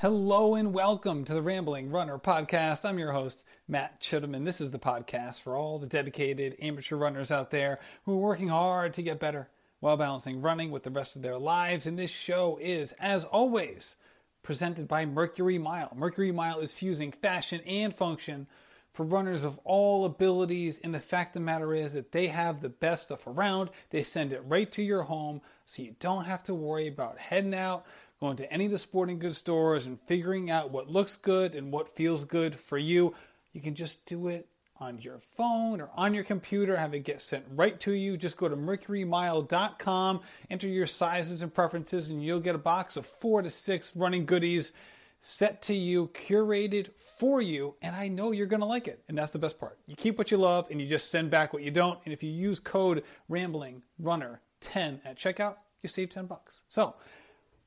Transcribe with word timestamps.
Hello 0.00 0.54
and 0.54 0.74
welcome 0.74 1.24
to 1.24 1.32
the 1.32 1.40
Rambling 1.40 1.90
Runner 1.90 2.18
podcast. 2.18 2.84
I'm 2.84 2.98
your 2.98 3.12
host, 3.12 3.42
Matt 3.66 3.98
Chittum, 3.98 4.36
and 4.36 4.46
this 4.46 4.60
is 4.60 4.70
the 4.70 4.78
podcast 4.78 5.40
for 5.40 5.56
all 5.56 5.78
the 5.78 5.86
dedicated 5.86 6.54
amateur 6.60 6.96
runners 6.96 7.32
out 7.32 7.50
there 7.50 7.78
who 8.04 8.12
are 8.12 8.18
working 8.18 8.48
hard 8.48 8.92
to 8.92 9.02
get 9.02 9.18
better 9.18 9.48
while 9.80 9.96
balancing 9.96 10.42
running 10.42 10.70
with 10.70 10.82
the 10.82 10.90
rest 10.90 11.16
of 11.16 11.22
their 11.22 11.38
lives. 11.38 11.86
And 11.86 11.98
this 11.98 12.10
show 12.10 12.58
is, 12.60 12.92
as 13.00 13.24
always, 13.24 13.96
presented 14.42 14.86
by 14.86 15.06
Mercury 15.06 15.56
Mile. 15.56 15.90
Mercury 15.96 16.30
Mile 16.30 16.58
is 16.58 16.74
fusing 16.74 17.10
fashion 17.10 17.62
and 17.66 17.94
function 17.94 18.48
for 18.92 19.04
runners 19.04 19.44
of 19.44 19.58
all 19.64 20.04
abilities. 20.04 20.78
And 20.84 20.94
the 20.94 21.00
fact 21.00 21.34
of 21.34 21.40
the 21.40 21.46
matter 21.46 21.72
is 21.72 21.94
that 21.94 22.12
they 22.12 22.26
have 22.26 22.60
the 22.60 22.68
best 22.68 23.04
stuff 23.04 23.26
around. 23.26 23.70
They 23.88 24.02
send 24.02 24.34
it 24.34 24.42
right 24.44 24.70
to 24.72 24.82
your 24.82 25.04
home 25.04 25.40
so 25.64 25.82
you 25.82 25.96
don't 25.98 26.26
have 26.26 26.42
to 26.44 26.54
worry 26.54 26.86
about 26.86 27.18
heading 27.18 27.54
out 27.54 27.86
going 28.20 28.36
to 28.36 28.52
any 28.52 28.66
of 28.66 28.70
the 28.70 28.78
sporting 28.78 29.18
goods 29.18 29.38
stores 29.38 29.86
and 29.86 30.00
figuring 30.02 30.50
out 30.50 30.70
what 30.70 30.88
looks 30.88 31.16
good 31.16 31.54
and 31.54 31.72
what 31.72 31.94
feels 31.94 32.24
good 32.24 32.56
for 32.56 32.78
you. 32.78 33.14
You 33.52 33.60
can 33.60 33.74
just 33.74 34.04
do 34.06 34.28
it 34.28 34.48
on 34.78 34.98
your 34.98 35.18
phone 35.18 35.80
or 35.80 35.90
on 35.96 36.12
your 36.14 36.24
computer, 36.24 36.76
have 36.76 36.94
it 36.94 37.00
get 37.00 37.20
sent 37.22 37.44
right 37.50 37.78
to 37.80 37.92
you. 37.92 38.16
Just 38.16 38.36
go 38.36 38.48
to 38.48 38.56
mercurymile.com, 38.56 40.20
enter 40.50 40.68
your 40.68 40.86
sizes 40.86 41.42
and 41.42 41.52
preferences, 41.52 42.10
and 42.10 42.22
you'll 42.22 42.40
get 42.40 42.54
a 42.54 42.58
box 42.58 42.96
of 42.96 43.06
four 43.06 43.42
to 43.42 43.50
six 43.50 43.96
running 43.96 44.26
goodies 44.26 44.72
set 45.20 45.62
to 45.62 45.74
you, 45.74 46.08
curated 46.08 46.92
for 46.92 47.40
you, 47.40 47.74
and 47.82 47.96
I 47.96 48.06
know 48.08 48.30
you're 48.30 48.46
going 48.46 48.60
to 48.60 48.66
like 48.66 48.86
it. 48.86 49.02
And 49.08 49.18
that's 49.18 49.32
the 49.32 49.38
best 49.38 49.58
part. 49.58 49.78
You 49.86 49.96
keep 49.96 50.18
what 50.18 50.30
you 50.30 50.36
love 50.36 50.68
and 50.70 50.80
you 50.80 50.86
just 50.86 51.10
send 51.10 51.30
back 51.30 51.52
what 51.52 51.62
you 51.62 51.70
don't. 51.70 51.98
And 52.04 52.12
if 52.12 52.22
you 52.22 52.30
use 52.30 52.60
code 52.60 53.02
Rambling 53.28 53.82
Runner 53.98 54.40
10 54.60 55.00
at 55.04 55.16
checkout, 55.16 55.56
you 55.82 55.88
save 55.88 56.10
10 56.10 56.26
bucks. 56.26 56.62
So, 56.68 56.94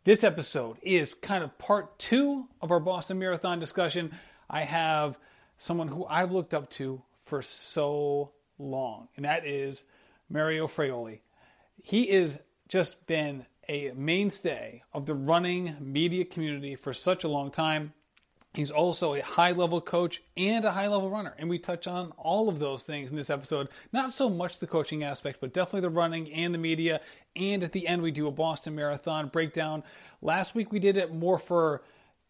this 0.09 0.23
episode 0.23 0.75
is 0.81 1.13
kind 1.13 1.43
of 1.43 1.55
part 1.59 1.99
two 1.99 2.47
of 2.63 2.71
our 2.71 2.79
Boston 2.79 3.19
Marathon 3.19 3.59
discussion. 3.59 4.11
I 4.49 4.61
have 4.61 5.19
someone 5.55 5.87
who 5.87 6.03
I've 6.03 6.31
looked 6.31 6.55
up 6.55 6.67
to 6.71 7.03
for 7.21 7.43
so 7.43 8.31
long, 8.57 9.09
and 9.15 9.25
that 9.25 9.45
is 9.45 9.83
Mario 10.27 10.65
Fraioli. 10.65 11.19
He 11.83 12.07
has 12.07 12.39
just 12.67 13.05
been 13.05 13.45
a 13.67 13.91
mainstay 13.91 14.81
of 14.95 15.05
the 15.05 15.13
running 15.13 15.75
media 15.79 16.25
community 16.25 16.75
for 16.75 16.91
such 16.91 17.23
a 17.23 17.27
long 17.27 17.51
time. 17.51 17.93
He's 18.55 18.71
also 18.71 19.13
a 19.13 19.21
high 19.21 19.51
level 19.51 19.79
coach 19.79 20.23
and 20.35 20.65
a 20.65 20.71
high 20.71 20.87
level 20.87 21.09
runner. 21.09 21.35
And 21.37 21.49
we 21.49 21.59
touch 21.59 21.85
on 21.85 22.11
all 22.17 22.49
of 22.49 22.57
those 22.57 22.81
things 22.81 23.11
in 23.11 23.15
this 23.15 23.29
episode. 23.29 23.69
Not 23.93 24.11
so 24.11 24.27
much 24.27 24.57
the 24.57 24.65
coaching 24.65 25.03
aspect, 25.03 25.39
but 25.39 25.53
definitely 25.53 25.81
the 25.81 25.91
running 25.91 26.31
and 26.33 26.53
the 26.53 26.57
media. 26.57 26.99
And 27.35 27.63
at 27.63 27.73
the 27.73 27.87
end, 27.87 28.01
we 28.01 28.11
do 28.11 28.27
a 28.27 28.31
Boston 28.31 28.75
Marathon 28.75 29.27
breakdown. 29.27 29.83
Last 30.21 30.55
week, 30.55 30.71
we 30.71 30.79
did 30.79 30.97
it 30.97 31.13
more 31.13 31.37
for 31.37 31.83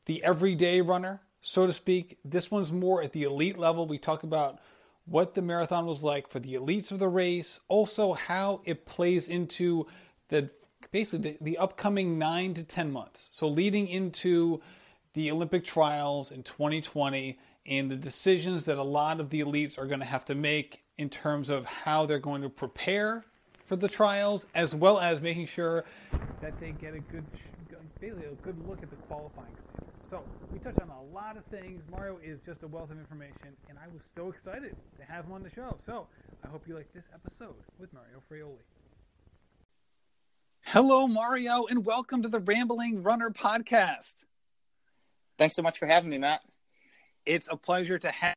the 0.07 0.21
everyday 0.23 0.81
runner, 0.81 1.21
so 1.39 1.65
to 1.65 1.71
speak. 1.71 2.17
This 2.25 2.51
one's 2.51 2.73
more 2.73 3.01
at 3.01 3.13
the 3.13 3.23
elite 3.23 3.57
level. 3.57 3.87
We 3.87 3.97
talk 3.97 4.23
about 4.23 4.59
what 5.05 5.35
the 5.35 5.41
marathon 5.41 5.85
was 5.85 6.03
like 6.03 6.27
for 6.27 6.39
the 6.39 6.53
elites 6.53 6.91
of 6.91 6.99
the 6.99 7.07
race, 7.07 7.61
also 7.67 8.13
how 8.13 8.61
it 8.65 8.85
plays 8.85 9.27
into 9.27 9.87
the 10.27 10.49
basically 10.91 11.31
the, 11.31 11.37
the 11.41 11.57
upcoming 11.57 12.17
nine 12.19 12.53
to 12.55 12.63
10 12.63 12.91
months. 12.91 13.29
So 13.31 13.47
leading 13.47 13.87
into 13.87 14.59
the 15.19 15.31
Olympic 15.31 15.65
trials 15.65 16.31
in 16.31 16.43
2020 16.43 17.37
and 17.65 17.91
the 17.91 17.97
decisions 17.97 18.63
that 18.63 18.77
a 18.77 18.83
lot 18.83 19.19
of 19.19 19.29
the 19.31 19.41
elites 19.41 19.77
are 19.77 19.85
going 19.85 19.99
to 19.99 20.05
have 20.05 20.23
to 20.23 20.33
make 20.33 20.85
in 20.97 21.09
terms 21.09 21.49
of 21.49 21.65
how 21.65 22.05
they're 22.05 22.19
going 22.19 22.41
to 22.41 22.47
prepare 22.47 23.25
for 23.65 23.75
the 23.75 23.89
trials, 23.89 24.45
as 24.55 24.73
well 24.73 24.97
as 24.97 25.19
making 25.19 25.45
sure 25.45 25.83
that 26.41 26.57
they 26.61 26.71
get 26.71 26.93
a 26.93 26.99
good, 26.99 27.25
basically 27.99 28.27
a 28.27 28.43
good 28.45 28.65
look 28.65 28.81
at 28.81 28.89
the 28.89 28.95
qualifying 29.07 29.51
standard. 29.73 29.93
So 30.09 30.23
we 30.53 30.59
touched 30.59 30.79
on 30.79 30.89
a 30.89 31.13
lot 31.13 31.35
of 31.35 31.43
things. 31.51 31.81
Mario 31.91 32.17
is 32.23 32.39
just 32.45 32.63
a 32.63 32.67
wealth 32.67 32.89
of 32.89 32.97
information, 32.97 33.57
and 33.67 33.77
I 33.77 33.87
was 33.93 34.03
so 34.15 34.29
excited 34.29 34.73
to 34.99 35.03
have 35.03 35.25
him 35.25 35.33
on 35.33 35.43
the 35.43 35.49
show. 35.49 35.77
So 35.85 36.07
I 36.45 36.47
hope 36.47 36.63
you 36.65 36.75
like 36.75 36.93
this 36.93 37.03
episode 37.13 37.55
with 37.77 37.91
Mario 37.91 38.23
Fraioli. 38.31 38.63
Hello, 40.61 41.09
Mario, 41.09 41.65
and 41.65 41.85
welcome 41.85 42.21
to 42.21 42.29
the 42.29 42.39
Rambling 42.39 43.03
Runner 43.03 43.31
podcast. 43.31 44.23
Thanks 45.39 45.55
so 45.55 45.61
much 45.61 45.79
for 45.79 45.85
having 45.85 46.09
me, 46.09 46.17
Matt. 46.17 46.41
It's 47.25 47.47
a 47.49 47.55
pleasure 47.55 47.97
to 47.97 48.11
have. 48.11 48.35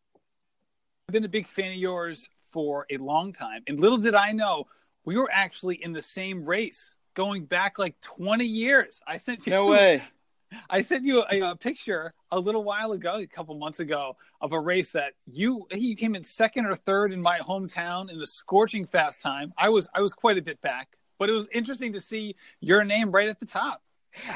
I've 1.08 1.12
been 1.12 1.24
a 1.24 1.28
big 1.28 1.48
fan 1.48 1.72
of 1.72 1.76
yours 1.76 2.28
for 2.46 2.86
a 2.90 2.96
long 2.96 3.32
time, 3.32 3.64
and 3.66 3.80
little 3.80 3.98
did 3.98 4.14
I 4.14 4.30
know 4.30 4.68
we 5.04 5.16
were 5.16 5.28
actually 5.32 5.82
in 5.82 5.92
the 5.92 6.00
same 6.00 6.44
race 6.44 6.94
going 7.14 7.44
back 7.44 7.76
like 7.76 8.00
20 8.02 8.44
years. 8.44 9.02
I 9.04 9.16
sent 9.16 9.48
you 9.48 9.50
no 9.50 9.66
way. 9.66 10.00
I 10.70 10.82
sent 10.82 11.04
you 11.04 11.24
a, 11.28 11.40
a, 11.40 11.56
picture 11.56 12.14
a 12.30 12.38
little 12.38 12.62
while 12.62 12.92
ago, 12.92 13.16
a 13.16 13.26
couple 13.26 13.56
months 13.56 13.80
ago, 13.80 14.16
of 14.40 14.52
a 14.52 14.60
race 14.60 14.92
that 14.92 15.14
you 15.26 15.66
you 15.72 15.96
came 15.96 16.14
in 16.14 16.22
second 16.22 16.66
or 16.66 16.76
third 16.76 17.12
in 17.12 17.20
my 17.20 17.40
hometown 17.40 18.12
in 18.12 18.19
the 18.20 18.26
scorching 18.26 18.86
fast 18.86 19.20
time. 19.20 19.52
I 19.58 19.70
was 19.70 19.88
I 19.92 20.02
was 20.02 20.14
quite 20.14 20.38
a 20.38 20.42
bit 20.42 20.60
back, 20.60 20.96
but 21.19 21.28
it 21.28 21.32
was 21.32 21.48
interesting 21.50 21.94
to 21.94 22.00
see 22.00 22.36
your 22.60 22.84
name 22.84 23.10
right 23.10 23.28
at 23.28 23.40
the 23.40 23.46
top. 23.46 23.82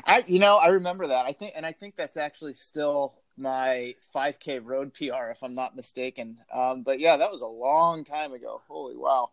I, 0.04 0.24
you 0.26 0.38
know, 0.38 0.56
I 0.56 0.68
remember 0.68 1.08
that. 1.08 1.26
I 1.26 1.32
think, 1.32 1.52
and 1.56 1.66
I 1.66 1.72
think 1.72 1.96
that's 1.96 2.16
actually 2.16 2.54
still 2.54 3.14
my 3.36 3.94
5K 4.14 4.60
road 4.64 4.94
PR, 4.94 5.30
if 5.30 5.42
I'm 5.42 5.54
not 5.54 5.76
mistaken. 5.76 6.38
Um, 6.52 6.82
but 6.82 7.00
yeah, 7.00 7.16
that 7.16 7.30
was 7.30 7.42
a 7.42 7.46
long 7.46 8.04
time 8.04 8.32
ago. 8.32 8.62
Holy 8.68 8.96
wow. 8.96 9.30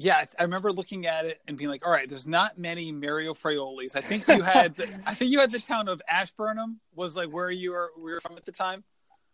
Yeah, 0.00 0.24
I 0.38 0.44
remember 0.44 0.70
looking 0.70 1.06
at 1.06 1.24
it 1.24 1.40
and 1.48 1.56
being 1.56 1.68
like, 1.68 1.84
"All 1.84 1.90
right, 1.90 2.08
there's 2.08 2.26
not 2.26 2.56
many 2.56 2.92
Mario 2.92 3.34
Fraiolis." 3.34 3.96
I 3.96 4.00
think 4.00 4.28
you 4.28 4.42
had, 4.42 4.76
the, 4.76 4.84
I 5.06 5.12
think 5.12 5.32
you 5.32 5.40
had 5.40 5.50
the 5.50 5.58
town 5.58 5.88
of 5.88 6.00
Ashburnham 6.08 6.78
was 6.94 7.16
like 7.16 7.30
where 7.30 7.50
you 7.50 7.72
were, 7.72 7.90
we 7.96 8.12
were 8.12 8.20
from 8.20 8.36
at 8.36 8.44
the 8.44 8.52
time. 8.52 8.84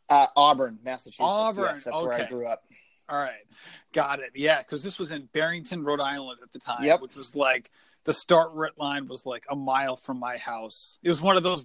Uh, 0.09 0.27
Auburn, 0.35 0.79
Massachusetts. 0.83 1.21
Auburn, 1.21 1.65
yes, 1.65 1.85
that's 1.85 1.97
okay. 1.99 2.07
where 2.07 2.19
I 2.19 2.29
grew 2.31 2.47
up. 2.47 2.65
All 3.11 3.19
right, 3.19 3.45
got 3.93 4.21
it. 4.21 4.31
Yeah, 4.35 4.61
because 4.61 4.83
this 4.83 4.99
was 4.99 5.13
in 5.13 5.29
Barrington, 5.35 5.85
Rhode 5.85 6.01
Island 6.01 6.39
at 6.43 6.51
the 6.55 6.59
time, 6.59 6.83
yep. 6.83 7.03
which 7.03 7.15
was 7.15 7.37
like 7.37 7.71
the 8.05 8.13
start 8.13 8.53
line 8.79 9.09
was 9.09 9.27
like 9.27 9.45
a 9.51 9.57
mile 9.57 9.97
from 9.97 10.19
my 10.19 10.37
house. 10.37 10.99
It 11.03 11.09
was 11.09 11.23
one 11.23 11.37
of 11.37 11.43
those. 11.43 11.65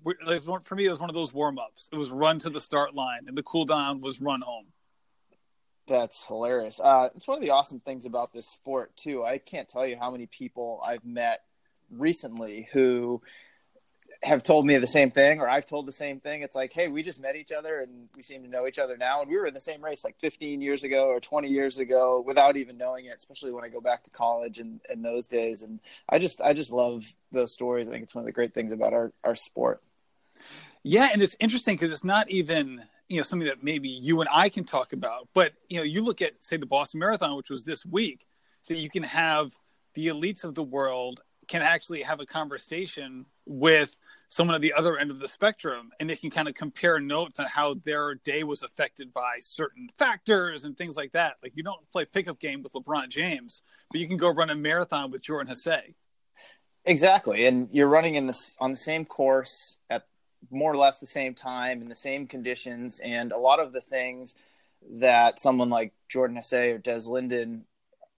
for 0.64 0.76
me, 0.76 0.86
it 0.86 0.90
was 0.90 1.00
one 1.00 1.10
of 1.10 1.16
those 1.16 1.34
warm 1.34 1.60
ups. 1.60 1.90
It 1.92 1.98
was 1.98 2.12
run 2.12 2.40
to 2.40 2.50
the 2.50 2.62
start 2.62 2.96
line, 2.96 3.28
and 3.28 3.38
the 3.38 3.44
cool 3.44 3.66
down 3.66 4.02
was 4.02 4.22
run 4.22 4.42
home. 4.42 4.68
That's 5.88 6.26
hilarious. 6.26 6.80
Uh, 6.80 7.10
it's 7.16 7.28
one 7.28 7.38
of 7.38 7.44
the 7.44 7.50
awesome 7.50 7.80
things 7.80 8.06
about 8.06 8.32
this 8.32 8.48
sport 8.48 8.96
too. 8.96 9.24
I 9.24 9.38
can't 9.40 9.68
tell 9.68 9.86
you 9.86 9.98
how 10.00 10.12
many 10.12 10.28
people 10.28 10.82
I've 10.86 11.04
met 11.04 11.40
recently 11.92 12.70
who 12.72 13.22
have 14.22 14.44
told 14.44 14.66
me 14.66 14.76
the 14.78 14.88
same 14.88 15.12
thing 15.12 15.40
or 15.40 15.48
I've 15.48 15.66
told 15.66 15.86
the 15.86 15.94
same 15.94 16.20
thing. 16.20 16.42
It's 16.42 16.56
like, 16.56 16.74
hey, 16.74 16.90
we 16.90 17.04
just 17.04 17.22
met 17.22 17.38
each 17.38 17.52
other 17.52 17.80
and 17.80 18.10
we 18.16 18.22
seem 18.22 18.44
to 18.44 18.50
know 18.50 18.68
each 18.68 18.78
other 18.78 18.98
now. 18.98 19.22
And 19.22 19.30
we 19.30 19.38
were 19.38 19.46
in 19.46 19.54
the 19.54 19.60
same 19.62 19.84
race 19.84 20.04
like 20.04 20.20
15 20.20 20.62
years 20.62 20.84
ago 20.84 21.08
or 21.08 21.22
20 21.22 21.48
years 21.48 21.78
ago 21.78 22.22
without 22.26 22.58
even 22.58 22.78
knowing 22.78 23.06
it, 23.06 23.16
especially 23.16 23.52
when 23.52 23.64
I 23.64 23.70
go 23.70 23.80
back 23.80 24.04
to 24.04 24.10
college 24.10 24.60
and 24.60 24.82
in 24.92 25.02
those 25.02 25.26
days. 25.28 25.62
And 25.62 25.80
I 26.10 26.20
just, 26.20 26.42
I 26.42 26.54
just 26.54 26.72
love 26.72 27.06
those 27.32 27.54
stories. 27.54 27.88
I 27.88 27.92
think 27.92 28.04
it's 28.04 28.16
one 28.16 28.24
of 28.24 28.26
the 28.26 28.34
great 28.34 28.54
things 28.54 28.74
about 28.74 28.94
our, 28.94 29.14
our 29.24 29.36
sport. 29.36 29.82
Yeah. 30.84 31.10
And 31.14 31.22
it's 31.22 31.38
interesting 31.40 31.76
because 31.76 31.94
it's 31.94 32.04
not 32.04 32.30
even, 32.30 32.84
you 33.08 33.18
know, 33.18 33.24
something 33.24 33.48
that 33.48 33.64
maybe 33.64 33.88
you 33.88 34.20
and 34.20 34.30
I 34.32 34.50
can 34.50 34.66
talk 34.66 34.92
about, 34.92 35.30
but, 35.34 35.54
you 35.70 35.78
know, 35.78 35.84
you 35.84 36.04
look 36.04 36.22
at, 36.22 36.44
say, 36.44 36.58
the 36.58 36.66
Boston 36.66 37.00
Marathon, 37.00 37.38
which 37.38 37.50
was 37.50 37.64
this 37.64 37.86
week, 37.86 38.28
that 38.68 38.78
you 38.78 38.90
can 38.90 39.04
have 39.04 39.52
the 39.94 40.08
elites 40.08 40.44
of 40.44 40.56
the 40.56 40.64
world 40.64 41.22
can 41.50 41.62
actually 41.62 42.04
have 42.04 42.20
a 42.20 42.26
conversation 42.26 43.26
with 43.46 43.98
someone 44.30 44.56
at 44.56 44.62
the 44.62 44.74
other 44.74 44.98
end 44.98 45.10
of 45.10 45.20
the 45.20 45.28
spectrum 45.28 45.90
and 46.00 46.10
they 46.10 46.16
can 46.16 46.30
kind 46.30 46.48
of 46.48 46.54
compare 46.54 47.00
notes 47.00 47.40
on 47.40 47.48
how 47.48 47.74
their 47.74 48.16
day 48.16 48.44
was 48.44 48.62
affected 48.62 49.12
by 49.12 49.38
certain 49.42 49.90
factors 49.98 50.64
and 50.64 50.78
things 50.78 50.96
like 50.96 51.12
that. 51.12 51.36
Like 51.42 51.54
you 51.56 51.64
don't 51.64 51.92
play 51.92 52.06
pickup 52.06 52.40
game 52.40 52.62
with 52.62 52.74
LeBron 52.74 53.10
James, 53.10 53.64
but 53.92 54.00
you 54.00 54.08
can 54.08 54.18
go 54.18 54.32
run 54.32 54.52
a 54.52 54.56
marathon 54.56 55.10
with 55.12 55.24
Jordan 55.24 55.52
Hasay. 55.52 55.96
Exactly. 56.86 57.48
And 57.48 57.70
you're 57.72 57.88
running 57.88 58.16
in 58.16 58.28
this 58.28 58.56
on 58.60 58.72
the 58.72 58.78
same 58.78 59.04
course 59.04 59.78
at 59.90 60.06
more 60.52 60.72
or 60.72 60.78
less 60.78 61.00
the 61.00 61.08
same 61.08 61.34
time 61.34 61.82
in 61.82 61.90
the 61.90 61.96
same 61.96 62.28
conditions 62.28 63.00
and 63.00 63.32
a 63.32 63.38
lot 63.38 63.60
of 63.60 63.74
the 63.74 63.82
things 63.82 64.36
that 64.92 65.42
someone 65.42 65.70
like 65.70 65.94
Jordan 66.08 66.38
Hasay 66.38 66.76
or 66.76 66.78
Des 66.78 67.10
Linden 67.10 67.66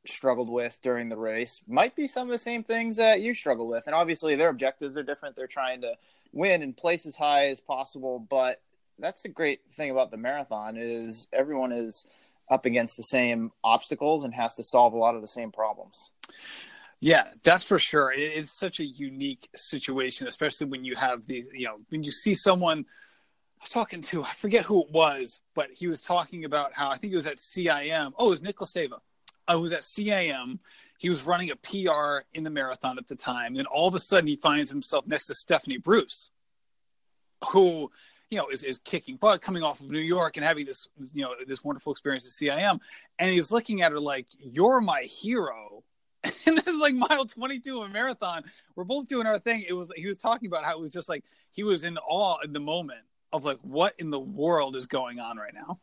struggled 0.05 0.49
with 0.49 0.79
during 0.81 1.09
the 1.09 1.17
race 1.17 1.61
might 1.67 1.95
be 1.95 2.07
some 2.07 2.27
of 2.27 2.31
the 2.31 2.37
same 2.37 2.63
things 2.63 2.97
that 2.97 3.21
you 3.21 3.33
struggle 3.33 3.67
with. 3.69 3.83
And 3.85 3.95
obviously, 3.95 4.35
their 4.35 4.49
objectives 4.49 4.97
are 4.97 5.03
different. 5.03 5.35
They're 5.35 5.47
trying 5.47 5.81
to 5.81 5.95
win 6.31 6.61
and 6.61 6.75
place 6.75 7.05
as 7.05 7.15
high 7.15 7.47
as 7.47 7.61
possible. 7.61 8.19
But 8.19 8.61
that's 8.99 9.25
a 9.25 9.29
great 9.29 9.61
thing 9.73 9.91
about 9.91 10.11
the 10.11 10.17
marathon 10.17 10.77
is 10.77 11.27
everyone 11.31 11.71
is 11.71 12.05
up 12.49 12.65
against 12.65 12.97
the 12.97 13.03
same 13.03 13.51
obstacles 13.63 14.23
and 14.23 14.33
has 14.33 14.55
to 14.55 14.63
solve 14.63 14.93
a 14.93 14.97
lot 14.97 15.15
of 15.15 15.21
the 15.21 15.27
same 15.27 15.51
problems. 15.51 16.11
Yeah, 16.99 17.27
that's 17.43 17.63
for 17.63 17.79
sure. 17.79 18.13
It's 18.15 18.57
such 18.57 18.79
a 18.79 18.85
unique 18.85 19.49
situation, 19.55 20.27
especially 20.27 20.67
when 20.67 20.85
you 20.85 20.95
have 20.95 21.25
the, 21.25 21.45
you 21.53 21.65
know, 21.65 21.79
when 21.89 22.03
you 22.03 22.11
see 22.11 22.35
someone 22.35 22.85
I 23.59 23.63
was 23.63 23.69
talking 23.69 24.01
to, 24.01 24.23
I 24.23 24.33
forget 24.33 24.65
who 24.65 24.83
it 24.83 24.91
was, 24.91 25.39
but 25.55 25.69
he 25.71 25.87
was 25.87 26.01
talking 26.01 26.45
about 26.45 26.73
how 26.73 26.89
I 26.89 26.97
think 26.97 27.13
it 27.13 27.15
was 27.15 27.27
at 27.27 27.37
CIM. 27.37 28.13
Oh, 28.17 28.27
it 28.27 28.31
was 28.31 28.41
Nick 28.41 28.57
Listeva 28.57 28.99
I 29.47 29.55
was 29.55 29.71
at 29.71 29.81
CIM. 29.81 30.59
He 30.97 31.09
was 31.09 31.23
running 31.23 31.51
a 31.51 31.55
PR 31.55 32.25
in 32.33 32.43
the 32.43 32.49
marathon 32.49 32.97
at 32.97 33.07
the 33.07 33.15
time. 33.15 33.55
And 33.55 33.65
all 33.67 33.87
of 33.87 33.95
a 33.95 33.99
sudden, 33.99 34.27
he 34.27 34.35
finds 34.35 34.69
himself 34.69 35.07
next 35.07 35.27
to 35.27 35.33
Stephanie 35.33 35.77
Bruce. 35.77 36.29
who 37.49 37.91
you 38.29 38.37
know 38.37 38.47
is, 38.47 38.63
is 38.63 38.79
kicking 38.79 39.17
butt 39.17 39.41
coming 39.41 39.61
off 39.61 39.81
of 39.81 39.91
New 39.91 39.99
York 39.99 40.37
and 40.37 40.45
having 40.45 40.65
this 40.65 40.87
you 41.13 41.21
know 41.21 41.35
this 41.47 41.63
wonderful 41.63 41.91
experience 41.91 42.25
at 42.25 42.31
CIM, 42.31 42.79
and 43.19 43.29
he's 43.29 43.51
looking 43.51 43.81
at 43.81 43.91
her 43.91 43.99
like 43.99 44.27
you're 44.39 44.81
my 44.81 45.01
hero. 45.01 45.83
And 46.47 46.57
this 46.57 46.67
is 46.67 46.81
like 46.81 46.95
mile 46.95 47.25
22 47.25 47.81
of 47.81 47.89
a 47.89 47.93
marathon. 47.93 48.43
We're 48.75 48.83
both 48.83 49.07
doing 49.07 49.27
our 49.27 49.37
thing. 49.37 49.63
It 49.67 49.73
was 49.73 49.89
he 49.95 50.07
was 50.07 50.17
talking 50.17 50.47
about 50.47 50.63
how 50.63 50.73
it 50.73 50.81
was 50.81 50.89
just 50.91 51.07
like 51.07 51.23
he 51.51 51.63
was 51.63 51.83
in 51.83 51.97
awe 51.99 52.37
in 52.43 52.51
the 52.51 52.59
moment 52.59 53.01
of 53.31 53.45
like 53.45 53.59
what 53.61 53.93
in 53.99 54.09
the 54.09 54.19
world 54.19 54.75
is 54.75 54.87
going 54.87 55.19
on 55.19 55.37
right 55.37 55.53
now. 55.53 55.79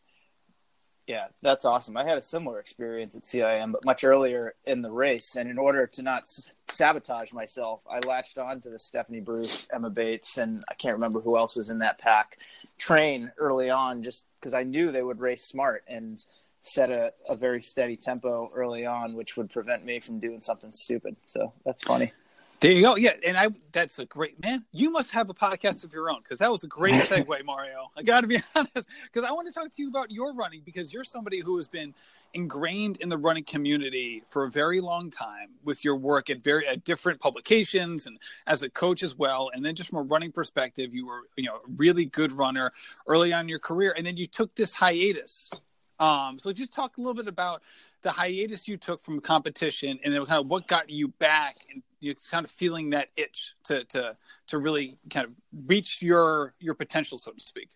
Yeah, 1.08 1.28
that's 1.40 1.64
awesome. 1.64 1.96
I 1.96 2.04
had 2.04 2.18
a 2.18 2.22
similar 2.22 2.60
experience 2.60 3.16
at 3.16 3.22
CIM, 3.22 3.72
but 3.72 3.82
much 3.82 4.04
earlier 4.04 4.54
in 4.66 4.82
the 4.82 4.90
race. 4.90 5.36
And 5.36 5.48
in 5.48 5.56
order 5.56 5.86
to 5.86 6.02
not 6.02 6.28
sabotage 6.68 7.32
myself, 7.32 7.82
I 7.90 8.00
latched 8.00 8.36
on 8.36 8.60
to 8.60 8.68
the 8.68 8.78
Stephanie 8.78 9.20
Bruce, 9.20 9.66
Emma 9.72 9.88
Bates, 9.88 10.36
and 10.36 10.62
I 10.68 10.74
can't 10.74 10.92
remember 10.92 11.20
who 11.20 11.38
else 11.38 11.56
was 11.56 11.70
in 11.70 11.78
that 11.78 11.98
pack 11.98 12.36
train 12.76 13.32
early 13.38 13.70
on, 13.70 14.02
just 14.02 14.26
because 14.38 14.52
I 14.52 14.64
knew 14.64 14.92
they 14.92 15.02
would 15.02 15.18
race 15.18 15.44
smart 15.48 15.82
and 15.88 16.22
set 16.60 16.90
a, 16.90 17.14
a 17.26 17.36
very 17.36 17.62
steady 17.62 17.96
tempo 17.96 18.50
early 18.54 18.84
on, 18.84 19.14
which 19.14 19.34
would 19.38 19.48
prevent 19.48 19.86
me 19.86 20.00
from 20.00 20.20
doing 20.20 20.42
something 20.42 20.74
stupid. 20.74 21.16
So 21.24 21.54
that's 21.64 21.84
funny. 21.84 22.12
There 22.60 22.72
you 22.72 22.82
go. 22.82 22.96
Yeah, 22.96 23.12
and 23.24 23.36
I 23.36 23.48
that's 23.70 24.00
a 24.00 24.04
great 24.04 24.42
man. 24.42 24.64
You 24.72 24.90
must 24.90 25.12
have 25.12 25.30
a 25.30 25.34
podcast 25.34 25.84
of 25.84 25.92
your 25.92 26.10
own 26.10 26.18
because 26.24 26.38
that 26.38 26.50
was 26.50 26.64
a 26.64 26.66
great 26.66 26.94
segue, 26.94 27.44
Mario. 27.44 27.92
I 27.96 28.02
got 28.02 28.22
to 28.22 28.26
be 28.26 28.40
honest 28.56 28.88
because 29.04 29.24
I 29.24 29.30
want 29.30 29.46
to 29.46 29.54
talk 29.54 29.70
to 29.70 29.82
you 29.82 29.88
about 29.88 30.10
your 30.10 30.34
running 30.34 30.62
because 30.64 30.92
you're 30.92 31.04
somebody 31.04 31.38
who 31.38 31.56
has 31.58 31.68
been 31.68 31.94
ingrained 32.34 32.96
in 32.96 33.08
the 33.08 33.16
running 33.16 33.44
community 33.44 34.24
for 34.28 34.44
a 34.44 34.50
very 34.50 34.80
long 34.80 35.08
time 35.08 35.50
with 35.64 35.84
your 35.84 35.94
work 35.94 36.30
at 36.30 36.42
very 36.42 36.66
at 36.66 36.82
different 36.82 37.20
publications 37.20 38.08
and 38.08 38.18
as 38.48 38.64
a 38.64 38.68
coach 38.68 39.04
as 39.04 39.14
well. 39.14 39.50
And 39.54 39.64
then 39.64 39.76
just 39.76 39.90
from 39.90 40.00
a 40.00 40.02
running 40.02 40.32
perspective, 40.32 40.92
you 40.92 41.06
were 41.06 41.28
you 41.36 41.44
know 41.44 41.56
a 41.56 41.70
really 41.76 42.06
good 42.06 42.32
runner 42.32 42.72
early 43.06 43.32
on 43.32 43.42
in 43.42 43.48
your 43.48 43.60
career, 43.60 43.94
and 43.96 44.04
then 44.04 44.16
you 44.16 44.26
took 44.26 44.56
this 44.56 44.74
hiatus. 44.74 45.52
Um, 46.00 46.38
so 46.38 46.52
just 46.52 46.72
talk 46.72 46.96
a 46.96 47.00
little 47.00 47.14
bit 47.14 47.28
about 47.28 47.62
the 48.02 48.10
hiatus 48.12 48.68
you 48.68 48.76
took 48.76 49.02
from 49.02 49.20
competition 49.20 49.98
and 50.04 50.14
then 50.14 50.24
kind 50.26 50.40
of 50.40 50.46
what 50.46 50.66
got 50.66 50.88
you 50.90 51.08
back 51.08 51.56
and 51.72 51.82
you 52.00 52.14
kind 52.30 52.44
of 52.44 52.50
feeling 52.50 52.90
that 52.90 53.08
itch 53.16 53.54
to 53.64 53.84
to 53.84 54.16
to 54.46 54.58
really 54.58 54.98
kind 55.10 55.26
of 55.26 55.32
reach 55.66 56.00
your 56.00 56.54
your 56.60 56.74
potential 56.74 57.18
so 57.18 57.32
to 57.32 57.40
speak? 57.40 57.70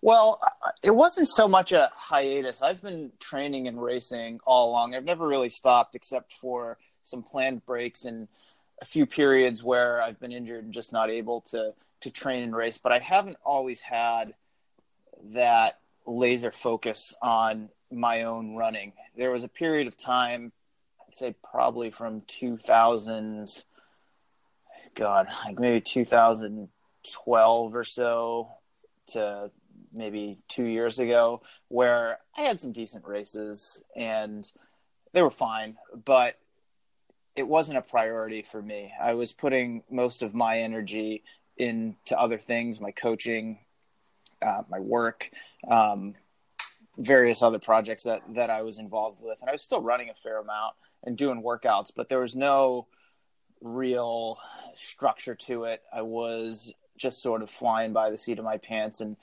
Well 0.00 0.40
it 0.82 0.90
wasn't 0.90 1.28
so 1.28 1.46
much 1.46 1.72
a 1.72 1.90
hiatus. 1.94 2.62
I've 2.62 2.80
been 2.80 3.12
training 3.20 3.68
and 3.68 3.82
racing 3.82 4.40
all 4.46 4.70
along. 4.70 4.94
I've 4.94 5.04
never 5.04 5.26
really 5.26 5.50
stopped 5.50 5.94
except 5.94 6.32
for 6.32 6.78
some 7.02 7.22
planned 7.22 7.64
breaks 7.66 8.04
and 8.04 8.28
a 8.80 8.84
few 8.84 9.06
periods 9.06 9.64
where 9.64 10.00
i've 10.00 10.20
been 10.20 10.30
injured 10.30 10.62
and 10.62 10.72
just 10.72 10.92
not 10.92 11.10
able 11.10 11.40
to 11.40 11.72
to 12.00 12.10
train 12.10 12.44
and 12.44 12.56
race. 12.56 12.78
But 12.78 12.92
i 12.92 12.98
haven't 12.98 13.36
always 13.44 13.80
had 13.80 14.34
that 15.34 15.80
laser 16.06 16.52
focus 16.52 17.12
on 17.20 17.68
my 17.90 18.22
own 18.22 18.54
running 18.54 18.92
there 19.16 19.30
was 19.30 19.44
a 19.44 19.48
period 19.48 19.86
of 19.86 19.96
time 19.96 20.52
I'd 21.08 21.16
say 21.16 21.34
probably 21.50 21.90
from 21.90 22.20
2000s, 22.22 23.64
God, 24.94 25.28
like 25.44 25.58
maybe 25.58 25.80
2012 25.80 27.74
or 27.74 27.84
so 27.84 28.48
to 29.08 29.50
maybe 29.92 30.38
two 30.48 30.66
years 30.66 30.98
ago, 30.98 31.40
where 31.68 32.18
I 32.36 32.42
had 32.42 32.60
some 32.60 32.72
decent 32.72 33.06
races 33.06 33.82
and 33.96 34.50
they 35.14 35.22
were 35.22 35.30
fine, 35.30 35.78
but 36.04 36.38
it 37.34 37.48
wasn't 37.48 37.78
a 37.78 37.82
priority 37.82 38.42
for 38.42 38.60
me. 38.60 38.92
I 39.00 39.14
was 39.14 39.32
putting 39.32 39.84
most 39.90 40.22
of 40.22 40.34
my 40.34 40.58
energy 40.58 41.22
into 41.56 42.18
other 42.18 42.36
things, 42.36 42.80
my 42.80 42.90
coaching, 42.90 43.60
uh, 44.42 44.62
my 44.68 44.78
work, 44.78 45.30
um, 45.66 46.14
various 46.98 47.42
other 47.42 47.58
projects 47.58 48.02
that 48.02 48.22
that 48.34 48.50
I 48.50 48.62
was 48.62 48.78
involved 48.78 49.22
with, 49.22 49.40
and 49.40 49.48
I 49.48 49.52
was 49.52 49.62
still 49.62 49.80
running 49.80 50.10
a 50.10 50.14
fair 50.14 50.38
amount 50.38 50.74
and 51.04 51.16
doing 51.16 51.42
workouts, 51.42 51.90
but 51.94 52.08
there 52.08 52.20
was 52.20 52.34
no 52.34 52.86
real 53.60 54.38
structure 54.74 55.34
to 55.34 55.64
it. 55.64 55.82
I 55.92 56.02
was 56.02 56.72
just 56.96 57.22
sort 57.22 57.42
of 57.42 57.50
flying 57.50 57.92
by 57.92 58.10
the 58.10 58.18
seat 58.18 58.38
of 58.38 58.44
my 58.44 58.58
pants 58.58 59.00
and 59.00 59.16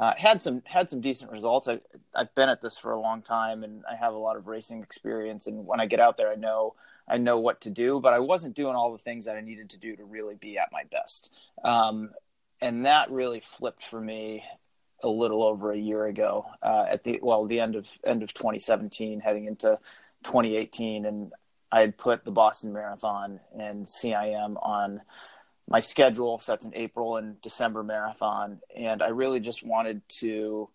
uh, 0.00 0.12
had 0.16 0.42
some 0.42 0.62
had 0.64 0.90
some 0.90 1.00
decent 1.00 1.30
results. 1.30 1.68
I, 1.68 1.80
I've 2.14 2.34
been 2.34 2.48
at 2.48 2.62
this 2.62 2.76
for 2.78 2.92
a 2.92 3.00
long 3.00 3.22
time 3.22 3.64
and 3.64 3.82
I 3.90 3.96
have 3.96 4.14
a 4.14 4.18
lot 4.18 4.36
of 4.36 4.46
racing 4.46 4.82
experience. 4.82 5.46
And 5.46 5.66
when 5.66 5.80
I 5.80 5.86
get 5.86 6.00
out 6.00 6.16
there, 6.16 6.30
I 6.30 6.36
know 6.36 6.74
I 7.08 7.18
know 7.18 7.38
what 7.38 7.62
to 7.62 7.70
do. 7.70 8.00
But 8.00 8.12
I 8.12 8.18
wasn't 8.18 8.54
doing 8.54 8.74
all 8.74 8.92
the 8.92 8.98
things 8.98 9.24
that 9.24 9.36
I 9.36 9.40
needed 9.40 9.70
to 9.70 9.78
do 9.78 9.96
to 9.96 10.04
really 10.04 10.34
be 10.34 10.58
at 10.58 10.70
my 10.70 10.82
best. 10.90 11.32
Um, 11.64 12.10
and 12.60 12.86
that 12.86 13.10
really 13.10 13.40
flipped 13.40 13.84
for 13.84 14.00
me 14.00 14.44
a 15.02 15.08
little 15.08 15.42
over 15.42 15.72
a 15.72 15.78
year 15.78 16.06
ago 16.06 16.46
uh, 16.62 16.84
at 16.88 17.04
the 17.04 17.18
well 17.22 17.44
the 17.46 17.60
end 17.60 17.76
of 17.76 17.88
end 18.04 18.22
of 18.22 18.32
2017, 18.34 19.20
heading 19.20 19.46
into 19.46 19.78
2018, 20.24 21.04
and 21.04 21.32
I 21.70 21.80
had 21.80 21.98
put 21.98 22.24
the 22.24 22.30
Boston 22.30 22.72
Marathon 22.72 23.40
and 23.58 23.86
CIM 23.86 24.56
on 24.62 25.02
my 25.68 25.80
schedule. 25.80 26.38
So 26.38 26.52
that's 26.52 26.66
an 26.66 26.72
April 26.74 27.16
and 27.16 27.40
December 27.40 27.82
marathon, 27.82 28.60
and 28.74 29.02
I 29.02 29.08
really 29.08 29.40
just 29.40 29.64
wanted 29.64 30.02
to 30.20 30.68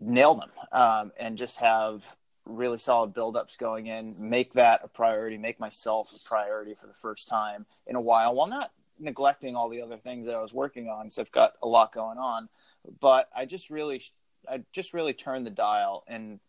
nail 0.00 0.34
them 0.34 0.50
um, 0.72 1.12
and 1.18 1.38
just 1.38 1.58
have 1.58 2.04
really 2.44 2.78
solid 2.78 3.12
buildups 3.12 3.58
going 3.58 3.86
in, 3.86 4.14
make 4.18 4.52
that 4.52 4.80
a 4.84 4.88
priority, 4.88 5.36
make 5.36 5.58
myself 5.58 6.14
a 6.14 6.28
priority 6.28 6.74
for 6.74 6.86
the 6.86 6.94
first 6.94 7.28
time 7.28 7.66
in 7.86 7.96
a 7.96 8.00
while, 8.00 8.34
while 8.34 8.46
not 8.46 8.70
neglecting 8.98 9.56
all 9.56 9.68
the 9.68 9.82
other 9.82 9.96
things 9.96 10.26
that 10.26 10.34
I 10.34 10.40
was 10.40 10.52
working 10.52 10.88
on. 10.88 11.10
So 11.10 11.22
I've 11.22 11.32
got 11.32 11.54
a 11.62 11.68
lot 11.68 11.92
going 11.92 12.18
on, 12.18 12.48
but 13.00 13.28
I 13.34 13.44
just 13.44 13.70
really, 13.70 14.02
I 14.48 14.62
just 14.72 14.94
really 14.94 15.12
turned 15.12 15.46
the 15.46 15.50
dial 15.50 16.04
and 16.06 16.40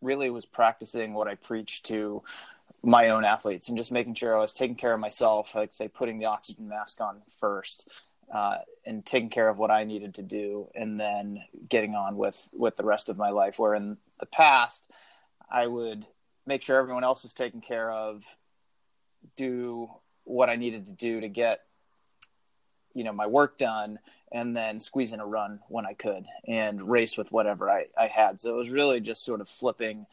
really 0.00 0.30
was 0.30 0.46
practicing 0.46 1.14
what 1.14 1.28
I 1.28 1.36
preached 1.36 1.86
to 1.86 2.22
my 2.82 3.10
own 3.10 3.24
athletes 3.24 3.68
and 3.68 3.78
just 3.78 3.92
making 3.92 4.14
sure 4.14 4.36
I 4.36 4.40
was 4.40 4.52
taking 4.52 4.76
care 4.76 4.92
of 4.92 5.00
myself, 5.00 5.54
like 5.54 5.72
say 5.72 5.88
putting 5.88 6.18
the 6.18 6.26
oxygen 6.26 6.68
mask 6.68 7.00
on 7.00 7.22
first, 7.40 7.88
uh, 8.32 8.58
and 8.84 9.06
taking 9.06 9.30
care 9.30 9.48
of 9.48 9.58
what 9.58 9.70
I 9.70 9.84
needed 9.84 10.14
to 10.14 10.22
do, 10.22 10.68
and 10.74 10.98
then 10.98 11.44
getting 11.68 11.94
on 11.94 12.16
with 12.16 12.48
with 12.52 12.76
the 12.76 12.84
rest 12.84 13.08
of 13.08 13.16
my 13.16 13.30
life. 13.30 13.58
Where 13.58 13.74
in 13.74 13.98
the 14.18 14.26
past, 14.26 14.84
I 15.50 15.66
would 15.66 16.06
make 16.46 16.62
sure 16.62 16.78
everyone 16.78 17.04
else 17.04 17.22
was 17.22 17.32
taken 17.32 17.60
care 17.60 17.90
of, 17.90 18.24
do 19.36 19.90
what 20.24 20.48
I 20.48 20.56
needed 20.56 20.86
to 20.86 20.92
do 20.92 21.20
to 21.20 21.28
get 21.28 21.60
you 22.94 23.04
know 23.04 23.12
my 23.12 23.26
work 23.26 23.58
done 23.58 23.98
and 24.30 24.56
then 24.56 24.80
squeeze 24.80 25.12
in 25.12 25.20
a 25.20 25.26
run 25.26 25.60
when 25.68 25.86
I 25.86 25.92
could 25.92 26.24
and 26.46 26.88
race 26.90 27.16
with 27.16 27.32
whatever 27.32 27.70
I, 27.70 27.86
I 27.98 28.06
had. 28.06 28.40
So 28.40 28.54
it 28.54 28.56
was 28.56 28.70
really 28.70 29.00
just 29.00 29.24
sort 29.24 29.40
of 29.40 29.48
flipping 29.48 30.06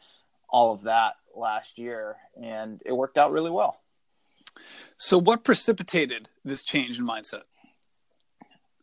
all 0.48 0.74
of 0.74 0.82
that 0.82 1.14
last 1.34 1.78
year 1.78 2.16
and 2.40 2.82
it 2.84 2.92
worked 2.92 3.16
out 3.16 3.32
really 3.32 3.50
well. 3.50 3.80
So 4.98 5.18
what 5.18 5.44
precipitated 5.44 6.28
this 6.44 6.62
change 6.62 6.98
in 6.98 7.06
mindset? 7.06 7.42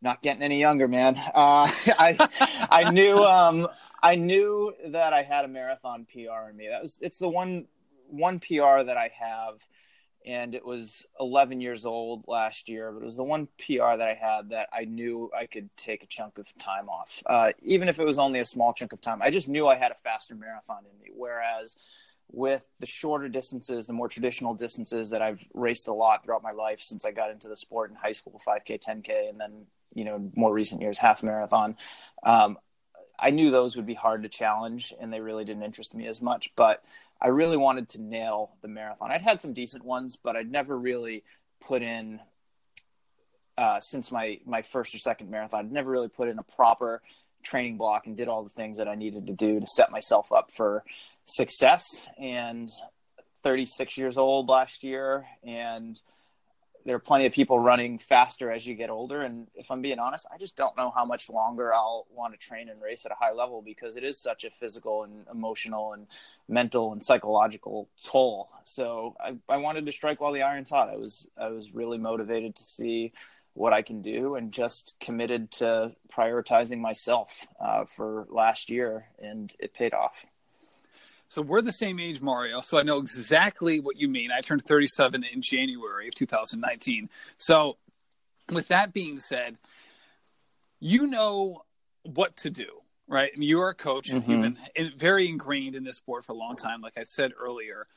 Not 0.02 0.22
getting 0.22 0.42
any 0.42 0.60
younger, 0.60 0.88
man. 0.88 1.16
Uh, 1.18 1.70
I 2.00 2.68
I 2.72 2.92
knew 2.92 3.18
um, 3.24 3.68
I 4.02 4.16
knew 4.16 4.74
that 4.88 5.14
I 5.14 5.24
had 5.24 5.46
a 5.46 5.48
marathon 5.48 6.08
PR 6.12 6.50
in 6.50 6.58
me. 6.58 6.68
That 6.70 6.82
was 6.82 6.98
it's 7.02 7.20
the 7.20 7.30
one 7.30 7.68
one 8.10 8.40
PR 8.40 8.84
that 8.84 8.98
I 8.98 9.12
have 9.20 9.68
and 10.28 10.54
it 10.54 10.66
was 10.66 11.06
11 11.22 11.62
years 11.62 11.86
old 11.86 12.26
last 12.28 12.68
year, 12.68 12.92
but 12.92 13.02
it 13.02 13.06
was 13.06 13.16
the 13.16 13.24
one 13.24 13.48
PR 13.58 13.96
that 13.96 14.10
I 14.10 14.14
had 14.14 14.50
that 14.50 14.68
I 14.74 14.84
knew 14.84 15.32
I 15.36 15.46
could 15.46 15.70
take 15.78 16.04
a 16.04 16.08
chunk 16.08 16.38
of 16.38 16.54
time 16.58 16.90
off, 16.90 17.24
uh, 17.26 17.54
even 17.64 17.88
if 17.88 17.98
it 17.98 18.04
was 18.06 18.20
only 18.20 18.40
a 18.40 18.46
small 18.46 18.74
chunk 18.74 18.92
of 18.92 19.00
time. 19.00 19.22
I 19.22 19.30
just 19.30 19.48
knew 19.48 19.68
I 19.68 19.76
had 19.76 19.92
a 19.92 19.96
faster 19.96 20.36
marathon 20.36 20.84
in 20.84 21.00
me. 21.02 21.12
Whereas 21.16 21.78
with 22.30 22.62
the 22.80 22.86
shorter 22.86 23.30
distances, 23.30 23.88
the 23.88 23.94
more 23.94 24.10
traditional 24.10 24.54
distances 24.54 25.12
that 25.12 25.22
I've 25.22 25.42
raced 25.54 25.88
a 25.88 25.94
lot 25.94 26.26
throughout 26.26 26.44
my 26.44 26.52
life 26.52 26.82
since 26.82 27.06
I 27.06 27.12
got 27.12 27.32
into 27.32 27.48
the 27.48 27.56
sport 27.56 27.90
in 27.90 27.96
high 27.96 28.12
school, 28.12 28.42
5K, 28.46 28.84
10K, 28.84 29.30
and 29.30 29.40
then, 29.40 29.66
you 29.96 30.04
know, 30.04 30.30
more 30.36 30.52
recent 30.52 30.82
years, 30.82 30.98
half 30.98 31.24
marathon. 31.24 31.78
Um, 32.22 32.58
I 33.18 33.30
knew 33.30 33.50
those 33.50 33.78
would 33.78 33.86
be 33.86 33.94
hard 33.94 34.24
to 34.24 34.30
challenge 34.30 34.94
and 35.00 35.12
they 35.12 35.22
really 35.22 35.46
didn't 35.46 35.64
interest 35.64 35.96
me 35.96 36.06
as 36.06 36.22
much. 36.22 36.52
But 36.58 36.84
I 37.22 37.28
really 37.28 37.58
wanted 37.58 37.90
to 37.90 38.02
nail 38.02 38.52
the 38.62 38.68
marathon. 38.68 39.12
I'd 39.12 39.22
had 39.22 39.42
some 39.42 39.54
decent 39.54 39.84
ones, 39.84 40.18
but 40.22 40.36
I'd 40.36 40.52
never 40.52 40.78
really 40.78 41.24
put 41.60 41.82
in 41.82 42.20
uh, 43.58 43.80
since 43.80 44.12
my 44.12 44.40
my 44.46 44.62
first 44.62 44.94
or 44.94 45.00
second 45.00 45.32
marathon. 45.32 45.66
I'd 45.66 45.72
never 45.72 45.92
really 45.92 46.10
put 46.10 46.30
in 46.30 46.38
a 46.38 46.44
proper 46.44 47.02
training 47.44 47.78
block 47.78 48.08
and 48.08 48.16
did 48.16 48.28
all 48.28 48.44
the 48.44 48.50
things 48.50 48.78
that 48.78 48.88
I 48.88 48.96
needed 48.96 49.28
to 49.28 49.34
do 49.34 49.60
to 49.60 49.66
set 49.66 49.92
myself 49.92 50.32
up 50.32 50.52
for 50.52 50.84
success. 51.26 52.08
And 52.20 52.70
36 53.44 53.98
years 53.98 54.18
old 54.18 54.50
last 54.50 54.84
year, 54.84 55.26
and 55.44 56.02
there 56.88 56.96
are 56.96 57.00
plenty 57.00 57.26
of 57.26 57.34
people 57.34 57.60
running 57.60 58.00
faster 58.00 58.50
as 58.50 58.66
you 58.66 58.74
get 58.74 58.90
older. 58.90 59.20
And 59.20 59.48
if 59.56 59.70
I'm 59.70 59.82
being 59.82 60.00
honest, 60.00 60.26
I 60.34 60.38
just 60.38 60.56
don't 60.56 60.78
know 60.78 60.90
how 60.96 61.04
much 61.04 61.30
longer 61.30 61.74
I'll 61.74 62.08
want 62.16 62.32
to 62.32 62.40
train 62.40 62.70
and 62.70 62.82
race 62.82 63.06
at 63.06 63.12
a 63.12 63.16
high 63.20 63.34
level 63.34 63.62
because 63.62 63.98
it 63.98 64.06
is 64.06 64.18
such 64.18 64.46
a 64.46 64.50
physical 64.50 65.04
and 65.04 65.26
emotional 65.30 65.92
and 65.92 66.08
mental 66.48 66.94
and 66.94 67.04
psychological 67.04 67.90
toll. 68.02 68.50
So 68.64 69.18
I, 69.20 69.36
I 69.50 69.58
wanted 69.58 69.86
to 69.86 69.92
strike 69.92 70.22
while 70.22 70.32
the 70.32 70.44
iron's 70.44 70.70
hot. 70.70 70.88
I 70.90 70.96
was 70.96 71.30
I 71.38 71.50
was 71.50 71.74
really 71.74 71.98
motivated 71.98 72.56
to 72.56 72.64
see 72.64 73.12
what 73.54 73.74
I 73.74 73.82
can 73.82 74.02
do 74.02 74.36
and 74.36 74.54
just 74.54 74.96
committed 75.02 75.52
to 75.52 75.92
prioritizing 76.10 76.80
myself 76.80 77.48
uh, 77.60 77.84
for 77.84 78.28
last 78.30 78.70
year, 78.70 79.08
and 79.20 79.54
it 79.60 79.74
paid 79.74 79.94
off. 79.94 80.26
So 81.30 81.42
we're 81.42 81.62
the 81.62 81.72
same 81.72 82.00
age, 82.00 82.22
Mario. 82.22 82.62
So 82.62 82.80
I 82.80 82.84
know 82.84 83.00
exactly 83.00 83.80
what 83.80 83.98
you 83.98 84.08
mean. 84.08 84.32
I 84.32 84.42
turned 84.42 84.66
37 84.66 85.26
in 85.26 85.42
January 85.42 86.08
of 86.08 86.16
2019. 86.16 87.10
So, 87.38 87.78
with 88.50 88.70
that 88.70 88.94
being 88.94 89.20
said, 89.20 89.58
you 90.80 91.06
know 91.06 91.64
what 92.04 92.38
to 92.38 92.50
do, 92.50 92.68
right? 93.08 93.30
I 93.34 93.38
mean, 93.38 93.50
you 93.50 93.60
are 93.60 93.70
a 93.70 93.76
coach, 93.76 94.10
mm-hmm. 94.10 94.32
you've 94.32 94.42
been 94.42 94.94
very 94.96 95.28
ingrained 95.28 95.76
in 95.76 95.84
this 95.84 95.98
sport 95.98 96.24
for 96.24 96.32
a 96.32 96.36
long 96.36 96.56
time, 96.56 96.80
like 96.80 96.98
I 96.98 97.04
said 97.04 97.34
earlier. 97.38 97.88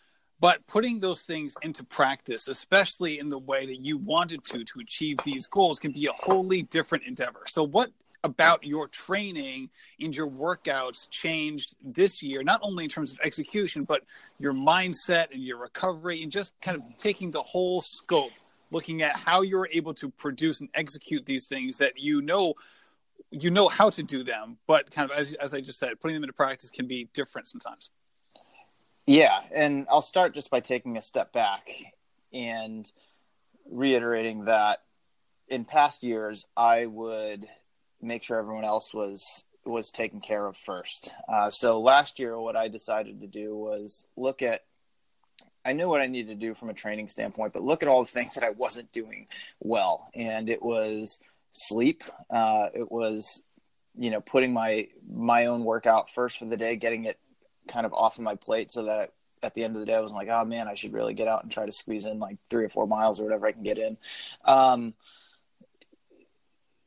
But 0.40 0.66
putting 0.66 1.00
those 1.00 1.22
things 1.22 1.54
into 1.62 1.84
practice, 1.84 2.48
especially 2.48 3.18
in 3.18 3.28
the 3.28 3.38
way 3.38 3.66
that 3.66 3.76
you 3.76 3.98
wanted 3.98 4.42
to 4.44 4.64
to 4.64 4.80
achieve 4.80 5.18
these 5.24 5.46
goals, 5.46 5.78
can 5.78 5.92
be 5.92 6.06
a 6.06 6.12
wholly 6.12 6.62
different 6.62 7.04
endeavor. 7.04 7.42
So, 7.46 7.62
what 7.62 7.90
about 8.22 8.64
your 8.64 8.88
training 8.88 9.70
and 9.98 10.14
your 10.14 10.28
workouts 10.28 11.08
changed 11.10 11.74
this 11.82 12.22
year, 12.22 12.42
not 12.42 12.60
only 12.62 12.84
in 12.84 12.90
terms 12.90 13.12
of 13.12 13.18
execution, 13.22 13.84
but 13.84 14.02
your 14.38 14.52
mindset 14.52 15.32
and 15.32 15.42
your 15.42 15.58
recovery, 15.58 16.22
and 16.22 16.30
just 16.30 16.54
kind 16.60 16.76
of 16.76 16.82
taking 16.96 17.30
the 17.30 17.42
whole 17.42 17.80
scope, 17.80 18.32
looking 18.70 19.02
at 19.02 19.16
how 19.16 19.42
you're 19.42 19.68
able 19.72 19.94
to 19.94 20.10
produce 20.10 20.60
and 20.60 20.68
execute 20.74 21.24
these 21.26 21.46
things 21.48 21.78
that 21.78 21.98
you 21.98 22.20
know 22.20 22.54
you 23.30 23.50
know 23.50 23.68
how 23.68 23.90
to 23.90 24.02
do 24.02 24.24
them, 24.24 24.58
but 24.66 24.90
kind 24.90 25.10
of 25.10 25.16
as 25.16 25.34
as 25.34 25.54
I 25.54 25.60
just 25.60 25.78
said, 25.78 26.00
putting 26.00 26.16
them 26.16 26.24
into 26.24 26.32
practice 26.32 26.70
can 26.70 26.86
be 26.86 27.08
different 27.14 27.48
sometimes. 27.48 27.90
Yeah, 29.06 29.40
and 29.54 29.86
I'll 29.90 30.02
start 30.02 30.34
just 30.34 30.50
by 30.50 30.60
taking 30.60 30.96
a 30.96 31.02
step 31.02 31.32
back 31.32 31.70
and 32.32 32.90
reiterating 33.70 34.44
that 34.44 34.80
in 35.48 35.64
past 35.64 36.02
years 36.02 36.46
I 36.56 36.86
would 36.86 37.46
make 38.02 38.22
sure 38.22 38.38
everyone 38.38 38.64
else 38.64 38.92
was 38.94 39.44
was 39.64 39.90
taken 39.90 40.20
care 40.20 40.46
of 40.46 40.56
first. 40.56 41.12
Uh, 41.28 41.50
so 41.50 41.80
last 41.80 42.18
year, 42.18 42.38
what 42.38 42.56
I 42.56 42.68
decided 42.68 43.20
to 43.20 43.26
do 43.26 43.54
was 43.54 44.06
look 44.16 44.42
at. 44.42 44.60
I 45.62 45.74
knew 45.74 45.90
what 45.90 46.00
I 46.00 46.06
needed 46.06 46.28
to 46.40 46.46
do 46.46 46.54
from 46.54 46.70
a 46.70 46.74
training 46.74 47.08
standpoint, 47.08 47.52
but 47.52 47.62
look 47.62 47.82
at 47.82 47.88
all 47.88 48.02
the 48.02 48.10
things 48.10 48.34
that 48.34 48.44
I 48.44 48.50
wasn't 48.50 48.92
doing 48.92 49.26
well, 49.60 50.08
and 50.14 50.48
it 50.48 50.62
was 50.62 51.18
sleep. 51.52 52.02
Uh, 52.30 52.68
it 52.74 52.90
was, 52.90 53.42
you 53.98 54.10
know, 54.10 54.22
putting 54.22 54.54
my 54.54 54.88
my 55.06 55.46
own 55.46 55.64
workout 55.64 56.08
first 56.08 56.38
for 56.38 56.46
the 56.46 56.56
day, 56.56 56.76
getting 56.76 57.04
it 57.04 57.18
kind 57.68 57.86
of 57.86 57.92
off 57.92 58.16
of 58.16 58.24
my 58.24 58.34
plate 58.34 58.72
so 58.72 58.84
that 58.84 59.12
at 59.42 59.54
the 59.54 59.64
end 59.64 59.74
of 59.74 59.80
the 59.80 59.86
day 59.86 59.94
I 59.94 60.00
was 60.00 60.12
like, 60.12 60.28
oh 60.28 60.44
man, 60.44 60.68
I 60.68 60.74
should 60.74 60.92
really 60.92 61.14
get 61.14 61.28
out 61.28 61.42
and 61.42 61.52
try 61.52 61.66
to 61.66 61.72
squeeze 61.72 62.06
in 62.06 62.18
like 62.18 62.36
three 62.48 62.64
or 62.64 62.68
four 62.68 62.86
miles 62.86 63.20
or 63.20 63.24
whatever 63.24 63.46
I 63.46 63.52
can 63.52 63.62
get 63.62 63.78
in. 63.78 63.96
Um, 64.44 64.94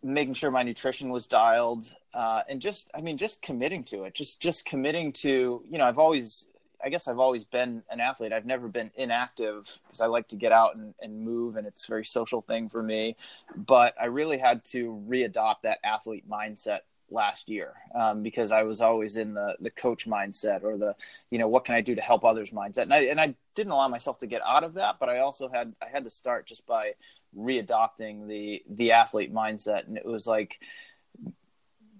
making 0.03 0.33
sure 0.33 0.51
my 0.51 0.63
nutrition 0.63 1.09
was 1.09 1.27
dialed 1.27 1.85
uh, 2.13 2.41
and 2.49 2.61
just 2.61 2.89
i 2.93 3.01
mean 3.01 3.17
just 3.17 3.41
committing 3.41 3.83
to 3.83 4.03
it 4.03 4.13
just 4.13 4.41
just 4.41 4.65
committing 4.65 5.11
to 5.11 5.63
you 5.69 5.77
know 5.77 5.85
i've 5.85 5.97
always 5.97 6.47
i 6.83 6.89
guess 6.89 7.07
i've 7.07 7.19
always 7.19 7.45
been 7.45 7.81
an 7.89 8.01
athlete. 8.01 8.33
I've 8.33 8.45
never 8.45 8.67
been 8.67 8.91
inactive 8.95 9.79
because 9.85 10.01
i 10.01 10.05
like 10.05 10.27
to 10.29 10.35
get 10.35 10.51
out 10.51 10.75
and, 10.75 10.93
and 11.01 11.21
move 11.21 11.55
and 11.55 11.65
it's 11.65 11.85
a 11.85 11.87
very 11.87 12.05
social 12.05 12.41
thing 12.41 12.69
for 12.69 12.83
me. 12.83 13.15
But 13.55 13.95
i 13.99 14.05
really 14.05 14.37
had 14.37 14.65
to 14.65 15.01
readopt 15.07 15.61
that 15.63 15.79
athlete 15.83 16.29
mindset 16.29 16.79
last 17.09 17.47
year 17.47 17.73
um, 17.93 18.23
because 18.23 18.51
I 18.51 18.63
was 18.63 18.81
always 18.81 19.17
in 19.17 19.33
the 19.33 19.55
the 19.59 19.69
coach 19.69 20.07
mindset 20.07 20.63
or 20.63 20.77
the 20.77 20.95
you 21.29 21.37
know 21.37 21.47
what 21.47 21.63
can 21.63 21.75
I 21.75 21.81
do 21.81 21.95
to 21.95 22.01
help 22.01 22.25
others 22.25 22.51
mindset? 22.51 22.83
And 22.83 22.93
I 22.93 22.99
and 23.03 23.21
I 23.21 23.35
didn't 23.55 23.71
allow 23.71 23.87
myself 23.87 24.17
to 24.19 24.27
get 24.27 24.41
out 24.41 24.63
of 24.63 24.73
that 24.75 24.97
but 24.99 25.09
I 25.09 25.19
also 25.19 25.47
had 25.47 25.73
I 25.81 25.87
had 25.89 26.03
to 26.03 26.09
start 26.09 26.47
just 26.47 26.65
by 26.65 26.93
readopting 27.37 28.27
the 28.27 28.63
the 28.69 28.91
athlete 28.91 29.33
mindset. 29.33 29.87
And 29.87 29.97
it 29.97 30.05
was 30.05 30.27
like 30.27 30.59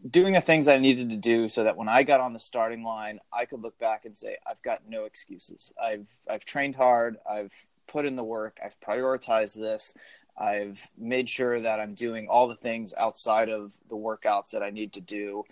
doing 0.09 0.33
the 0.33 0.41
things 0.41 0.67
I 0.67 0.79
needed 0.79 1.09
to 1.11 1.17
do 1.17 1.47
so 1.47 1.63
that 1.63 1.77
when 1.77 1.87
I 1.87 2.03
got 2.03 2.19
on 2.19 2.33
the 2.33 2.39
starting 2.39 2.83
line 2.83 3.19
I 3.31 3.45
could 3.45 3.61
look 3.61 3.79
back 3.79 4.05
and 4.05 4.17
say 4.17 4.37
I've 4.45 4.61
got 4.61 4.81
no 4.87 5.05
excuses. 5.05 5.73
I've 5.81 6.09
I've 6.29 6.45
trained 6.45 6.75
hard. 6.75 7.17
I've 7.29 7.53
put 7.87 8.05
in 8.05 8.15
the 8.15 8.23
work. 8.23 8.59
I've 8.63 8.79
prioritized 8.79 9.55
this. 9.55 9.93
I've 10.37 10.81
made 10.97 11.29
sure 11.29 11.59
that 11.59 11.79
I'm 11.79 11.93
doing 11.93 12.27
all 12.27 12.47
the 12.47 12.55
things 12.55 12.93
outside 12.97 13.49
of 13.49 13.73
the 13.87 13.95
workouts 13.95 14.51
that 14.51 14.63
I 14.63 14.71
need 14.71 14.93
to 14.93 15.01
do 15.01 15.43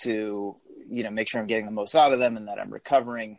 to, 0.00 0.56
you 0.90 1.02
know, 1.02 1.10
make 1.10 1.28
sure 1.28 1.40
I'm 1.40 1.46
getting 1.46 1.66
the 1.66 1.70
most 1.70 1.94
out 1.94 2.12
of 2.12 2.18
them 2.18 2.36
and 2.36 2.48
that 2.48 2.58
I'm 2.58 2.72
recovering. 2.72 3.38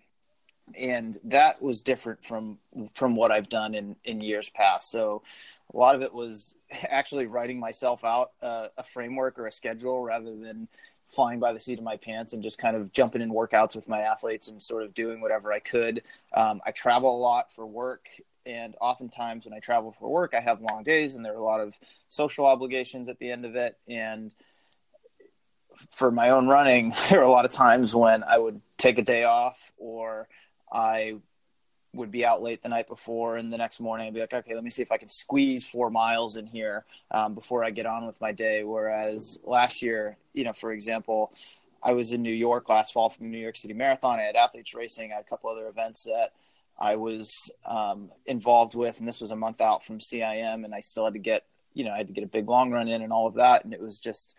And 0.78 1.20
that 1.26 1.62
was 1.62 1.82
different 1.82 2.26
from 2.26 2.58
from 2.94 3.16
what 3.16 3.32
I've 3.32 3.50
done 3.50 3.76
in 3.76 3.96
in 4.04 4.22
years 4.22 4.50
past. 4.50 4.90
So 4.90 5.22
a 5.74 5.78
lot 5.78 5.96
of 5.96 6.02
it 6.02 6.14
was 6.14 6.56
actually 6.90 7.28
writing 7.28 7.60
myself 7.60 8.04
out 8.04 8.32
a 8.42 8.84
framework 8.84 9.38
or 9.38 9.48
a 9.48 9.52
schedule 9.52 10.02
rather 10.02 10.36
than 10.36 10.68
flying 11.08 11.40
by 11.40 11.54
the 11.54 11.60
seat 11.60 11.78
of 11.78 11.84
my 11.84 11.96
pants 11.96 12.34
and 12.34 12.44
just 12.44 12.58
kind 12.58 12.76
of 12.76 12.92
jumping 12.92 13.22
in 13.22 13.30
workouts 13.30 13.76
with 13.76 13.88
my 13.88 14.00
athletes 14.00 14.48
and 14.48 14.62
sort 14.62 14.84
of 14.84 14.94
doing 14.94 15.22
whatever 15.22 15.54
I 15.54 15.60
could. 15.60 16.02
Um, 16.34 16.62
I 16.66 16.72
travel 16.72 17.16
a 17.16 17.20
lot 17.20 17.54
for 17.54 17.66
work 17.66 18.10
and 18.46 18.76
oftentimes 18.80 19.46
when 19.46 19.54
I 19.54 19.60
travel 19.60 19.92
for 19.92 20.10
work, 20.10 20.34
I 20.36 20.40
have 20.40 20.62
long 20.62 20.84
days, 20.84 21.16
and 21.16 21.26
there 21.26 21.34
are 21.34 21.38
a 21.38 21.44
lot 21.44 21.62
of 21.62 21.78
social 22.10 22.46
obligations 22.46 23.10
at 23.10 23.18
the 23.18 23.32
end 23.32 23.46
of 23.46 23.56
it. 23.56 23.78
And 23.88 24.32
for 25.92 26.12
my 26.12 26.30
own 26.30 26.48
running, 26.48 26.94
there 27.10 27.20
are 27.20 27.24
a 27.24 27.32
lot 27.32 27.46
of 27.46 27.52
times 27.52 27.96
when 27.96 28.24
I 28.24 28.38
would 28.38 28.62
take 28.78 28.98
a 28.98 29.04
day 29.04 29.24
off, 29.24 29.72
or 29.78 30.28
I 30.76 31.16
would 31.94 32.12
be 32.12 32.26
out 32.26 32.42
late 32.42 32.62
the 32.62 32.68
night 32.70 32.88
before, 32.88 33.38
and 33.38 33.52
the 33.52 33.58
next 33.58 33.80
morning 33.80 34.08
I'd 34.08 34.14
be 34.14 34.20
like, 34.20 34.34
okay, 34.34 34.54
let 34.54 34.64
me 34.64 34.70
see 34.70 34.82
if 34.82 34.92
I 34.92 34.98
can 34.98 35.10
squeeze 35.10 35.66
four 35.66 35.90
miles 35.90 36.36
in 36.36 36.46
here 36.46 36.84
um, 37.12 37.34
before 37.34 37.64
I 37.64 37.72
get 37.72 37.86
on 37.86 38.06
with 38.06 38.20
my 38.20 38.34
day. 38.34 38.64
Whereas 38.66 39.40
last 39.46 39.82
year, 39.82 40.18
you 40.34 40.44
know, 40.44 40.52
for 40.52 40.74
example, 40.74 41.34
I 41.82 41.94
was 41.94 42.12
in 42.12 42.22
New 42.22 42.34
York 42.34 42.68
last 42.68 42.94
fall 42.94 43.10
from 43.10 43.28
the 43.28 43.32
New 43.32 43.42
York 43.42 43.56
City 43.56 43.74
Marathon. 43.74 44.20
I 44.20 44.24
had 44.24 44.36
athletes 44.36 44.76
racing. 44.76 45.12
I 45.12 45.16
had 45.16 45.22
a 45.26 45.30
couple 45.30 45.50
other 45.50 45.68
events 45.68 46.04
that 46.04 46.32
I 46.78 46.98
was 46.98 47.52
um, 47.66 48.12
involved 48.26 48.76
with, 48.76 49.00
and 49.00 49.08
this 49.08 49.22
was 49.22 49.32
a 49.32 49.36
month 49.36 49.62
out 49.62 49.84
from 49.84 50.00
CIM, 50.00 50.66
and 50.66 50.76
I 50.76 50.82
still 50.82 51.06
had 51.06 51.14
to 51.14 51.20
get, 51.20 51.46
you 51.74 51.86
know, 51.86 51.92
I 51.92 51.98
had 51.98 52.08
to 52.08 52.14
get 52.14 52.26
a 52.26 52.28
big 52.28 52.50
long 52.50 52.72
run 52.72 52.90
in 52.90 53.02
and 53.02 53.14
all 53.14 53.28
of 53.28 53.36
that, 53.36 53.64
and 53.64 53.74
it 53.74 53.80
was 53.80 54.00
just 54.00 54.38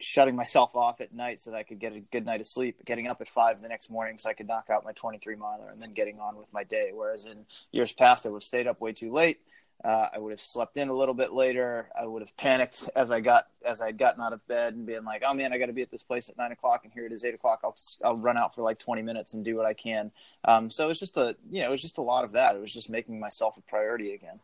shutting 0.00 0.36
myself 0.36 0.74
off 0.74 1.00
at 1.00 1.14
night 1.14 1.40
so 1.40 1.50
that 1.50 1.56
I 1.56 1.62
could 1.62 1.78
get 1.78 1.94
a 1.94 2.00
good 2.00 2.24
night 2.24 2.40
of 2.40 2.46
sleep, 2.46 2.84
getting 2.84 3.06
up 3.06 3.20
at 3.20 3.28
five 3.28 3.60
the 3.62 3.68
next 3.68 3.90
morning 3.90 4.18
so 4.18 4.28
I 4.28 4.34
could 4.34 4.48
knock 4.48 4.68
out 4.70 4.84
my 4.84 4.92
23 4.92 5.36
miler, 5.36 5.68
and 5.70 5.80
then 5.80 5.92
getting 5.92 6.18
on 6.20 6.36
with 6.36 6.52
my 6.52 6.64
day. 6.64 6.90
Whereas 6.92 7.26
in 7.26 7.46
years 7.72 7.92
past, 7.92 8.26
I 8.26 8.30
would 8.30 8.42
have 8.42 8.46
stayed 8.46 8.66
up 8.66 8.80
way 8.80 8.92
too 8.92 9.12
late, 9.12 9.40
uh, 9.82 10.08
I 10.12 10.18
would 10.18 10.30
have 10.30 10.40
slept 10.40 10.76
in 10.76 10.88
a 10.88 10.94
little 10.94 11.14
bit 11.14 11.32
later. 11.32 11.88
I 11.98 12.04
would 12.04 12.20
have 12.20 12.36
panicked 12.36 12.90
as 12.94 13.10
I 13.10 13.20
got 13.20 13.46
as 13.64 13.80
I 13.80 13.86
had 13.86 13.98
gotten 13.98 14.22
out 14.22 14.34
of 14.34 14.46
bed 14.46 14.74
and 14.74 14.84
being 14.86 15.04
like, 15.04 15.22
"Oh 15.26 15.32
man, 15.32 15.52
I 15.54 15.58
got 15.58 15.66
to 15.66 15.72
be 15.72 15.80
at 15.80 15.90
this 15.90 16.02
place 16.02 16.28
at 16.28 16.36
nine 16.36 16.52
o'clock, 16.52 16.84
and 16.84 16.92
here 16.92 17.06
it 17.06 17.12
is 17.12 17.24
eight 17.24 17.34
o'clock. 17.34 17.60
I'll 17.64 17.76
I'll 18.04 18.16
run 18.16 18.36
out 18.36 18.54
for 18.54 18.62
like 18.62 18.78
twenty 18.78 19.00
minutes 19.00 19.32
and 19.32 19.42
do 19.44 19.56
what 19.56 19.64
I 19.64 19.72
can." 19.72 20.10
Um, 20.44 20.70
so 20.70 20.84
it 20.84 20.88
was 20.88 20.98
just 20.98 21.16
a 21.16 21.34
you 21.50 21.62
know 21.62 21.68
it 21.68 21.70
was 21.70 21.80
just 21.80 21.96
a 21.96 22.02
lot 22.02 22.24
of 22.24 22.32
that. 22.32 22.56
It 22.56 22.60
was 22.60 22.72
just 22.72 22.90
making 22.90 23.18
myself 23.18 23.56
a 23.56 23.62
priority 23.62 24.12
again. 24.12 24.40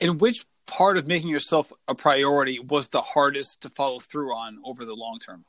In 0.00 0.18
which 0.18 0.44
part 0.66 0.96
of 0.96 1.06
making 1.06 1.28
yourself 1.28 1.72
a 1.88 1.94
priority 1.94 2.58
was 2.58 2.88
the 2.88 3.00
hardest 3.00 3.62
to 3.62 3.70
follow 3.70 4.00
through 4.00 4.34
on 4.34 4.58
over 4.64 4.84
the 4.84 4.94
long 4.94 5.18
term? 5.18 5.44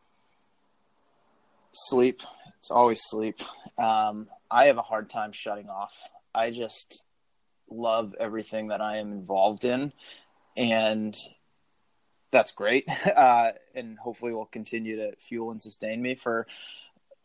Sleep. 1.71 2.21
It's 2.59 2.71
always 2.71 3.01
sleep. 3.03 3.41
Um, 3.77 4.27
I 4.49 4.65
have 4.65 4.77
a 4.77 4.81
hard 4.81 5.09
time 5.09 5.31
shutting 5.31 5.69
off. 5.69 5.93
I 6.33 6.51
just 6.51 7.03
love 7.69 8.15
everything 8.19 8.67
that 8.67 8.81
I 8.81 8.97
am 8.97 9.11
involved 9.11 9.63
in, 9.63 9.91
and 10.55 11.15
that's 12.31 12.51
great. 12.51 12.87
Uh, 13.15 13.51
and 13.73 13.97
hopefully, 13.97 14.33
will 14.33 14.45
continue 14.45 14.97
to 14.97 15.15
fuel 15.17 15.51
and 15.51 15.61
sustain 15.61 16.01
me 16.01 16.13
for 16.13 16.45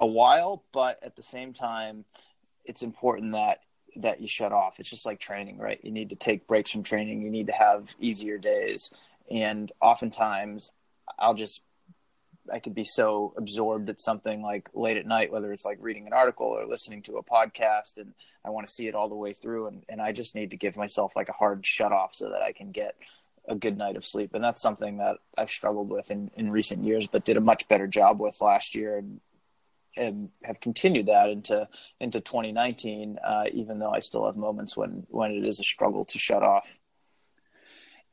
a 0.00 0.06
while. 0.06 0.64
But 0.72 0.98
at 1.02 1.16
the 1.16 1.22
same 1.22 1.52
time, 1.52 2.04
it's 2.64 2.82
important 2.82 3.32
that 3.32 3.58
that 3.96 4.20
you 4.20 4.28
shut 4.28 4.52
off. 4.52 4.80
It's 4.80 4.90
just 4.90 5.06
like 5.06 5.20
training, 5.20 5.58
right? 5.58 5.80
You 5.82 5.90
need 5.90 6.10
to 6.10 6.16
take 6.16 6.46
breaks 6.46 6.70
from 6.70 6.82
training. 6.82 7.22
You 7.22 7.30
need 7.30 7.48
to 7.48 7.52
have 7.52 7.94
easier 8.00 8.38
days, 8.38 8.92
and 9.30 9.70
oftentimes, 9.80 10.72
I'll 11.18 11.34
just 11.34 11.62
I 12.52 12.58
could 12.58 12.74
be 12.74 12.84
so 12.84 13.34
absorbed 13.36 13.88
at 13.88 14.00
something 14.00 14.42
like 14.42 14.68
late 14.74 14.96
at 14.96 15.06
night, 15.06 15.32
whether 15.32 15.52
it's 15.52 15.64
like 15.64 15.78
reading 15.80 16.06
an 16.06 16.12
article 16.12 16.46
or 16.46 16.66
listening 16.66 17.02
to 17.02 17.18
a 17.18 17.22
podcast, 17.22 17.98
and 17.98 18.14
I 18.44 18.50
want 18.50 18.66
to 18.66 18.72
see 18.72 18.88
it 18.88 18.94
all 18.94 19.08
the 19.08 19.14
way 19.14 19.32
through. 19.32 19.68
And, 19.68 19.84
and 19.88 20.02
I 20.02 20.12
just 20.12 20.34
need 20.34 20.50
to 20.50 20.56
give 20.56 20.76
myself 20.76 21.14
like 21.14 21.28
a 21.28 21.34
hard 21.34 21.66
shut 21.66 21.92
off 21.92 22.14
so 22.14 22.30
that 22.30 22.42
I 22.42 22.52
can 22.52 22.72
get 22.72 22.96
a 23.48 23.54
good 23.54 23.76
night 23.76 23.96
of 23.96 24.04
sleep. 24.04 24.34
And 24.34 24.42
that's 24.42 24.62
something 24.62 24.98
that 24.98 25.18
I've 25.36 25.50
struggled 25.50 25.90
with 25.90 26.10
in, 26.10 26.30
in 26.36 26.50
recent 26.50 26.84
years, 26.84 27.06
but 27.06 27.24
did 27.24 27.36
a 27.36 27.40
much 27.40 27.68
better 27.68 27.86
job 27.86 28.20
with 28.20 28.40
last 28.40 28.74
year 28.74 28.98
and, 28.98 29.20
and 29.96 30.30
have 30.44 30.60
continued 30.60 31.06
that 31.06 31.30
into 31.30 31.68
into 32.00 32.20
2019, 32.20 33.18
uh, 33.24 33.44
even 33.52 33.78
though 33.78 33.90
I 33.90 34.00
still 34.00 34.26
have 34.26 34.36
moments 34.36 34.76
when 34.76 35.06
when 35.10 35.32
it 35.32 35.44
is 35.44 35.60
a 35.60 35.64
struggle 35.64 36.04
to 36.06 36.18
shut 36.18 36.42
off 36.42 36.78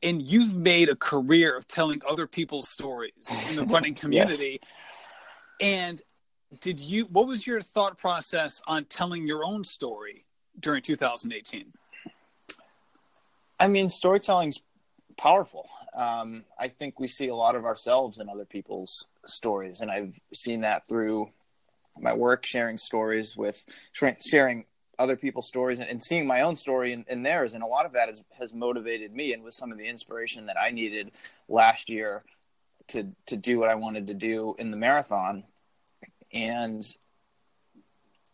and 0.02 0.22
you've 0.22 0.54
made 0.54 0.88
a 0.88 0.96
career 0.96 1.56
of 1.56 1.66
telling 1.66 2.00
other 2.08 2.26
people's 2.26 2.68
stories 2.68 3.28
in 3.50 3.56
the 3.56 3.64
running 3.66 3.94
community. 3.94 4.60
yes. 4.60 4.70
And 5.60 6.02
did 6.60 6.80
you 6.80 7.04
what 7.06 7.26
was 7.26 7.46
your 7.46 7.60
thought 7.60 7.98
process 7.98 8.60
on 8.66 8.86
telling 8.86 9.26
your 9.26 9.44
own 9.44 9.64
story 9.64 10.24
during 10.58 10.82
2018? 10.82 11.72
I 13.58 13.68
mean, 13.68 13.90
storytelling's 13.90 14.62
powerful. 15.18 15.68
Um, 15.94 16.44
I 16.58 16.68
think 16.68 16.98
we 16.98 17.08
see 17.08 17.28
a 17.28 17.34
lot 17.34 17.56
of 17.56 17.66
ourselves 17.66 18.18
in 18.18 18.30
other 18.30 18.46
people's 18.46 19.06
stories, 19.26 19.82
and 19.82 19.90
I've 19.90 20.18
seen 20.32 20.62
that 20.62 20.88
through 20.88 21.30
my 22.02 22.12
work, 22.12 22.44
sharing 22.46 22.78
stories 22.78 23.36
with 23.36 23.64
sharing 23.92 24.64
other 24.98 25.16
people's 25.16 25.48
stories 25.48 25.80
and, 25.80 25.88
and 25.88 26.02
seeing 26.02 26.26
my 26.26 26.42
own 26.42 26.54
story 26.54 26.92
in, 26.92 27.04
in, 27.08 27.22
theirs. 27.22 27.54
And 27.54 27.62
a 27.62 27.66
lot 27.66 27.86
of 27.86 27.92
that 27.92 28.08
has, 28.08 28.22
has 28.38 28.52
motivated 28.52 29.14
me 29.14 29.32
and 29.32 29.42
was 29.42 29.56
some 29.56 29.72
of 29.72 29.78
the 29.78 29.88
inspiration 29.88 30.46
that 30.46 30.56
I 30.60 30.70
needed 30.70 31.12
last 31.48 31.88
year 31.88 32.22
to, 32.88 33.08
to 33.26 33.36
do 33.36 33.58
what 33.58 33.70
I 33.70 33.76
wanted 33.76 34.08
to 34.08 34.14
do 34.14 34.54
in 34.58 34.70
the 34.70 34.76
marathon. 34.76 35.44
And 36.32 36.84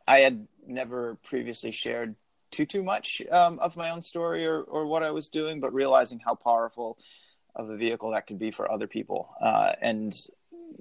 I 0.09 0.21
had 0.21 0.47
never 0.67 1.17
previously 1.23 1.71
shared 1.71 2.17
too, 2.51 2.67
too 2.67 2.83
much 2.83 3.23
um, 3.31 3.59
of 3.61 3.77
my 3.77 3.91
own 3.91 4.03
story 4.03 4.45
or, 4.45 4.61
or 4.63 4.87
what 4.87 5.05
I 5.05 5.13
was 5.13 5.29
doing, 5.29 5.61
but 5.61 5.73
realizing 5.73 6.19
how 6.19 6.35
powerful 6.35 6.99
of 7.55 7.71
a 7.71 7.77
vehicle 7.77 8.11
that 8.11 8.27
could 8.27 8.39
be 8.39 8.51
for 8.51 8.71
other 8.71 8.87
people. 8.87 9.31
Uh, 9.41 9.73
and, 9.81 10.13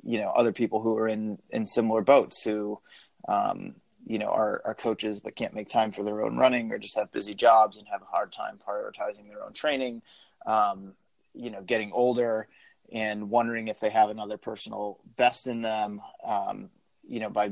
you 0.04 0.20
know, 0.20 0.30
other 0.30 0.52
people 0.52 0.82
who 0.82 0.98
are 0.98 1.08
in, 1.08 1.40
in 1.50 1.66
similar 1.66 2.02
boats 2.02 2.44
who, 2.44 2.80
um, 3.28 3.76
you 4.06 4.20
know 4.20 4.28
are, 4.28 4.62
are 4.66 4.76
coaches 4.76 5.20
but 5.20 5.36
can't 5.36 5.54
make 5.54 5.70
time 5.70 5.92
for 5.92 6.04
their 6.04 6.24
own 6.24 6.38
running 6.38 6.72
or 6.72 6.78
just 6.78 6.98
have 6.98 7.12
busy 7.12 7.34
jobs 7.34 7.78
and 7.78 7.88
have 7.88 8.02
a 8.02 8.06
hard 8.06 8.32
time 8.32 8.58
prioritizing 8.66 9.28
their 9.28 9.44
own 9.44 9.54
training 9.54 10.02
um, 10.46 10.94
you 11.34 11.50
know 11.50 11.62
getting 11.62 11.92
older 11.92 12.48
and 12.92 13.30
wondering 13.30 13.68
if 13.68 13.80
they 13.80 13.90
have 13.90 14.10
another 14.10 14.38
personal 14.38 15.00
best 15.18 15.48
in 15.48 15.62
them 15.62 16.02
um, 16.24 16.70
you 17.08 17.20
know 17.20 17.30
by 17.30 17.52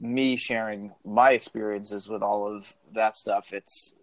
me 0.00 0.36
sharing 0.36 0.92
my 1.04 1.30
experiences 1.30 2.08
with 2.08 2.22
all 2.22 2.46
of 2.46 2.74
that 2.92 3.16
stuff 3.16 3.52
it's 3.52 3.94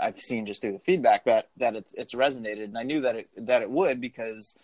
i've 0.00 0.18
seen 0.18 0.46
just 0.46 0.60
through 0.60 0.72
the 0.72 0.78
feedback 0.78 1.24
that 1.24 1.48
that 1.56 1.74
it's, 1.74 1.94
it's 1.94 2.14
resonated. 2.14 2.64
And 2.64 2.78
i 2.78 2.82
knew 2.82 3.00
that 3.00 3.16
it 3.16 3.28
that 3.38 3.62
it 3.62 3.70
would 3.70 4.00
because 4.00 4.56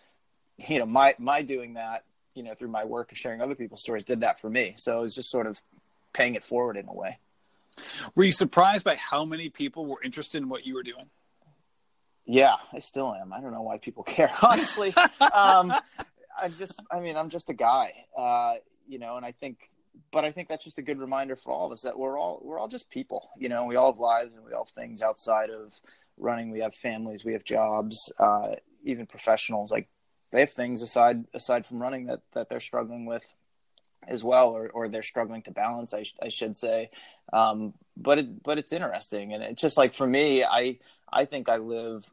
you 0.69 0.79
know 0.79 0.85
my 0.85 1.15
my 1.19 1.41
doing 1.41 1.73
that 1.73 2.03
you 2.35 2.43
know 2.43 2.53
through 2.53 2.69
my 2.69 2.85
work 2.85 3.11
of 3.11 3.17
sharing 3.17 3.41
other 3.41 3.55
people's 3.55 3.81
stories 3.81 4.03
did 4.03 4.21
that 4.21 4.39
for 4.39 4.49
me 4.49 4.73
so 4.77 4.99
it 4.99 5.01
was 5.01 5.15
just 5.15 5.29
sort 5.29 5.47
of 5.47 5.61
paying 6.13 6.35
it 6.35 6.43
forward 6.43 6.77
in 6.77 6.87
a 6.87 6.93
way. 6.93 7.19
Were 8.15 8.23
you 8.23 8.31
surprised 8.31 8.83
by 8.83 8.95
how 8.95 9.25
many 9.25 9.49
people 9.49 9.85
were 9.85 10.01
interested 10.03 10.41
in 10.41 10.49
what 10.49 10.65
you 10.65 10.75
were 10.75 10.83
doing? 10.83 11.09
Yeah, 12.25 12.55
I 12.71 12.79
still 12.79 13.13
am. 13.13 13.33
I 13.33 13.41
don't 13.41 13.51
know 13.51 13.61
why 13.61 13.77
people 13.77 14.03
care, 14.07 14.31
honestly. 14.41 14.93
um, 15.33 15.73
I 16.39 16.49
just, 16.49 16.81
I 16.91 16.99
mean, 16.99 17.17
I'm 17.17 17.29
just 17.29 17.49
a 17.49 17.53
guy, 17.53 18.05
uh, 18.17 18.55
you 18.87 18.99
know, 18.99 19.17
and 19.17 19.25
I 19.25 19.31
think, 19.31 19.69
but 20.11 20.25
I 20.25 20.31
think 20.31 20.47
that's 20.47 20.63
just 20.63 20.79
a 20.79 20.81
good 20.81 20.99
reminder 20.99 21.35
for 21.35 21.51
all 21.51 21.65
of 21.65 21.71
us 21.71 21.81
that 21.81 21.97
we're 21.97 22.17
all, 22.17 22.41
we're 22.43 22.59
all 22.59 22.67
just 22.67 22.89
people, 22.89 23.29
you 23.37 23.49
know, 23.49 23.65
we 23.65 23.75
all 23.75 23.91
have 23.91 23.99
lives 23.99 24.35
and 24.35 24.43
we 24.43 24.53
all 24.53 24.65
have 24.65 24.73
things 24.73 25.01
outside 25.01 25.49
of 25.49 25.73
running. 26.17 26.51
We 26.51 26.59
have 26.59 26.75
families, 26.75 27.25
we 27.25 27.33
have 27.33 27.43
jobs, 27.43 28.11
uh, 28.19 28.55
even 28.83 29.05
professionals, 29.05 29.71
like 29.71 29.87
they 30.31 30.41
have 30.41 30.51
things 30.51 30.81
aside, 30.81 31.25
aside 31.33 31.65
from 31.65 31.81
running 31.81 32.05
that, 32.05 32.21
that 32.33 32.49
they're 32.49 32.59
struggling 32.59 33.05
with 33.05 33.35
as 34.07 34.23
well, 34.23 34.51
or, 34.51 34.69
or 34.69 34.87
they're 34.87 35.03
struggling 35.03 35.43
to 35.43 35.51
balance, 35.51 35.93
I, 35.93 36.03
sh- 36.03 36.15
I 36.21 36.29
should 36.29 36.57
say. 36.57 36.89
Um, 37.31 37.73
but 37.97 38.19
it, 38.19 38.43
but 38.43 38.57
it's 38.57 38.73
interesting, 38.73 39.33
and 39.33 39.43
it's 39.43 39.61
just 39.61 39.77
like 39.77 39.93
for 39.93 40.07
me, 40.07 40.43
I 40.43 40.79
I 41.11 41.25
think 41.25 41.49
I 41.49 41.57
live 41.57 42.09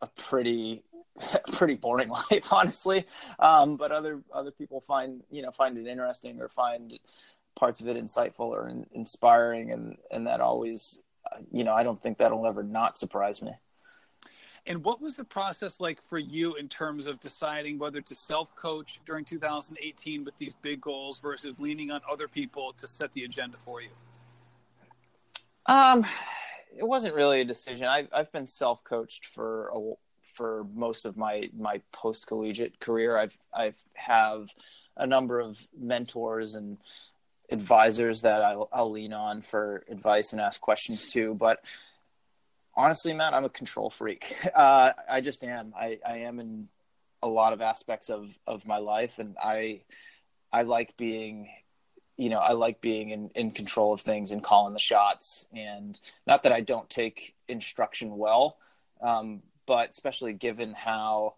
a 0.00 0.08
pretty 0.08 0.82
pretty 1.52 1.74
boring 1.74 2.08
life, 2.30 2.52
honestly. 2.52 3.06
Um, 3.38 3.76
but 3.76 3.92
other 3.92 4.22
other 4.32 4.50
people 4.50 4.80
find 4.80 5.22
you 5.30 5.42
know 5.42 5.50
find 5.50 5.78
it 5.78 5.86
interesting 5.86 6.40
or 6.40 6.48
find 6.48 6.98
parts 7.54 7.80
of 7.80 7.88
it 7.88 8.02
insightful 8.02 8.46
or 8.46 8.68
in, 8.68 8.86
inspiring, 8.92 9.70
and 9.70 9.96
and 10.10 10.26
that 10.26 10.40
always 10.40 11.00
you 11.52 11.64
know 11.64 11.72
I 11.72 11.82
don't 11.82 12.02
think 12.02 12.18
that'll 12.18 12.46
ever 12.46 12.62
not 12.62 12.98
surprise 12.98 13.42
me. 13.42 13.52
And 14.66 14.84
what 14.84 15.00
was 15.00 15.16
the 15.16 15.24
process 15.24 15.80
like 15.80 16.00
for 16.00 16.18
you 16.18 16.54
in 16.54 16.68
terms 16.68 17.06
of 17.06 17.18
deciding 17.18 17.78
whether 17.78 18.00
to 18.00 18.14
self 18.14 18.54
coach 18.54 19.00
during 19.04 19.24
2018 19.24 20.24
with 20.24 20.36
these 20.36 20.54
big 20.54 20.80
goals 20.80 21.18
versus 21.18 21.58
leaning 21.58 21.90
on 21.90 22.00
other 22.08 22.28
people 22.28 22.72
to 22.78 22.86
set 22.86 23.12
the 23.12 23.24
agenda 23.24 23.56
for 23.58 23.82
you? 23.82 23.88
Um, 25.66 26.06
it 26.76 26.86
wasn't 26.86 27.14
really 27.14 27.40
a 27.40 27.44
decision. 27.44 27.86
I, 27.86 28.06
I've 28.12 28.30
been 28.30 28.46
self 28.46 28.84
coached 28.84 29.26
for 29.26 29.72
a, 29.74 29.92
for 30.34 30.64
most 30.72 31.06
of 31.06 31.16
my 31.16 31.50
my 31.56 31.80
post 31.92 32.28
collegiate 32.28 32.78
career. 32.78 33.16
I've 33.16 33.36
I've 33.52 33.78
have 33.94 34.48
a 34.96 35.06
number 35.06 35.40
of 35.40 35.60
mentors 35.76 36.54
and 36.54 36.78
advisors 37.50 38.22
that 38.22 38.42
I'll, 38.42 38.68
I'll 38.72 38.90
lean 38.90 39.12
on 39.12 39.42
for 39.42 39.84
advice 39.90 40.32
and 40.32 40.40
ask 40.40 40.60
questions 40.60 41.06
to, 41.12 41.34
but 41.34 41.64
honestly, 42.74 43.12
Matt, 43.12 43.34
I'm 43.34 43.44
a 43.44 43.50
control 43.50 43.90
freak. 43.90 44.36
Uh, 44.54 44.92
I 45.10 45.20
just 45.20 45.44
am. 45.44 45.72
I, 45.76 45.98
I 46.06 46.18
am 46.18 46.38
in 46.38 46.68
a 47.22 47.28
lot 47.28 47.52
of 47.52 47.62
aspects 47.62 48.10
of, 48.10 48.36
of 48.46 48.66
my 48.66 48.78
life, 48.78 49.18
and 49.18 49.36
I 49.42 49.82
I 50.52 50.62
like 50.62 50.96
being, 50.96 51.48
you 52.16 52.28
know, 52.28 52.38
I 52.38 52.52
like 52.52 52.80
being 52.80 53.10
in, 53.10 53.30
in 53.34 53.50
control 53.50 53.94
of 53.94 54.02
things 54.02 54.30
and 54.30 54.42
calling 54.42 54.74
the 54.74 54.78
shots. 54.78 55.46
And 55.56 55.98
not 56.26 56.42
that 56.42 56.52
I 56.52 56.60
don't 56.60 56.90
take 56.90 57.34
instruction 57.48 58.18
well, 58.18 58.58
um, 59.00 59.42
but 59.66 59.90
especially 59.90 60.34
given 60.34 60.74
how, 60.74 61.34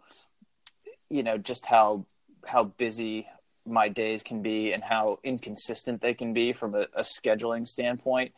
you 1.09 1.23
know, 1.23 1.39
just 1.39 1.67
how 1.67 2.07
how 2.47 2.65
busy 2.65 3.27
my 3.65 3.89
days 3.89 4.23
can 4.23 4.43
be 4.43 4.73
and 4.73 4.83
how 4.83 5.19
inconsistent 5.25 6.03
they 6.03 6.13
can 6.13 6.35
be 6.35 6.53
from 6.53 6.75
a, 6.75 6.87
a 6.95 7.03
scheduling 7.03 7.67
standpoint, 7.67 8.33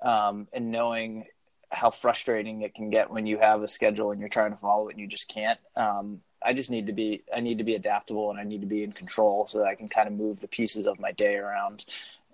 um, 0.00 0.48
and 0.52 0.70
knowing 0.70 1.26
how 1.72 1.90
frustrating 1.90 2.62
it 2.62 2.74
can 2.74 2.90
get 2.90 3.10
when 3.10 3.26
you 3.26 3.38
have 3.38 3.62
a 3.62 3.68
schedule 3.68 4.10
and 4.10 4.20
you're 4.20 4.28
trying 4.28 4.52
to 4.52 4.58
follow 4.58 4.88
it 4.88 4.92
and 4.92 5.00
you 5.00 5.06
just 5.06 5.28
can't. 5.28 5.58
Um, 5.74 6.20
I 6.44 6.52
just 6.52 6.70
need 6.70 6.86
to 6.86 6.92
be 6.92 7.22
I 7.34 7.40
need 7.40 7.58
to 7.58 7.64
be 7.64 7.74
adaptable 7.74 8.30
and 8.30 8.38
I 8.38 8.44
need 8.44 8.60
to 8.60 8.66
be 8.66 8.82
in 8.82 8.92
control 8.92 9.46
so 9.46 9.58
that 9.58 9.66
I 9.66 9.74
can 9.74 9.88
kind 9.88 10.08
of 10.08 10.14
move 10.14 10.40
the 10.40 10.48
pieces 10.48 10.86
of 10.86 11.00
my 11.00 11.12
day 11.12 11.36
around 11.36 11.84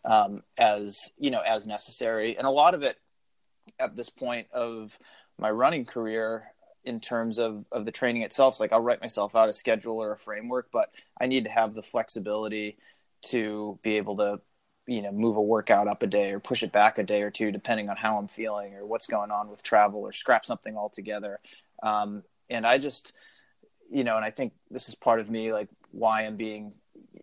um, 0.05 0.42
as 0.59 1.11
you 1.18 1.31
know 1.31 1.40
as 1.40 1.66
necessary. 1.66 2.37
And 2.37 2.46
a 2.46 2.51
lot 2.51 2.74
of 2.74 2.83
it 2.83 2.98
at 3.79 3.96
this 3.96 4.09
point 4.09 4.48
of 4.53 4.98
my 5.38 5.51
running 5.51 5.85
career 5.85 6.44
in 6.85 7.01
terms 7.01 7.38
of 7.38 7.64
of 7.70 7.85
the 7.85 7.92
training 7.92 8.22
itself, 8.22 8.55
is 8.55 8.61
like 8.61 8.72
I'll 8.72 8.81
write 8.81 9.01
myself 9.01 9.37
out 9.37 9.48
a 9.48 9.53
schedule 9.53 9.98
or 9.98 10.12
a 10.12 10.18
framework, 10.18 10.68
but 10.72 10.90
I 11.20 11.27
need 11.27 11.44
to 11.44 11.51
have 11.51 11.74
the 11.74 11.83
flexibility 11.83 12.79
to 13.27 13.79
be 13.83 13.96
able 13.96 14.16
to 14.16 14.40
you 14.88 15.03
know 15.03 15.12
move 15.12 15.37
a 15.37 15.42
workout 15.42 15.87
up 15.87 16.03
a 16.03 16.07
day 16.07 16.33
or 16.33 16.40
push 16.40 16.62
it 16.62 16.72
back 16.72 16.98
a 16.98 17.03
day 17.03 17.22
or 17.22 17.31
two 17.31 17.53
depending 17.53 17.90
on 17.90 17.96
how 17.96 18.16
i'm 18.18 18.27
feeling 18.27 18.74
or 18.74 18.87
what's 18.87 19.07
going 19.07 19.31
on 19.31 19.51
with 19.51 19.62
travel 19.62 20.01
or 20.01 20.12
scrap 20.12 20.44
something 20.44 20.77
altogether 20.77 21.38
um, 21.83 22.24
and 22.48 22.66
i 22.66 22.79
just 22.79 23.12
you 23.90 24.03
know 24.03 24.16
and 24.16 24.24
i 24.24 24.31
think 24.31 24.55
this 24.70 24.88
is 24.88 24.94
part 24.94 25.20
of 25.20 25.31
me 25.31 25.53
like 25.53 25.68
why 25.92 26.22
i'm 26.24 26.37
being 26.37 26.72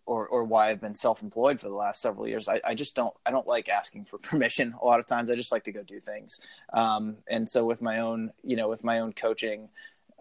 or 0.06 0.28
or 0.28 0.44
why 0.44 0.70
i've 0.70 0.80
been 0.80 0.96
self-employed 0.96 1.60
for 1.60 1.68
the 1.68 1.76
last 1.76 2.02
several 2.02 2.28
years 2.28 2.48
i, 2.48 2.62
I 2.64 2.76
just 2.76 2.96
don't 2.96 3.14
i 3.26 3.32
don't 3.32 3.48
like 3.48 3.68
asking 3.68 4.06
for 4.06 4.18
permission 4.24 4.76
a 4.80 4.86
lot 4.86 5.00
of 5.00 5.08
times 5.08 5.32
i 5.32 5.36
just 5.36 5.52
like 5.52 5.64
to 5.64 5.72
go 5.72 5.82
do 5.82 6.00
things 6.00 6.40
um, 6.72 7.18
and 7.28 7.50
so 7.50 7.66
with 7.66 7.82
my 7.82 8.00
own 8.00 8.32
you 8.44 8.56
know 8.56 8.70
with 8.70 8.84
my 8.84 9.00
own 9.00 9.12
coaching 9.12 9.70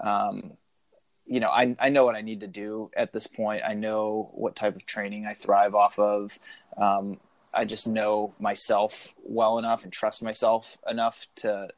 um, 0.03 0.57
you 1.27 1.41
know, 1.41 1.49
I, 1.49 1.75
I 1.79 1.89
know 1.89 2.05
what 2.05 2.17
I 2.17 2.21
need 2.21 2.41
to 2.41 2.47
do 2.47 2.91
at 2.97 3.13
this 3.13 3.27
point. 3.27 3.63
I 3.67 3.75
know 3.75 4.31
what 4.35 4.57
type 4.57 4.77
of 4.77 4.85
training 4.85 5.27
I 5.27 5.35
thrive 5.35 5.75
off 5.75 5.99
of. 5.99 6.39
Um, 6.77 7.19
I 7.55 7.65
just 7.65 7.87
know 7.87 8.35
myself 8.39 9.09
well 9.23 9.59
enough 9.59 9.85
and 9.85 9.93
trust 9.93 10.23
myself 10.23 10.77
enough 10.89 11.27
to, 11.37 11.69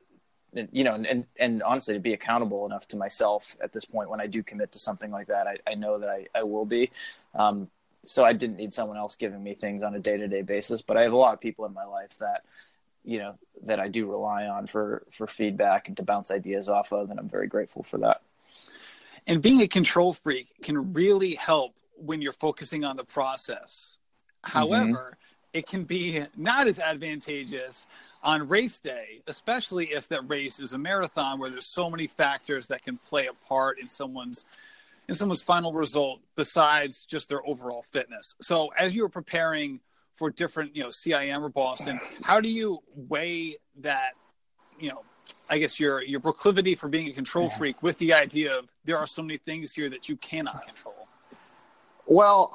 you 0.73 0.85
know, 0.85 0.95
and, 0.95 1.27
and, 1.39 1.63
honestly 1.63 1.95
to 1.95 2.01
be 2.01 2.15
accountable 2.15 2.67
enough 2.67 2.89
to 2.89 2.97
myself 2.97 3.57
at 3.63 3.73
this 3.73 3.85
point 3.85 4.11
when 4.11 4.21
I 4.21 4.27
do 4.27 4.43
commit 4.43 4.73
to 4.73 4.79
something 4.79 5.11
like 5.11 5.29
that, 5.29 5.47
I, 5.47 5.59
I 5.67 5.75
know 5.75 5.99
that 5.99 6.09
I, 6.09 6.27
I 6.35 6.45
will 6.45 6.65
be. 6.65 6.91
Um, 7.35 7.69
so 8.03 8.25
I 8.25 8.33
didn't 8.33 8.57
need 8.57 8.73
someone 8.73 8.97
else 8.97 9.17
giving 9.17 9.43
me 9.43 9.55
things 9.55 9.83
on 9.83 9.95
a 9.95 9.99
day 9.99 10.17
to 10.17 10.29
day 10.29 10.43
basis, 10.43 10.81
but 10.81 10.97
I 10.97 11.03
have 11.03 11.13
a 11.13 11.17
lot 11.17 11.35
of 11.35 11.41
people 11.41 11.67
in 11.67 11.75
my 11.75 11.85
life 11.85 12.17
that, 12.19 12.45
you 13.05 13.19
know, 13.19 13.35
that 13.65 13.81
I 13.81 13.89
do 13.89 14.07
rely 14.07 14.47
on 14.47 14.67
for, 14.67 15.05
for 15.13 15.27
feedback 15.27 15.89
and 15.89 15.97
to 15.97 16.03
bounce 16.03 16.31
ideas 16.31 16.69
off 16.69 16.93
of. 16.93 17.11
And 17.11 17.19
I'm 17.19 17.29
very 17.29 17.49
grateful 17.49 17.83
for 17.83 17.99
that. 17.99 18.23
And 19.27 19.43
being 19.43 19.61
a 19.61 19.69
control 19.69 20.13
freak 20.13 20.55
can 20.63 20.93
really 20.93 21.35
help 21.35 21.75
when 21.97 22.23
you're 22.23 22.33
focusing 22.33 22.85
on 22.85 22.97
the 22.97 23.05
process. 23.05 23.99
Mm-hmm. 24.45 24.59
However, 24.59 25.19
it 25.57 25.67
can 25.67 25.85
be 25.85 26.23
not 26.37 26.67
as 26.67 26.79
advantageous 26.79 27.87
on 28.23 28.47
race 28.47 28.79
day, 28.79 29.23
especially 29.27 29.87
if 29.87 30.07
that 30.09 30.29
race 30.29 30.61
is 30.61 30.75
a 30.75 30.79
marathon 30.79 31.39
where 31.39 31.49
there's 31.49 31.73
so 31.73 31.89
many 31.89 32.07
factors 32.07 32.69
that 32.69 32.83
can 32.85 32.99
play 32.99 33.27
a 33.27 33.33
part 33.49 33.79
in 33.79 33.89
someone's 33.89 34.45
in 35.09 35.15
someone's 35.15 35.43
final 35.43 35.73
result 35.73 36.21
besides 36.35 37.07
just 37.07 37.31
their 37.31 37.47
overall 37.49 37.83
fitness. 37.83 38.35
So 38.43 38.69
as 38.77 38.95
you 38.95 39.03
were 39.03 39.09
preparing 39.09 39.81
for 40.15 40.31
different, 40.31 40.77
you 40.77 40.83
know, 40.83 40.89
CIM 40.89 41.41
or 41.41 41.49
Boston, 41.49 42.01
how 42.23 42.41
do 42.41 42.51
you 42.51 42.81
weigh 42.95 43.57
that, 43.81 44.11
you 44.79 44.91
know, 44.91 45.05
I 45.49 45.57
guess 45.57 45.81
your 45.81 46.03
your 46.03 46.21
proclivity 46.21 46.75
for 46.75 46.89
being 46.89 47.09
a 47.09 47.13
control 47.13 47.49
freak 47.49 47.83
with 47.83 47.97
the 47.97 48.13
idea 48.13 48.59
of 48.59 48.69
there 48.85 48.99
are 48.99 49.07
so 49.07 49.23
many 49.23 49.39
things 49.39 49.73
here 49.73 49.89
that 49.89 50.07
you 50.11 50.17
cannot 50.17 50.67
control? 50.67 51.09
Well, 52.05 52.53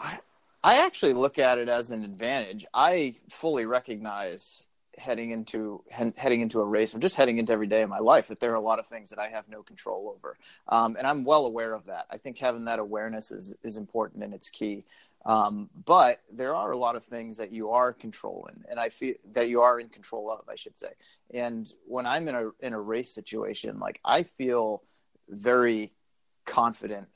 I 0.64 0.86
actually 0.86 1.14
look 1.14 1.40
at 1.40 1.58
it 1.58 1.70
as 1.70 1.92
an 1.92 2.04
advantage. 2.04 2.66
I 2.74 3.16
fully 3.30 3.66
recognize 3.66 4.68
heading 4.98 5.32
into 5.32 5.84
he- 5.92 6.14
heading 6.16 6.42
into 6.42 6.60
a 6.60 6.66
race 6.66 6.94
or 6.94 7.00
just 7.00 7.16
heading 7.16 7.40
into 7.40 7.52
every 7.52 7.66
day 7.66 7.82
of 7.82 7.90
my 7.90 7.98
life 7.98 8.28
that 8.28 8.40
there 8.40 8.52
are 8.52 8.56
a 8.56 8.62
lot 8.62 8.78
of 8.78 8.86
things 8.86 9.10
that 9.10 9.18
I 9.18 9.30
have 9.30 9.48
no 9.50 9.64
control 9.64 10.14
over, 10.16 10.38
um, 10.68 10.96
and 10.98 11.08
I'm 11.08 11.24
well 11.24 11.46
aware 11.46 11.74
of 11.74 11.86
that. 11.86 12.06
I 12.12 12.18
think 12.18 12.38
having 12.38 12.66
that 12.66 12.80
awareness 12.80 13.32
is 13.32 13.56
is 13.64 13.78
important 13.78 14.24
and 14.24 14.34
it's 14.34 14.50
key. 14.50 14.84
Um, 15.24 15.70
but 15.86 16.22
there 16.32 16.56
are 16.56 16.72
a 16.72 16.78
lot 16.78 16.96
of 16.96 17.04
things 17.04 17.38
that 17.38 17.52
you 17.52 17.70
are 17.72 17.94
controlling, 17.94 18.64
and 18.70 18.80
I 18.80 18.90
feel 18.90 19.16
that 19.34 19.50
you 19.50 19.62
are 19.62 19.80
in 19.80 19.90
control 19.90 20.32
of, 20.32 20.48
I 20.50 20.56
should 20.56 20.78
say. 20.78 20.94
And 21.32 21.72
when 21.88 22.06
I'm 22.06 22.28
in 22.28 22.36
a 22.36 22.50
in 22.60 22.74
a 22.74 22.80
race 22.80 23.14
situation, 23.14 23.80
like 23.80 24.00
I 24.06 24.24
feel 24.24 24.84
very 25.30 25.94
confident 26.46 27.08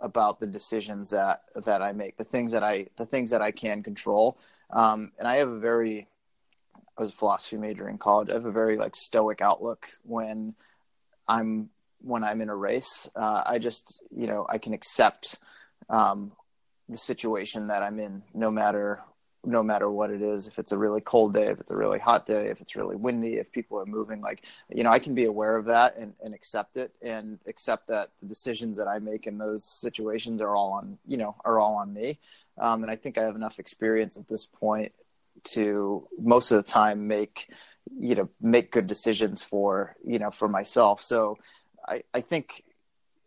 about 0.00 0.40
the 0.40 0.46
decisions 0.46 1.10
that 1.10 1.42
that 1.64 1.82
I 1.82 1.92
make, 1.92 2.16
the 2.16 2.24
things 2.24 2.52
that 2.52 2.62
I 2.62 2.86
the 2.96 3.06
things 3.06 3.30
that 3.30 3.42
I 3.42 3.50
can 3.50 3.82
control. 3.82 4.38
Um, 4.70 5.12
and 5.18 5.26
I 5.26 5.36
have 5.36 5.48
a 5.48 5.58
very 5.58 6.08
I 6.96 7.02
was 7.02 7.10
a 7.10 7.14
philosophy 7.14 7.56
major 7.56 7.88
in 7.88 7.98
college. 7.98 8.30
I 8.30 8.34
have 8.34 8.46
a 8.46 8.52
very 8.52 8.76
like 8.76 8.96
stoic 8.96 9.40
outlook 9.40 9.88
when 10.02 10.54
I'm 11.28 11.70
when 12.02 12.24
I'm 12.24 12.40
in 12.40 12.48
a 12.48 12.56
race. 12.56 13.08
Uh, 13.14 13.42
I 13.46 13.58
just 13.58 14.02
you 14.14 14.26
know 14.26 14.46
I 14.48 14.58
can 14.58 14.72
accept 14.72 15.38
um, 15.88 16.32
the 16.88 16.98
situation 16.98 17.68
that 17.68 17.82
I'm 17.82 17.98
in, 17.98 18.22
no 18.34 18.50
matter 18.50 19.00
no 19.44 19.62
matter 19.62 19.90
what 19.90 20.10
it 20.10 20.20
is 20.20 20.48
if 20.48 20.58
it's 20.58 20.72
a 20.72 20.78
really 20.78 21.00
cold 21.00 21.32
day 21.32 21.46
if 21.46 21.60
it's 21.60 21.70
a 21.70 21.76
really 21.76 21.98
hot 21.98 22.26
day 22.26 22.48
if 22.48 22.60
it's 22.60 22.76
really 22.76 22.96
windy 22.96 23.34
if 23.34 23.50
people 23.50 23.78
are 23.78 23.86
moving 23.86 24.20
like 24.20 24.44
you 24.68 24.84
know 24.84 24.90
i 24.90 24.98
can 24.98 25.14
be 25.14 25.24
aware 25.24 25.56
of 25.56 25.66
that 25.66 25.96
and, 25.96 26.12
and 26.22 26.34
accept 26.34 26.76
it 26.76 26.92
and 27.00 27.38
accept 27.46 27.88
that 27.88 28.10
the 28.20 28.28
decisions 28.28 28.76
that 28.76 28.86
i 28.86 28.98
make 28.98 29.26
in 29.26 29.38
those 29.38 29.64
situations 29.64 30.42
are 30.42 30.54
all 30.54 30.72
on 30.72 30.98
you 31.06 31.16
know 31.16 31.34
are 31.44 31.58
all 31.58 31.76
on 31.76 31.92
me. 31.92 32.18
Um, 32.58 32.82
and 32.82 32.90
i 32.90 32.96
think 32.96 33.16
i 33.16 33.22
have 33.22 33.36
enough 33.36 33.58
experience 33.58 34.16
at 34.16 34.28
this 34.28 34.44
point 34.44 34.92
to 35.44 36.06
most 36.18 36.50
of 36.50 36.56
the 36.56 36.70
time 36.70 37.06
make 37.06 37.48
you 37.98 38.14
know 38.14 38.28
make 38.40 38.70
good 38.70 38.86
decisions 38.86 39.42
for 39.42 39.96
you 40.04 40.18
know 40.18 40.30
for 40.30 40.48
myself. 40.48 41.02
So 41.02 41.38
i 41.86 42.02
i 42.12 42.20
think 42.20 42.62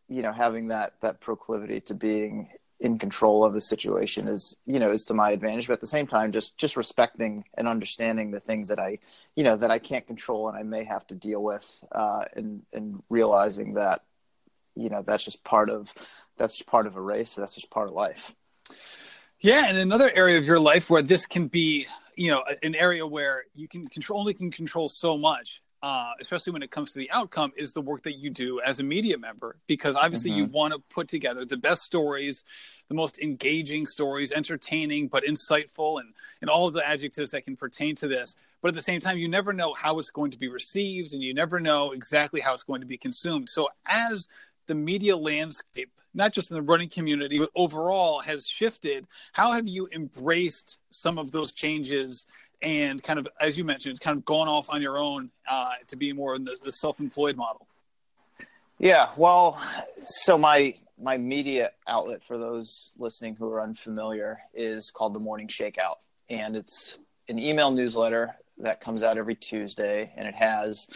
you 0.08 0.22
know 0.22 0.32
having 0.32 0.68
that 0.68 0.94
that 1.02 1.22
proclivity 1.22 1.82
to 1.82 1.94
being 1.94 2.50
in 2.84 3.00
control 3.00 3.46
of 3.46 3.54
the 3.54 3.62
situation 3.62 4.28
is 4.28 4.58
you 4.66 4.78
know 4.78 4.92
is 4.92 5.06
to 5.06 5.14
my 5.14 5.32
advantage 5.32 5.68
but 5.68 5.74
at 5.74 5.80
the 5.80 5.88
same 5.88 6.06
time 6.06 6.34
just 6.34 6.58
just 6.58 6.76
respecting 6.76 7.46
and 7.58 7.66
understanding 7.66 8.30
the 8.30 8.42
things 8.42 8.68
that 8.68 8.78
i 8.78 9.00
you 9.38 9.44
know 9.44 9.56
that 9.56 9.72
i 9.72 9.80
can't 9.80 10.06
control 10.06 10.50
and 10.50 10.58
i 10.58 10.64
may 10.64 10.84
have 10.84 11.08
to 11.08 11.16
deal 11.16 11.42
with 11.42 11.66
uh 11.94 12.26
and 12.36 12.62
and 12.74 13.02
realizing 13.10 13.76
that 13.76 14.02
you 14.76 14.90
know 14.90 15.02
that's 15.02 15.24
just 15.24 15.46
part 15.46 15.70
of 15.70 15.94
that's 16.38 16.58
just 16.58 16.68
part 16.68 16.86
of 16.86 16.98
a 16.98 17.02
race 17.02 17.36
that's 17.36 17.56
just 17.56 17.72
part 17.72 17.90
of 17.90 17.96
life. 17.96 18.36
Yeah 19.40 19.66
and 19.68 19.78
another 19.78 20.12
area 20.14 20.38
of 20.38 20.46
your 20.46 20.60
life 20.60 20.90
where 20.90 21.02
this 21.02 21.26
can 21.26 21.48
be 21.48 21.88
you 22.18 22.32
know 22.32 22.44
an 22.62 22.76
area 22.76 23.08
where 23.08 23.46
you 23.56 23.70
can 23.70 23.88
control 23.88 24.20
only 24.20 24.34
can 24.34 24.52
control 24.52 24.90
so 24.90 25.18
much 25.18 25.63
uh, 25.84 26.14
especially 26.22 26.54
when 26.54 26.64
it 26.64 26.72
comes 26.72 26.94
to 26.94 27.00
the 27.00 27.12
outcome, 27.12 27.52
is 27.58 27.74
the 27.74 27.82
work 27.82 28.04
that 28.04 28.18
you 28.18 28.30
do 28.30 28.62
as 28.62 28.80
a 28.80 28.84
media 28.84 29.18
member. 29.18 29.58
Because 29.68 29.98
obviously, 29.98 30.32
mm-hmm. 30.32 30.40
you 30.40 30.46
want 30.46 30.74
to 30.74 30.80
put 30.80 31.10
together 31.10 31.44
the 31.44 31.58
best 31.58 31.84
stories, 31.84 32.46
the 32.88 32.96
most 32.96 33.20
engaging 33.20 33.86
stories, 33.86 34.32
entertaining 34.32 35.10
but 35.10 35.26
insightful, 35.26 36.00
and 36.00 36.14
and 36.40 36.50
all 36.50 36.70
of 36.70 36.74
the 36.74 36.88
adjectives 36.88 37.32
that 37.32 37.44
can 37.44 37.58
pertain 37.58 37.96
to 37.98 38.08
this. 38.08 38.36
But 38.62 38.70
at 38.70 38.76
the 38.76 38.82
same 38.82 39.02
time, 39.02 39.18
you 39.18 39.28
never 39.28 39.52
know 39.52 39.74
how 39.74 40.00
it's 40.00 40.10
going 40.10 40.32
to 40.32 40.40
be 40.40 40.48
received, 40.48 41.14
and 41.14 41.22
you 41.22 41.34
never 41.34 41.60
know 41.60 41.92
exactly 41.92 42.40
how 42.40 42.54
it's 42.54 42.64
going 42.64 42.80
to 42.80 42.88
be 42.88 42.98
consumed. 42.98 43.50
So, 43.50 43.68
as 43.86 44.30
the 44.68 44.76
media 44.76 45.18
landscape 45.18 45.92
not 46.14 46.32
just 46.32 46.52
in 46.52 46.56
the 46.56 46.62
running 46.62 46.90
community, 46.90 47.40
but 47.40 47.50
overall 47.56 48.20
has 48.20 48.48
shifted. 48.48 49.08
How 49.32 49.54
have 49.54 49.68
you 49.68 49.90
embraced 49.92 50.80
some 50.92 51.18
of 51.18 51.32
those 51.32 51.52
changes 51.52 52.26
and 52.64 53.04
kind 53.04 53.20
of, 53.20 53.28
as 53.40 53.58
you 53.58 53.64
mentioned, 53.64 54.00
kind 54.00 54.18
of 54.18 54.26
gone 54.26 54.48
off 54.48 54.70
on 54.70 54.82
your 54.82 54.98
own 54.98 55.30
uh, 55.50 55.72
to 55.88 55.96
be 55.96 56.14
more 56.14 56.36
in 56.36 56.44
the, 56.44 56.58
the 56.64 56.72
self-employed 56.72 57.36
model? 57.36 57.68
Yeah, 58.80 59.12
well, 59.18 59.62
so 59.98 60.38
my 60.38 60.76
my 61.00 61.18
media 61.18 61.72
outlet 61.88 62.24
for 62.24 62.38
those 62.38 62.94
listening 62.98 63.36
who 63.36 63.50
are 63.50 63.62
unfamiliar 63.62 64.40
is 64.54 64.92
called 64.92 65.14
the 65.14 65.20
Morning 65.20 65.48
Shakeout, 65.48 65.98
and 66.30 66.56
it's 66.56 67.00
an 67.28 67.40
email 67.40 67.72
newsletter 67.72 68.36
that 68.58 68.80
comes 68.82 69.04
out 69.04 69.18
every 69.18 69.36
Tuesday, 69.36 70.12
and 70.16 70.28
it 70.28 70.36
has 70.36 70.88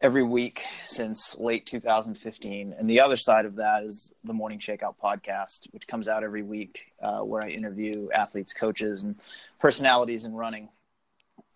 every 0.00 0.22
week 0.22 0.64
since 0.84 1.36
late 1.38 1.66
2015. 1.66 2.74
And 2.78 2.90
the 2.90 3.00
other 3.00 3.16
side 3.16 3.46
of 3.46 3.56
that 3.56 3.84
is 3.84 4.12
the 4.24 4.34
Morning 4.34 4.58
Shakeout 4.58 4.96
podcast, 5.02 5.72
which 5.72 5.86
comes 5.86 6.08
out 6.08 6.22
every 6.22 6.42
week, 6.42 6.92
uh, 7.02 7.20
where 7.20 7.42
I 7.44 7.48
interview 7.48 8.08
athletes, 8.12 8.52
coaches, 8.52 9.02
and 9.02 9.16
personalities 9.58 10.24
in 10.24 10.34
running. 10.34 10.68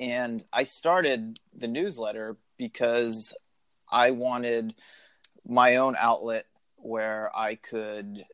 And 0.00 0.44
I 0.52 0.64
started 0.64 1.38
the 1.56 1.68
newsletter 1.68 2.36
because 2.56 3.34
I 3.90 4.12
wanted 4.12 4.74
my 5.46 5.76
own 5.76 5.96
outlet 5.98 6.46
where 6.76 7.30
I 7.36 7.56
could 7.56 8.24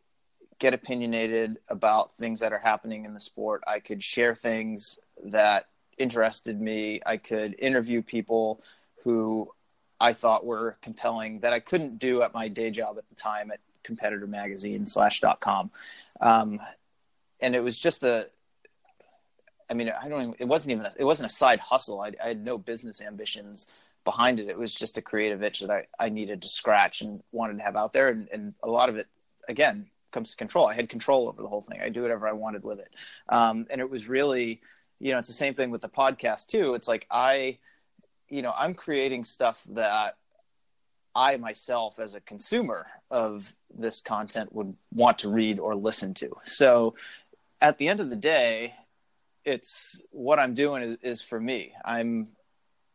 get 0.59 0.74
opinionated 0.74 1.59
about 1.68 2.16
things 2.18 2.40
that 2.40 2.53
are 2.53 2.59
happening 2.59 3.05
in 3.05 3.14
the 3.14 3.20
sport. 3.20 3.62
I 3.66 3.81
could 3.81 4.03
share 4.03 4.35
things 4.35 4.98
that 5.24 5.66
interested 5.96 6.61
me. 6.61 7.00
I 7.05 7.16
could 7.16 7.57
interview 7.59 8.03
people 8.03 8.62
who 9.05 9.50
I 10.00 10.12
thought 10.12 10.44
were 10.44 10.77
compelling 10.83 11.40
that 11.40 11.53
I 11.53 11.61
couldn't 11.61 11.98
do 11.98 12.22
at 12.22 12.35
my 12.35 12.48
day 12.48 12.70
job 12.70 12.98
at 12.98 13.09
the 13.09 13.14
time 13.14 13.50
at 13.50 13.61
competitor 13.83 14.27
magazine 14.27 14.87
slash 14.87 15.20
dot 15.20 15.40
com. 15.40 15.70
Um, 16.20 16.61
and 17.40 17.55
it 17.55 17.61
was 17.61 17.79
just 17.79 18.03
a, 18.03 18.29
I 19.75 19.77
mean, 19.77 19.91
I 19.91 20.09
don't. 20.09 20.23
Even, 20.23 20.35
it 20.39 20.45
wasn't 20.45 20.73
even. 20.73 20.87
A, 20.87 20.93
it 20.97 21.05
wasn't 21.05 21.31
a 21.31 21.35
side 21.35 21.59
hustle. 21.59 22.01
I, 22.01 22.13
I, 22.23 22.29
had 22.29 22.45
no 22.45 22.57
business 22.59 23.01
ambitions 23.01 23.67
behind 24.05 24.39
it. 24.39 24.49
It 24.49 24.57
was 24.57 24.73
just 24.73 24.99
a 24.99 25.03
creative 25.03 25.43
itch 25.43 25.61
that 25.61 25.71
I, 25.71 25.87
I 25.99 26.11
needed 26.11 26.43
to 26.43 26.49
scratch 26.49 27.01
and 27.01 27.23
wanted 27.33 27.59
to 27.59 27.65
have 27.65 27.75
out 27.75 27.93
there. 27.93 28.09
And, 28.09 28.29
and 28.33 28.55
a 28.63 28.71
lot 28.71 28.89
of 28.89 28.97
it, 28.97 29.09
again, 29.49 29.87
comes 30.13 30.31
to 30.31 30.37
control. 30.37 30.69
I 30.69 30.75
had 30.75 30.89
control 30.89 31.29
over 31.29 31.43
the 31.43 31.49
whole 31.49 31.61
thing. 31.61 31.81
I 31.83 31.89
do 31.89 32.03
whatever 32.03 32.29
I 32.29 32.33
wanted 32.33 32.63
with 32.63 32.79
it. 32.79 32.95
Um, 33.29 33.67
and 33.69 33.81
it 33.81 33.91
was 33.91 34.09
really, 34.09 34.61
you 35.01 35.11
know, 35.11 35.19
it's 35.19 35.27
the 35.27 35.35
same 35.35 35.55
thing 35.55 35.73
with 35.73 35.83
the 35.83 35.89
podcast 35.89 36.47
too. 36.47 36.75
It's 36.75 36.87
like 36.87 37.09
I, 37.11 37.59
you 38.29 38.43
know, 38.43 38.53
I'm 38.57 38.75
creating 38.75 39.25
stuff 39.25 39.61
that 39.71 40.17
I 41.17 41.37
myself, 41.37 41.99
as 41.99 42.15
a 42.15 42.21
consumer 42.21 42.87
of 43.11 43.53
this 43.77 44.01
content, 44.01 44.55
would 44.55 44.77
want 44.93 45.19
to 45.21 45.29
read 45.29 45.59
or 45.59 45.75
listen 45.75 46.15
to. 46.15 46.37
So, 46.45 46.95
at 47.61 47.79
the 47.79 47.89
end 47.89 48.01
of 48.01 48.11
the 48.11 48.17
day, 48.17 48.75
it's 49.44 50.02
what 50.11 50.38
I'm 50.38 50.54
doing 50.54 50.83
is, 50.83 50.96
is 51.02 51.22
for 51.22 51.40
me. 51.40 51.72
I'm 51.85 52.28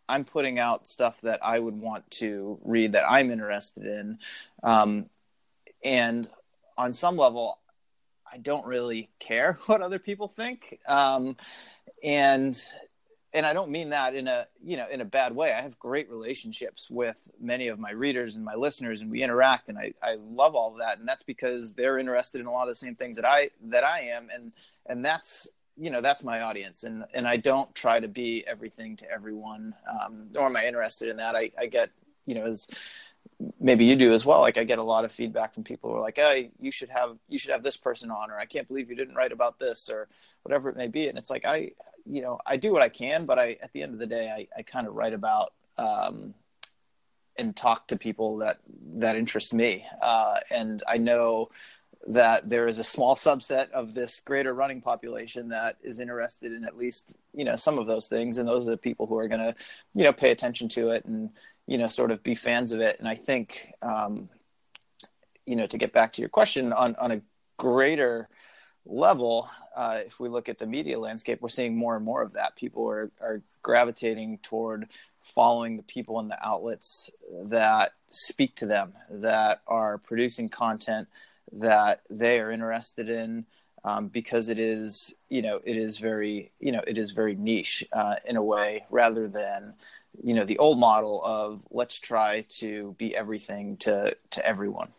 I'm 0.08 0.26
putting 0.26 0.58
out 0.58 0.88
stuff 0.88 1.22
that 1.22 1.40
I 1.44 1.60
would 1.60 1.76
want 1.76 2.10
to 2.12 2.60
read 2.64 2.94
that 2.94 3.06
I'm 3.08 3.30
interested 3.30 3.86
in, 3.86 4.18
um, 4.64 5.10
and 5.84 6.28
on 6.78 6.94
some 6.94 7.16
level, 7.16 7.60
I 8.32 8.38
don't 8.38 8.66
really 8.66 9.10
care 9.20 9.60
what 9.68 9.82
other 9.82 10.00
people 10.00 10.28
think, 10.28 10.80
um, 10.88 11.38
and 12.04 12.60
and 13.32 13.46
I 13.46 13.54
don't 13.54 13.70
mean 13.70 13.90
that 13.90 14.16
in 14.16 14.28
a 14.28 14.48
you 14.64 14.78
know 14.78 14.88
in 14.90 15.02
a 15.02 15.06
bad 15.06 15.36
way. 15.36 15.54
I 15.54 15.62
have 15.62 15.78
great 15.78 16.10
relationships 16.10 16.90
with 16.90 17.20
many 17.40 17.68
of 17.68 17.78
my 17.78 17.92
readers 17.92 18.36
and 18.36 18.44
my 18.44 18.56
listeners, 18.56 19.02
and 19.02 19.12
we 19.12 19.22
interact, 19.22 19.70
and 19.70 19.78
I, 19.78 19.94
I 20.02 20.16
love 20.16 20.56
all 20.56 20.72
of 20.72 20.80
that, 20.80 20.98
and 20.98 21.08
that's 21.08 21.24
because 21.24 21.76
they're 21.76 22.00
interested 22.00 22.42
in 22.42 22.48
a 22.48 22.52
lot 22.52 22.64
of 22.64 22.70
the 22.70 22.76
same 22.76 22.96
things 22.96 23.16
that 23.18 23.26
I 23.26 23.52
that 23.66 23.84
I 23.84 24.02
am, 24.02 24.30
and 24.34 24.52
and 24.88 25.06
that's 25.06 25.48
you 25.80 25.90
know 25.90 26.02
that's 26.02 26.24
my 26.24 26.42
audience 26.42 26.84
and 26.84 27.06
and 27.14 27.28
i 27.28 27.38
don't 27.38 27.74
try 27.74 28.00
to 28.00 28.08
be 28.08 28.44
everything 28.46 28.98
to 28.98 29.10
everyone 29.10 29.74
um, 29.90 30.28
nor 30.32 30.46
am 30.46 30.56
i 30.56 30.66
interested 30.66 31.10
in 31.10 31.18
that. 31.18 31.36
I 31.36 31.52
i 31.58 31.66
get 31.68 31.90
you 32.26 32.36
know 32.36 32.46
as 32.46 32.68
maybe 33.60 33.86
you 33.86 33.96
do 33.96 34.12
as 34.12 34.26
well 34.26 34.42
like 34.42 34.58
i 34.58 34.64
get 34.64 34.80
a 34.80 34.84
lot 34.84 35.06
of 35.06 35.12
feedback 35.12 35.54
from 35.54 35.64
people 35.64 35.90
who 35.90 35.96
are 35.96 36.02
like 36.02 36.18
hey 36.18 36.52
you 36.60 36.72
should 36.72 36.90
have 36.90 37.18
you 37.30 37.40
should 37.40 37.52
have 37.52 37.64
this 37.64 37.78
person 37.78 38.12
on 38.12 38.30
or 38.30 38.38
i 38.38 38.46
can't 38.46 38.68
believe 38.68 38.90
you 38.90 38.96
didn't 38.96 39.16
write 39.16 39.32
about 39.32 39.58
this 39.60 39.90
or 39.90 40.08
whatever 40.44 40.70
it 40.70 40.76
may 40.76 40.88
be 40.88 41.08
and 41.08 41.18
it's 41.18 41.30
like 41.30 41.46
i 41.46 41.72
you 42.06 42.22
know 42.22 42.38
i 42.46 42.58
do 42.58 42.74
what 42.74 42.82
i 42.82 42.90
can 42.90 43.26
but 43.26 43.40
i 43.40 43.58
at 43.62 43.72
the 43.72 43.82
end 43.82 43.94
of 43.94 44.00
the 44.00 44.08
day 44.08 44.30
i, 44.30 44.60
I 44.60 44.62
kind 44.64 44.88
of 44.88 44.96
write 44.96 45.14
about 45.14 45.54
um, 45.78 46.34
and 47.38 47.56
talk 47.56 47.88
to 47.88 47.96
people 47.96 48.38
that 48.38 48.58
that 48.96 49.16
interest 49.16 49.54
me 49.54 49.86
uh, 50.02 50.40
and 50.52 50.84
i 50.88 50.98
know 50.98 51.50
that 52.10 52.50
there 52.50 52.68
is 52.68 52.80
a 52.80 52.84
small 52.84 53.16
subset 53.16 53.70
of 53.70 53.94
this 53.94 54.20
greater 54.20 54.52
running 54.52 54.82
population 54.82 55.50
that 55.50 55.78
is 55.84 56.00
interested 56.00 56.52
in 56.52 56.66
at 56.66 56.76
least 56.76 57.16
you 57.34 57.46
know 57.46 57.56
some 57.56 57.78
of 57.78 57.86
those 57.86 58.08
things. 58.08 58.40
And 58.40 58.48
those 58.48 58.68
are 58.68 58.72
the 58.72 58.78
people 58.78 59.06
who 59.06 59.18
are 59.18 59.28
going 59.28 59.40
to 59.40 59.56
you 59.94 60.04
know 60.04 60.12
pay 60.12 60.32
attention 60.32 60.68
to 60.70 60.90
it 60.90 61.06
and 61.06 61.30
you 61.68 61.78
know 61.78 61.88
sort 61.88 62.10
of 62.10 62.24
be 62.24 62.36
fans 62.36 62.72
of 62.72 62.82
it. 62.82 63.00
And 63.00 63.08
i 63.08 63.16
think 63.16 63.74
um, 63.82 64.28
you 65.46 65.56
know 65.56 65.68
to 65.68 65.78
get 65.78 65.94
back 65.94 66.14
to 66.14 66.22
your 66.22 66.30
question 66.30 66.74
on 66.74 66.96
on 66.96 67.12
a 67.12 67.22
greater 67.58 68.28
level 68.86 69.48
uh, 69.76 70.00
if 70.04 70.20
we 70.20 70.30
look 70.30 70.50
at 70.50 70.58
the 70.58 70.66
media 70.66 70.98
landscape 70.98 71.42
we're 71.42 71.50
seeing 71.50 71.78
more 71.78 71.96
and 71.96 72.04
more 72.04 72.24
of 72.24 72.34
that. 72.34 72.56
People 72.56 72.90
are 72.90 73.12
are 73.22 73.44
gravitating 73.62 74.40
toward 74.42 74.88
following 75.22 75.78
the 75.78 75.84
people 75.84 76.20
and 76.20 76.32
the 76.32 76.44
outlets 76.44 77.12
that 77.44 77.92
speak 78.10 78.56
to 78.56 78.66
them 78.66 78.94
that 79.12 79.62
are 79.68 80.00
producing 80.00 80.50
content 80.50 81.08
that 81.54 82.02
they 82.10 82.40
are 82.40 82.52
interested 82.52 83.10
in 83.10 83.46
um, 83.84 84.08
because 84.08 84.50
it 84.50 84.60
is 84.60 85.14
you 85.30 85.42
know 85.42 85.62
it 85.64 85.78
is 85.78 85.98
very 85.98 86.52
you 86.60 86.72
know 86.72 86.82
it 86.86 86.98
is 86.98 87.12
very 87.12 87.36
niche 87.36 87.84
uh, 87.94 88.16
in 88.26 88.36
a 88.36 88.44
way 88.44 88.86
rather 88.90 89.28
than 89.28 89.74
you 90.22 90.34
know 90.34 90.46
the 90.46 90.58
old 90.58 90.80
model 90.80 91.24
of 91.24 91.62
let's 91.72 92.00
try 92.00 92.46
to 92.50 92.96
be 92.98 93.16
everything 93.16 93.78
to 93.78 94.16
to 94.32 94.46
everyone. 94.46 94.90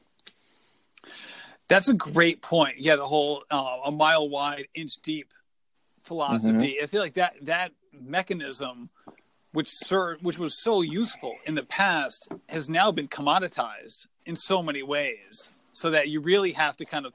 That's 1.68 1.88
a 1.88 1.94
great 1.94 2.42
point. 2.42 2.78
Yeah 2.78 2.96
the 2.96 3.06
whole 3.06 3.44
uh, 3.50 3.78
a 3.84 3.90
mile 3.90 4.28
wide 4.28 4.68
inch 4.74 4.96
deep 5.02 5.32
philosophy. 6.02 6.52
Mm-hmm. 6.52 6.84
i 6.84 6.86
feel 6.86 7.02
like 7.02 7.14
that 7.14 7.34
that 7.42 7.72
mechanism 7.92 8.88
which 9.52 9.68
served 9.70 10.22
which 10.22 10.38
was 10.38 10.62
so 10.62 10.80
useful 10.80 11.36
in 11.44 11.54
the 11.54 11.62
past 11.62 12.32
has 12.48 12.68
now 12.68 12.90
been 12.90 13.06
commoditized 13.06 14.06
in 14.24 14.34
so 14.34 14.62
many 14.62 14.82
ways 14.82 15.56
so 15.72 15.90
that 15.90 16.08
you 16.08 16.20
really 16.20 16.52
have 16.52 16.76
to 16.76 16.84
kind 16.84 17.06
of 17.06 17.12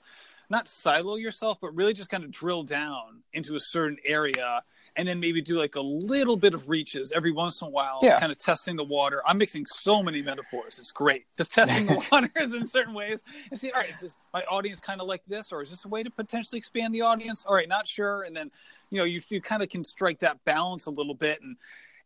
not 0.49 0.67
silo 0.67 1.15
yourself, 1.15 1.57
but 1.61 1.75
really 1.75 1.93
just 1.93 2.09
kind 2.09 2.23
of 2.23 2.31
drill 2.31 2.63
down 2.63 3.21
into 3.33 3.55
a 3.55 3.59
certain 3.59 3.97
area 4.05 4.63
and 4.97 5.07
then 5.07 5.19
maybe 5.19 5.41
do 5.41 5.57
like 5.57 5.75
a 5.75 5.81
little 5.81 6.37
bit 6.37 6.53
of 6.53 6.69
reaches 6.69 7.11
every 7.11 7.31
once 7.31 7.61
in 7.61 7.67
a 7.67 7.69
while, 7.69 7.99
yeah. 8.01 8.19
kind 8.19 8.31
of 8.31 8.37
testing 8.37 8.75
the 8.75 8.83
water. 8.83 9.21
I'm 9.25 9.37
mixing 9.37 9.65
so 9.65 10.01
many 10.01 10.21
metaphors. 10.21 10.79
It's 10.79 10.91
great. 10.91 11.25
Just 11.37 11.53
testing 11.53 11.85
the 11.87 12.05
waters 12.11 12.53
in 12.53 12.67
certain 12.67 12.93
ways 12.93 13.19
and 13.51 13.59
see, 13.59 13.71
all 13.71 13.81
right, 13.81 13.91
is 14.01 14.17
my 14.33 14.43
audience 14.43 14.79
kind 14.79 15.01
of 15.01 15.07
like 15.07 15.21
this, 15.27 15.51
or 15.51 15.61
is 15.61 15.69
this 15.69 15.83
a 15.85 15.89
way 15.89 16.03
to 16.03 16.09
potentially 16.09 16.57
expand 16.57 16.95
the 16.95 17.01
audience? 17.01 17.43
All 17.45 17.55
right, 17.55 17.67
not 17.67 17.87
sure. 17.87 18.23
And 18.23 18.35
then, 18.35 18.51
you 18.89 18.97
know, 18.97 19.03
you, 19.03 19.21
you 19.29 19.41
kind 19.41 19.61
of 19.61 19.69
can 19.69 19.83
strike 19.83 20.19
that 20.19 20.43
balance 20.45 20.85
a 20.85 20.91
little 20.91 21.15
bit. 21.15 21.41
And 21.41 21.57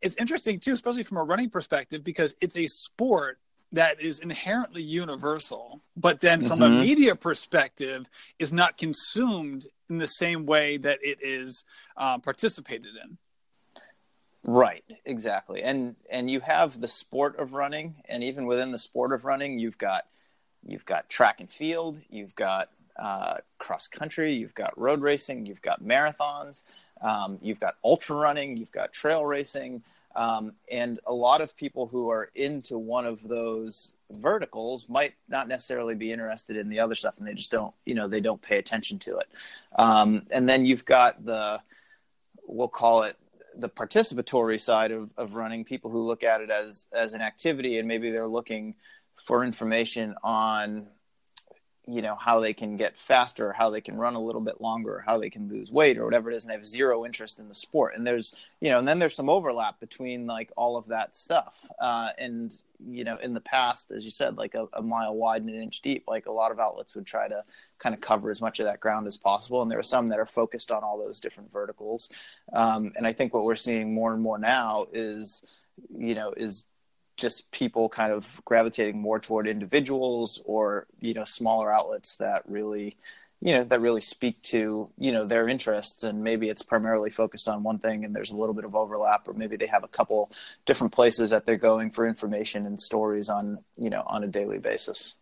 it's 0.01 0.15
interesting 0.15 0.59
too, 0.59 0.73
especially 0.73 1.03
from 1.03 1.17
a 1.17 1.23
running 1.23 1.49
perspective, 1.49 2.03
because 2.03 2.33
it's 2.41 2.57
a 2.57 2.65
sport 2.65 3.37
that 3.71 4.01
is 4.01 4.19
inherently 4.19 4.81
universal, 4.81 5.81
but 5.95 6.21
then 6.21 6.41
from 6.41 6.59
mm-hmm. 6.59 6.77
a 6.77 6.81
media 6.81 7.15
perspective 7.15 8.07
is 8.39 8.51
not 8.51 8.77
consumed 8.77 9.67
in 9.89 9.99
the 9.99 10.07
same 10.07 10.45
way 10.45 10.77
that 10.77 10.99
it 11.03 11.19
is 11.21 11.63
uh, 11.97 12.17
participated 12.17 12.95
in. 13.03 13.17
Right, 14.45 14.85
exactly, 15.05 15.61
and 15.61 15.95
and 16.09 16.31
you 16.31 16.39
have 16.39 16.79
the 16.79 16.87
sport 16.87 17.37
of 17.37 17.53
running, 17.53 17.95
and 18.05 18.23
even 18.23 18.45
within 18.45 18.71
the 18.71 18.79
sport 18.79 19.11
of 19.11 19.25
running, 19.25 19.59
you've 19.59 19.77
got 19.77 20.05
you've 20.65 20.85
got 20.85 21.09
track 21.09 21.41
and 21.41 21.49
field, 21.49 21.99
you've 22.09 22.35
got 22.35 22.69
uh, 22.97 23.35
cross 23.57 23.87
country, 23.87 24.33
you've 24.33 24.55
got 24.55 24.77
road 24.77 25.01
racing, 25.01 25.45
you've 25.45 25.61
got 25.61 25.83
marathons, 25.83 26.63
um, 27.01 27.37
you've 27.41 27.59
got 27.59 27.75
ultra 27.83 28.15
running, 28.15 28.57
you've 28.57 28.71
got 28.71 28.93
trail 28.93 29.25
racing. 29.25 29.83
Um, 30.19 30.51
and 30.69 30.99
a 31.07 31.13
lot 31.13 31.39
of 31.39 31.55
people 31.55 31.87
who 31.87 32.09
are 32.09 32.29
into 32.35 32.77
one 32.77 33.05
of 33.05 33.25
those 33.25 33.95
verticals 34.11 34.89
might 34.89 35.13
not 35.29 35.47
necessarily 35.47 35.95
be 35.95 36.11
interested 36.11 36.57
in 36.57 36.67
the 36.67 36.81
other 36.81 36.93
stuff 36.93 37.17
and 37.17 37.25
they 37.25 37.33
just 37.33 37.51
don't 37.51 37.73
you 37.85 37.95
know 37.95 38.09
they 38.09 38.19
don't 38.19 38.41
pay 38.41 38.57
attention 38.57 38.99
to 38.99 39.17
it. 39.19 39.29
Um, 39.77 40.23
and 40.29 40.49
then 40.49 40.65
you've 40.65 40.83
got 40.83 41.23
the 41.23 41.61
we'll 42.45 42.67
call 42.67 43.03
it 43.03 43.15
the 43.55 43.69
participatory 43.69 44.59
side 44.59 44.91
of, 44.91 45.09
of 45.15 45.35
running 45.35 45.63
people 45.63 45.89
who 45.89 46.01
look 46.01 46.23
at 46.25 46.41
it 46.41 46.49
as 46.49 46.85
as 46.91 47.13
an 47.13 47.21
activity 47.21 47.79
and 47.79 47.87
maybe 47.87 48.11
they're 48.11 48.27
looking 48.27 48.75
for 49.23 49.45
information 49.45 50.15
on 50.21 50.87
you 51.89 52.01
know 52.01 52.15
how 52.15 52.39
they 52.39 52.53
can 52.53 52.77
get 52.77 52.97
faster 52.97 53.53
how 53.53 53.69
they 53.69 53.81
can 53.81 53.97
run 53.97 54.15
a 54.15 54.21
little 54.21 54.41
bit 54.41 54.61
longer 54.61 55.03
how 55.05 55.17
they 55.17 55.29
can 55.29 55.47
lose 55.49 55.71
weight 55.71 55.97
or 55.97 56.05
whatever 56.05 56.31
it 56.31 56.35
is 56.35 56.43
and 56.43 56.51
they 56.51 56.55
have 56.55 56.65
zero 56.65 57.05
interest 57.05 57.39
in 57.39 57.47
the 57.47 57.53
sport. 57.53 57.95
And 57.95 58.05
there's 58.05 58.33
you 58.61 58.69
know 58.69 58.77
and 58.77 58.87
then 58.87 58.99
there's 58.99 59.15
some 59.15 59.29
overlap 59.29 59.79
between 59.79 60.27
like 60.27 60.51
all 60.55 60.77
of 60.77 60.87
that 60.87 61.15
stuff. 61.15 61.65
Uh, 61.79 62.09
and 62.17 62.55
you 62.87 63.03
know 63.03 63.17
in 63.17 63.33
the 63.33 63.41
past 63.41 63.91
as 63.91 64.05
you 64.05 64.11
said 64.11 64.37
like 64.37 64.55
a, 64.55 64.65
a, 64.73 64.81
mile 64.81 65.13
wide 65.13 65.41
and 65.41 65.49
an 65.49 65.61
inch 65.61 65.81
deep 65.81 66.05
like 66.07 66.27
a 66.27 66.31
lot 66.31 66.49
of 66.49 66.59
outlets 66.59 66.95
would 66.95 67.05
try 67.05 67.27
to 67.27 67.43
kind 67.77 67.93
of 67.93 67.99
cover 67.99 68.29
as 68.29 68.39
much 68.39 68.59
of 68.59 68.65
that 68.65 68.79
ground 68.79 69.05
as 69.05 69.17
possible. 69.17 69.61
And 69.61 69.69
there 69.69 69.79
are 69.79 69.83
some 69.83 70.07
that 70.09 70.19
are 70.19 70.25
focused 70.25 70.71
on 70.71 70.83
all 70.83 70.97
those 70.97 71.19
different 71.19 71.51
verticals. 71.51 72.09
Um, 72.53 72.93
and 72.95 73.05
i 73.05 73.13
think 73.13 73.33
what 73.33 73.43
we're 73.43 73.55
seeing 73.55 73.93
more 73.93 74.13
and 74.13 74.21
more 74.21 74.37
now 74.37 74.87
is 74.93 75.43
you 75.95 76.15
know 76.15 76.33
is 76.35 76.65
just 77.19 77.51
people 77.51 77.89
kind 77.89 78.11
of 78.11 78.41
gravitating 78.45 78.99
more 78.99 79.19
toward 79.19 79.47
individuals 79.47 80.41
or 80.45 80.87
you 80.99 81.13
know 81.13 81.25
smaller 81.25 81.71
outlets 81.71 82.17
that 82.17 82.43
really 82.47 82.97
you 83.41 83.53
know 83.53 83.63
that 83.65 83.81
really 83.81 84.01
speak 84.01 84.41
to 84.41 84.89
you 84.97 85.11
know 85.11 85.25
their 85.25 85.47
interests. 85.47 86.03
And 86.03 86.23
maybe 86.23 86.49
it's 86.49 86.63
primarily 86.63 87.09
focused 87.09 87.47
on 87.47 87.63
one 87.63 87.79
thing 87.79 88.05
and 88.05 88.15
there's 88.15 88.31
a 88.31 88.35
little 88.35 88.55
bit 88.55 88.65
of 88.65 88.75
overlap 88.75 89.27
or 89.27 89.33
maybe 89.33 89.57
they 89.57 89.67
have 89.67 89.83
a 89.83 89.87
couple 89.87 90.31
different 90.65 90.93
places 90.93 91.29
that 91.29 91.45
they're 91.45 91.57
going 91.57 91.91
for 91.91 92.07
information 92.07 92.65
and 92.65 92.81
stories 92.81 93.29
on 93.29 93.59
you 93.77 93.89
know 93.89 94.03
on 94.07 94.23
a 94.23 94.27
daily 94.27 94.59
basis. 94.59 95.17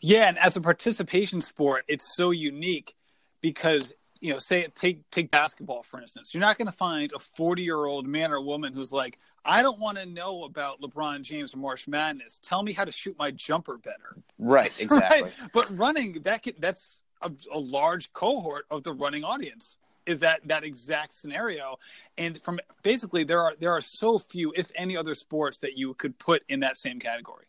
Yeah 0.00 0.28
and 0.28 0.38
as 0.38 0.56
a 0.56 0.60
participation 0.60 1.40
sport 1.40 1.84
it's 1.88 2.14
so 2.16 2.30
unique 2.30 2.94
because 3.40 3.92
you 4.20 4.32
know, 4.32 4.38
say 4.38 4.66
take 4.74 5.08
take 5.10 5.30
basketball 5.30 5.82
for 5.82 6.00
instance. 6.00 6.34
You're 6.34 6.40
not 6.40 6.58
going 6.58 6.66
to 6.66 6.76
find 6.76 7.12
a 7.12 7.18
40 7.18 7.62
year 7.62 7.84
old 7.84 8.06
man 8.06 8.32
or 8.32 8.40
woman 8.40 8.72
who's 8.72 8.92
like, 8.92 9.18
I 9.44 9.62
don't 9.62 9.78
want 9.78 9.98
to 9.98 10.06
know 10.06 10.44
about 10.44 10.80
LeBron 10.80 11.22
James 11.22 11.54
or 11.54 11.58
March 11.58 11.86
Madness. 11.86 12.38
Tell 12.42 12.62
me 12.62 12.72
how 12.72 12.84
to 12.84 12.92
shoot 12.92 13.16
my 13.18 13.30
jumper 13.30 13.78
better. 13.78 14.16
Right, 14.38 14.72
exactly. 14.80 15.22
right? 15.22 15.32
But 15.52 15.76
running 15.76 16.20
that 16.24 16.42
can, 16.42 16.54
that's 16.58 17.02
a, 17.22 17.30
a 17.52 17.58
large 17.58 18.12
cohort 18.12 18.66
of 18.70 18.82
the 18.82 18.92
running 18.92 19.24
audience 19.24 19.76
is 20.06 20.20
that 20.20 20.40
that 20.44 20.64
exact 20.64 21.14
scenario 21.14 21.78
and 22.16 22.40
from 22.42 22.60
basically 22.82 23.24
there 23.24 23.42
are 23.42 23.54
there 23.58 23.72
are 23.72 23.80
so 23.80 24.18
few 24.18 24.52
if 24.56 24.70
any 24.74 24.96
other 24.96 25.14
sports 25.14 25.58
that 25.58 25.76
you 25.76 25.94
could 25.94 26.16
put 26.18 26.42
in 26.48 26.60
that 26.60 26.76
same 26.76 27.00
category 27.00 27.46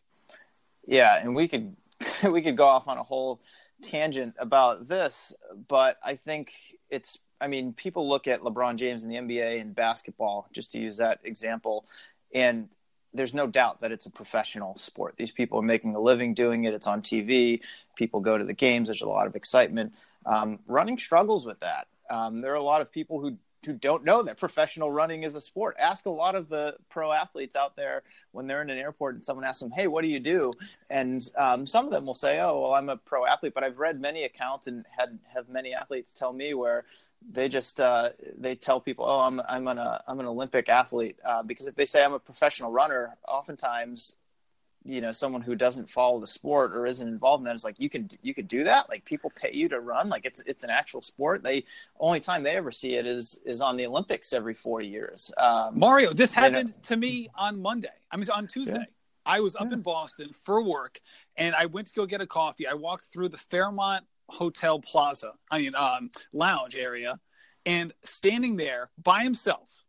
yeah 0.84 1.20
and 1.22 1.34
we 1.34 1.46
could 1.46 1.76
we 2.30 2.42
could 2.42 2.56
go 2.56 2.66
off 2.66 2.88
on 2.88 2.98
a 2.98 3.02
whole 3.02 3.40
tangent 3.82 4.34
about 4.38 4.86
this, 4.86 5.34
but 5.68 5.98
I 6.04 6.16
think 6.16 6.52
it's. 6.90 7.18
I 7.40 7.46
mean, 7.46 7.72
people 7.72 8.08
look 8.08 8.26
at 8.26 8.40
LeBron 8.40 8.76
James 8.76 9.04
in 9.04 9.08
the 9.08 9.14
NBA 9.14 9.60
and 9.60 9.74
basketball, 9.74 10.48
just 10.52 10.72
to 10.72 10.80
use 10.80 10.96
that 10.96 11.20
example, 11.22 11.86
and 12.34 12.68
there's 13.14 13.34
no 13.34 13.46
doubt 13.46 13.80
that 13.80 13.92
it's 13.92 14.06
a 14.06 14.10
professional 14.10 14.76
sport. 14.76 15.16
These 15.16 15.32
people 15.32 15.58
are 15.58 15.62
making 15.62 15.94
a 15.94 16.00
living 16.00 16.34
doing 16.34 16.64
it. 16.64 16.74
It's 16.74 16.86
on 16.86 17.00
TV. 17.02 17.62
People 17.96 18.20
go 18.20 18.36
to 18.36 18.44
the 18.44 18.54
games. 18.54 18.88
There's 18.88 19.02
a 19.02 19.08
lot 19.08 19.26
of 19.26 19.36
excitement. 19.36 19.94
Um, 20.26 20.58
running 20.66 20.98
struggles 20.98 21.46
with 21.46 21.60
that. 21.60 21.86
Um, 22.10 22.40
there 22.40 22.52
are 22.52 22.56
a 22.56 22.62
lot 22.62 22.80
of 22.80 22.92
people 22.92 23.20
who 23.20 23.36
who 23.64 23.72
don't 23.72 24.04
know 24.04 24.22
that 24.22 24.38
professional 24.38 24.90
running 24.90 25.24
is 25.24 25.34
a 25.34 25.40
sport. 25.40 25.76
Ask 25.78 26.06
a 26.06 26.10
lot 26.10 26.34
of 26.34 26.48
the 26.48 26.76
pro 26.88 27.12
athletes 27.12 27.56
out 27.56 27.76
there 27.76 28.02
when 28.32 28.46
they're 28.46 28.62
in 28.62 28.70
an 28.70 28.78
airport 28.78 29.16
and 29.16 29.24
someone 29.24 29.44
asks 29.44 29.60
them, 29.60 29.70
"Hey, 29.70 29.86
what 29.86 30.02
do 30.02 30.08
you 30.08 30.20
do?" 30.20 30.52
And 30.90 31.22
um, 31.36 31.66
some 31.66 31.84
of 31.84 31.90
them 31.90 32.06
will 32.06 32.14
say, 32.14 32.40
"Oh, 32.40 32.60
well, 32.60 32.74
I'm 32.74 32.88
a 32.88 32.96
pro 32.96 33.26
athlete." 33.26 33.54
But 33.54 33.64
I've 33.64 33.78
read 33.78 34.00
many 34.00 34.24
accounts 34.24 34.66
and 34.66 34.84
had 34.96 35.18
have 35.34 35.48
many 35.48 35.74
athletes 35.74 36.12
tell 36.12 36.32
me 36.32 36.54
where 36.54 36.84
they 37.30 37.48
just 37.48 37.80
uh, 37.80 38.10
they 38.38 38.54
tell 38.54 38.80
people, 38.80 39.04
"Oh, 39.06 39.20
I'm 39.20 39.40
I'm 39.48 39.66
an 39.66 39.78
uh, 39.78 40.02
I'm 40.06 40.20
an 40.20 40.26
Olympic 40.26 40.68
athlete," 40.68 41.18
uh, 41.24 41.42
because 41.42 41.66
if 41.66 41.74
they 41.74 41.84
say 41.84 42.04
I'm 42.04 42.14
a 42.14 42.18
professional 42.18 42.70
runner, 42.70 43.16
oftentimes 43.26 44.14
you 44.88 45.02
know 45.02 45.12
someone 45.12 45.42
who 45.42 45.54
doesn't 45.54 45.90
follow 45.90 46.18
the 46.18 46.26
sport 46.26 46.74
or 46.74 46.86
isn't 46.86 47.06
involved 47.06 47.42
in 47.42 47.44
that 47.44 47.54
is 47.54 47.62
like 47.62 47.78
you 47.78 47.90
can 47.90 48.08
you 48.22 48.32
could 48.32 48.48
do 48.48 48.64
that? 48.64 48.88
Like 48.88 49.04
people 49.04 49.30
pay 49.36 49.52
you 49.52 49.68
to 49.68 49.80
run? 49.80 50.08
Like 50.08 50.24
it's 50.24 50.40
it's 50.46 50.64
an 50.64 50.70
actual 50.70 51.02
sport? 51.02 51.42
They 51.42 51.64
only 52.00 52.20
time 52.20 52.42
they 52.42 52.56
ever 52.56 52.72
see 52.72 52.94
it 52.94 53.06
is 53.06 53.38
is 53.44 53.60
on 53.60 53.76
the 53.76 53.86
olympics 53.86 54.32
every 54.32 54.54
four 54.54 54.80
years. 54.80 55.30
Um, 55.36 55.78
mario 55.78 56.12
this 56.12 56.32
happened 56.32 56.82
to 56.84 56.96
me 56.96 57.28
on 57.34 57.60
monday. 57.60 57.88
I 58.10 58.16
mean 58.16 58.26
on 58.34 58.46
tuesday. 58.46 58.78
Yeah. 58.78 58.84
i 59.26 59.40
was 59.40 59.54
up 59.56 59.66
yeah. 59.68 59.74
in 59.74 59.82
boston 59.82 60.30
for 60.44 60.62
work 60.62 61.00
and 61.36 61.54
i 61.54 61.66
went 61.66 61.88
to 61.88 61.94
go 61.94 62.06
get 62.06 62.22
a 62.22 62.26
coffee. 62.26 62.66
I 62.66 62.74
walked 62.74 63.04
through 63.12 63.28
the 63.28 63.38
fairmont 63.38 64.04
hotel 64.30 64.78
plaza 64.80 65.32
i 65.50 65.58
mean 65.58 65.74
um, 65.74 66.10
lounge 66.32 66.76
area 66.76 67.18
and 67.66 67.92
standing 68.02 68.56
there 68.56 68.90
by 69.02 69.22
himself 69.22 69.84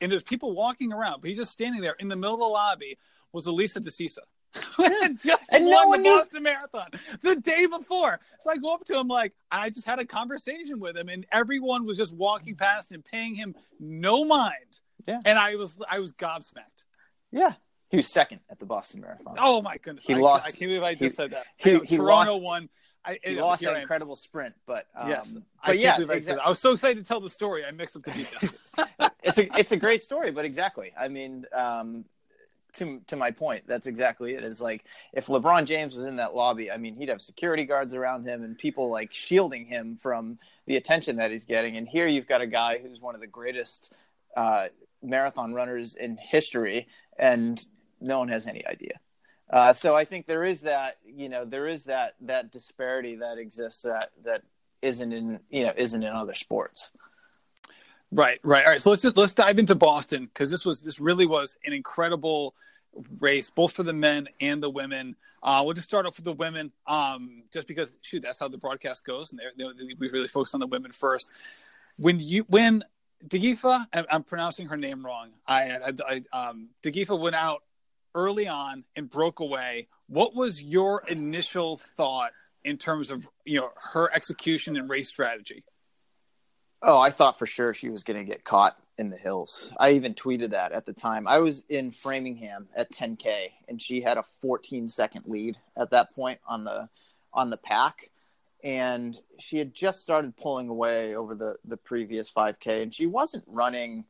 and 0.00 0.10
there's 0.10 0.22
people 0.22 0.54
walking 0.54 0.92
around 0.92 1.20
but 1.20 1.28
he's 1.28 1.38
just 1.38 1.52
standing 1.52 1.80
there 1.80 1.96
in 1.98 2.08
the 2.08 2.16
middle 2.16 2.34
of 2.34 2.40
the 2.40 2.46
lobby 2.46 2.98
was 3.32 3.46
Lelisa 3.46 3.82
Desisa. 3.82 4.22
just 5.16 5.52
and 5.52 5.66
won 5.66 5.90
no 5.90 5.92
the 5.92 6.02
knew- 6.02 6.18
Boston 6.18 6.42
Marathon 6.42 6.90
the 7.22 7.36
day 7.36 7.66
before. 7.66 8.20
So 8.40 8.50
I 8.50 8.56
go 8.56 8.74
up 8.74 8.84
to 8.86 8.98
him 8.98 9.08
like 9.08 9.32
I 9.50 9.70
just 9.70 9.86
had 9.86 9.98
a 9.98 10.04
conversation 10.04 10.80
with 10.80 10.96
him, 10.96 11.08
and 11.08 11.26
everyone 11.30 11.84
was 11.84 11.96
just 11.96 12.14
walking 12.14 12.56
past 12.56 12.92
and 12.92 13.04
paying 13.04 13.34
him 13.34 13.54
no 13.78 14.24
mind. 14.24 14.80
Yeah. 15.06 15.20
And 15.24 15.38
I 15.38 15.54
was 15.56 15.78
I 15.88 16.00
was 16.00 16.12
gobsmacked. 16.12 16.84
Yeah. 17.30 17.54
He 17.90 17.96
was 17.96 18.06
second 18.06 18.40
at 18.48 18.58
the 18.58 18.66
Boston 18.66 19.00
Marathon. 19.00 19.34
Oh 19.38 19.62
my 19.62 19.76
goodness! 19.76 20.06
He 20.06 20.14
I, 20.14 20.18
lost. 20.18 20.48
I 20.48 20.50
can't 20.50 20.68
believe 20.68 20.82
I 20.84 20.92
just 20.92 21.02
he, 21.02 21.08
said 21.10 21.30
that. 21.30 21.46
He, 21.56 21.70
he 21.70 21.98
Cherono 21.98 22.06
lost, 22.06 22.40
won. 22.40 22.68
I, 23.04 23.18
he 23.24 23.40
lost 23.40 23.62
that 23.62 23.76
incredible 23.76 24.14
sprint, 24.14 24.54
but 24.66 24.86
um, 24.94 25.08
yes, 25.08 25.32
but 25.32 25.42
I 25.62 25.72
yeah, 25.72 25.96
I, 25.98 26.12
exactly. 26.12 26.44
I 26.44 26.48
was 26.48 26.60
so 26.60 26.72
excited 26.72 27.02
to 27.02 27.08
tell 27.08 27.20
the 27.20 27.30
story. 27.30 27.64
I 27.64 27.72
mixed 27.72 27.96
up 27.96 28.04
the 28.04 28.10
details. 28.12 28.54
it's 29.24 29.38
a 29.38 29.58
it's 29.58 29.72
a 29.72 29.76
great 29.76 30.02
story, 30.02 30.30
but 30.30 30.44
exactly. 30.44 30.92
I 30.98 31.08
mean, 31.08 31.46
um, 31.52 32.04
to 32.74 33.00
to 33.08 33.16
my 33.16 33.30
point, 33.30 33.64
that's 33.66 33.86
exactly 33.86 34.34
it. 34.34 34.42
Is 34.42 34.60
like 34.60 34.84
if 35.12 35.26
LeBron 35.26 35.64
James 35.64 35.94
was 35.94 36.04
in 36.04 36.16
that 36.16 36.34
lobby, 36.34 36.70
I 36.70 36.76
mean, 36.76 36.96
he'd 36.96 37.08
have 37.08 37.22
security 37.22 37.64
guards 37.64 37.94
around 37.94 38.26
him 38.26 38.42
and 38.42 38.56
people 38.56 38.90
like 38.90 39.12
shielding 39.12 39.66
him 39.66 39.96
from 39.96 40.38
the 40.66 40.76
attention 40.76 41.16
that 41.16 41.30
he's 41.30 41.44
getting. 41.44 41.76
And 41.76 41.88
here 41.88 42.06
you've 42.06 42.26
got 42.26 42.40
a 42.40 42.46
guy 42.46 42.78
who's 42.78 43.00
one 43.00 43.14
of 43.14 43.20
the 43.20 43.26
greatest 43.26 43.92
uh, 44.36 44.68
marathon 45.02 45.52
runners 45.52 45.94
in 45.94 46.16
history, 46.16 46.88
and 47.18 47.62
no 48.00 48.18
one 48.18 48.28
has 48.28 48.46
any 48.46 48.66
idea. 48.66 49.00
Uh, 49.48 49.72
so 49.72 49.96
I 49.96 50.04
think 50.04 50.26
there 50.26 50.44
is 50.44 50.62
that, 50.62 50.98
you 51.04 51.28
know, 51.28 51.44
there 51.44 51.66
is 51.66 51.84
that 51.84 52.14
that 52.20 52.52
disparity 52.52 53.16
that 53.16 53.38
exists 53.38 53.82
that 53.82 54.10
that 54.24 54.42
isn't 54.82 55.12
in 55.12 55.40
you 55.50 55.64
know 55.64 55.72
isn't 55.76 56.02
in 56.02 56.08
other 56.08 56.34
sports. 56.34 56.90
Right, 58.12 58.40
right. 58.42 58.64
All 58.64 58.72
right. 58.72 58.82
So 58.82 58.90
let's 58.90 59.02
just 59.02 59.16
let's 59.16 59.32
dive 59.32 59.58
into 59.58 59.74
Boston 59.74 60.26
because 60.26 60.50
this 60.50 60.64
was 60.64 60.80
this 60.80 61.00
really 61.00 61.26
was 61.26 61.56
an 61.64 61.72
incredible 61.72 62.54
race, 63.18 63.50
both 63.50 63.72
for 63.72 63.82
the 63.82 63.92
men 63.92 64.28
and 64.40 64.62
the 64.62 64.70
women. 64.70 65.16
Uh, 65.42 65.62
we'll 65.64 65.74
just 65.74 65.88
start 65.88 66.06
off 66.06 66.16
with 66.16 66.24
the 66.24 66.32
women, 66.32 66.72
um, 66.86 67.44
just 67.52 67.66
because 67.66 67.96
shoot, 68.02 68.22
that's 68.22 68.38
how 68.38 68.48
the 68.48 68.58
broadcast 68.58 69.04
goes, 69.04 69.32
and 69.32 69.40
they're, 69.40 69.72
we 69.98 70.10
really 70.10 70.28
focus 70.28 70.54
on 70.54 70.60
the 70.60 70.66
women 70.66 70.92
first. 70.92 71.30
When 71.96 72.20
you 72.20 72.44
when 72.48 72.84
Dagifa, 73.26 73.86
I'm 73.92 74.24
pronouncing 74.24 74.68
her 74.68 74.76
name 74.76 75.04
wrong. 75.04 75.30
I, 75.46 75.76
I, 75.76 76.22
I 76.32 76.48
um, 76.48 76.70
Dagifa 76.82 77.18
went 77.18 77.36
out 77.36 77.62
early 78.14 78.48
on 78.48 78.84
and 78.96 79.08
broke 79.08 79.40
away. 79.40 79.88
What 80.08 80.34
was 80.34 80.62
your 80.62 81.02
initial 81.08 81.76
thought 81.76 82.32
in 82.64 82.76
terms 82.76 83.10
of 83.10 83.28
you 83.44 83.60
know 83.60 83.70
her 83.76 84.12
execution 84.12 84.76
and 84.76 84.88
race 84.88 85.08
strategy? 85.08 85.64
Oh, 86.82 86.98
I 86.98 87.10
thought 87.10 87.38
for 87.38 87.46
sure 87.46 87.74
she 87.74 87.90
was 87.90 88.04
going 88.04 88.18
to 88.18 88.24
get 88.24 88.44
caught 88.44 88.76
in 89.00 89.08
the 89.08 89.16
hills. 89.16 89.72
I 89.80 89.92
even 89.92 90.14
tweeted 90.14 90.50
that 90.50 90.72
at 90.72 90.84
the 90.84 90.92
time. 90.92 91.26
I 91.26 91.38
was 91.38 91.64
in 91.68 91.90
Framingham 91.90 92.68
at 92.76 92.92
10k, 92.92 93.48
and 93.66 93.80
she 93.80 94.02
had 94.02 94.18
a 94.18 94.24
14 94.42 94.86
second 94.86 95.24
lead 95.26 95.56
at 95.76 95.90
that 95.90 96.14
point 96.14 96.38
on 96.46 96.64
the 96.64 96.88
on 97.32 97.48
the 97.48 97.56
pack, 97.56 98.10
and 98.62 99.18
she 99.38 99.56
had 99.58 99.72
just 99.72 100.02
started 100.02 100.36
pulling 100.36 100.68
away 100.68 101.16
over 101.16 101.34
the 101.34 101.56
the 101.64 101.78
previous 101.78 102.30
5k, 102.30 102.82
and 102.82 102.94
she 102.94 103.06
wasn't 103.06 103.44
running 103.46 104.04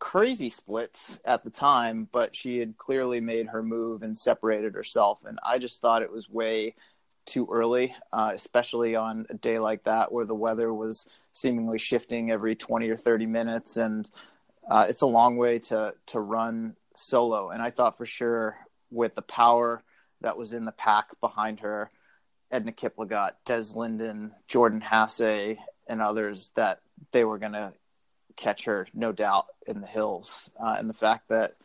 crazy 0.00 0.50
splits 0.50 1.20
at 1.24 1.44
the 1.44 1.50
time, 1.50 2.08
but 2.10 2.34
she 2.34 2.58
had 2.58 2.76
clearly 2.76 3.20
made 3.20 3.46
her 3.46 3.62
move 3.62 4.02
and 4.02 4.18
separated 4.18 4.74
herself, 4.74 5.20
and 5.24 5.38
I 5.46 5.58
just 5.58 5.80
thought 5.80 6.02
it 6.02 6.12
was 6.12 6.28
way 6.28 6.74
too 7.26 7.48
early, 7.50 7.94
uh, 8.12 8.32
especially 8.34 8.96
on 8.96 9.26
a 9.30 9.34
day 9.34 9.58
like 9.58 9.84
that 9.84 10.12
where 10.12 10.26
the 10.26 10.34
weather 10.34 10.72
was 10.72 11.08
seemingly 11.32 11.78
shifting 11.78 12.30
every 12.30 12.54
20 12.54 12.88
or 12.88 12.96
30 12.96 13.26
minutes. 13.26 13.76
And 13.76 14.08
uh, 14.68 14.86
it's 14.88 15.02
a 15.02 15.06
long 15.06 15.36
way 15.36 15.58
to, 15.60 15.94
to 16.06 16.20
run 16.20 16.76
solo. 16.96 17.50
And 17.50 17.62
I 17.62 17.70
thought 17.70 17.98
for 17.98 18.06
sure 18.06 18.56
with 18.90 19.14
the 19.14 19.22
power 19.22 19.82
that 20.20 20.36
was 20.36 20.52
in 20.52 20.64
the 20.64 20.72
pack 20.72 21.20
behind 21.20 21.60
her, 21.60 21.90
Edna 22.50 22.72
Kiplagat, 22.72 23.32
Des 23.44 23.74
Linden, 23.74 24.32
Jordan 24.46 24.80
Hasay, 24.80 25.58
and 25.88 26.00
others, 26.00 26.50
that 26.54 26.80
they 27.12 27.24
were 27.24 27.38
going 27.38 27.52
to 27.52 27.72
catch 28.36 28.64
her, 28.64 28.86
no 28.94 29.12
doubt, 29.12 29.46
in 29.66 29.80
the 29.80 29.86
hills. 29.86 30.50
Uh, 30.58 30.76
and 30.78 30.88
the 30.88 30.94
fact 30.94 31.28
that 31.28 31.56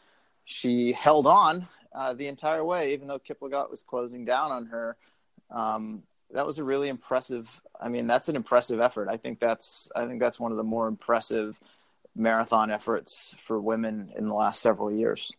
she 0.46 0.92
held 0.92 1.28
on 1.28 1.68
uh, 1.94 2.14
the 2.14 2.28
entire 2.28 2.64
way, 2.64 2.94
even 2.94 3.08
though 3.08 3.20
Kiplagat 3.20 3.70
was 3.70 3.84
closing 3.84 4.26
down 4.26 4.52
on 4.52 4.66
her, 4.68 4.98
um, 5.52 6.04
that 6.32 6.46
was 6.46 6.58
a 6.58 6.64
really 6.64 6.90
impressive. 6.90 7.50
I 7.80 7.90
mean, 7.90 8.08
that's 8.08 8.30
an 8.30 8.36
impressive 8.36 8.80
effort. 8.80 9.10
I 9.10 9.18
think 9.18 9.40
that's 9.40 9.90
I 9.96 10.06
think 10.06 10.20
that's 10.20 10.40
one 10.40 10.52
of 10.52 10.58
the 10.58 10.64
more 10.64 10.88
impressive 10.88 11.58
marathon 12.16 12.72
efforts 12.72 13.36
for 13.44 13.60
women 13.60 14.12
in 14.16 14.28
the 14.28 14.34
last 14.34 14.62
several 14.62 14.92
years. 14.92 15.32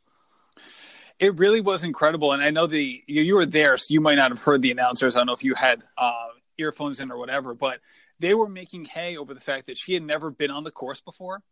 It 1.19 1.39
really 1.39 1.61
was 1.61 1.85
incredible, 1.85 2.33
and 2.33 2.43
I 2.43 2.51
know 2.51 2.67
the 2.67 3.03
you, 3.07 3.23
you 3.23 3.35
were 3.35 3.47
there, 3.47 3.77
so 3.77 3.93
you 3.93 4.01
might 4.01 4.15
not 4.17 4.31
have 4.31 4.43
heard 4.43 4.63
the 4.63 4.71
announcers. 4.71 5.15
I 5.15 5.21
don't 5.21 5.27
know 5.27 5.35
if 5.35 5.45
you 5.45 5.55
had 5.55 5.83
uh, 5.99 6.29
earphones 6.59 6.99
in 6.99 7.11
or 7.11 7.19
whatever, 7.19 7.55
but 7.55 7.81
they 8.19 8.35
were 8.35 8.49
making 8.49 8.87
hay 8.87 9.17
over 9.17 9.35
the 9.35 9.41
fact 9.41 9.67
that 9.67 9.77
she 9.77 9.95
had 9.95 10.03
never 10.03 10.31
been 10.31 10.51
on 10.51 10.65
the 10.65 10.71
course 10.71 11.01
before, 11.01 11.43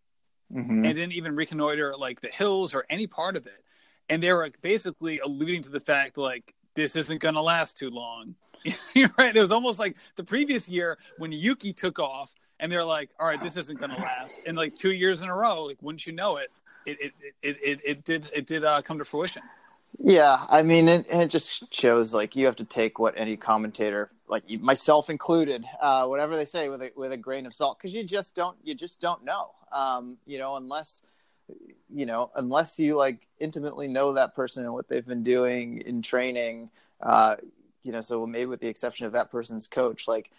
mm-hmm. 0.52 0.84
and 0.84 0.94
didn't 0.94 1.12
even 1.12 1.36
reconnoiter 1.36 1.94
like 1.96 2.20
the 2.20 2.28
hills 2.28 2.74
or 2.74 2.84
any 2.88 3.06
part 3.06 3.36
of 3.36 3.46
it. 3.46 3.62
And 4.08 4.22
they 4.22 4.32
were 4.32 4.50
basically 4.62 5.18
alluding 5.18 5.62
to 5.64 5.68
the 5.68 5.80
fact 5.80 6.16
like 6.16 6.54
this 6.74 6.96
isn't 6.96 7.20
going 7.20 7.34
to 7.34 7.42
last 7.42 7.76
too 7.76 7.90
long 7.90 8.36
You're 8.94 9.10
right. 9.18 9.34
It 9.34 9.40
was 9.40 9.52
almost 9.52 9.78
like 9.78 9.96
the 10.16 10.24
previous 10.24 10.68
year 10.68 10.98
when 11.18 11.32
Yuki 11.32 11.72
took 11.72 11.98
off, 11.98 12.34
and 12.60 12.70
they're 12.70 12.84
like, 12.84 13.10
"All 13.18 13.26
right, 13.26 13.42
this 13.42 13.56
isn't 13.56 13.78
going 13.78 13.90
to 13.90 14.00
last." 14.00 14.38
And 14.46 14.56
like 14.56 14.74
two 14.74 14.92
years 14.92 15.22
in 15.22 15.28
a 15.28 15.34
row, 15.34 15.64
like 15.64 15.78
wouldn't 15.80 16.06
you 16.06 16.12
know 16.12 16.36
it, 16.36 16.50
it 16.86 16.98
it 17.00 17.12
it 17.42 17.56
it, 17.62 17.80
it 17.84 18.04
did 18.04 18.30
it 18.34 18.46
did 18.46 18.64
uh, 18.64 18.82
come 18.82 18.98
to 18.98 19.04
fruition. 19.04 19.42
Yeah, 19.96 20.44
I 20.48 20.62
mean, 20.62 20.88
it, 20.88 21.06
it 21.08 21.28
just 21.28 21.72
shows 21.72 22.12
like 22.12 22.36
you 22.36 22.46
have 22.46 22.56
to 22.56 22.64
take 22.64 22.98
what 22.98 23.14
any 23.16 23.36
commentator, 23.36 24.10
like 24.28 24.48
myself 24.60 25.10
included, 25.10 25.64
uh, 25.80 26.06
whatever 26.06 26.36
they 26.36 26.44
say 26.44 26.68
with 26.68 26.82
a 26.82 26.92
with 26.94 27.12
a 27.12 27.16
grain 27.16 27.46
of 27.46 27.54
salt, 27.54 27.78
because 27.78 27.94
you 27.94 28.04
just 28.04 28.34
don't 28.34 28.56
you 28.62 28.74
just 28.74 29.00
don't 29.00 29.24
know, 29.24 29.50
um, 29.72 30.16
you 30.26 30.38
know, 30.38 30.56
unless 30.56 31.02
you 31.92 32.06
know 32.06 32.30
unless 32.36 32.78
you 32.78 32.96
like 32.96 33.26
intimately 33.40 33.88
know 33.88 34.12
that 34.12 34.34
person 34.34 34.64
and 34.64 34.72
what 34.72 34.88
they've 34.88 35.06
been 35.06 35.22
doing 35.24 35.80
in 35.82 36.02
training. 36.02 36.70
Uh, 37.00 37.36
you 37.88 37.92
know, 37.92 38.02
so 38.02 38.26
maybe 38.26 38.44
with 38.44 38.60
the 38.60 38.68
exception 38.68 39.06
of 39.06 39.12
that 39.12 39.30
person's 39.30 39.66
coach, 39.66 40.06
like 40.06 40.30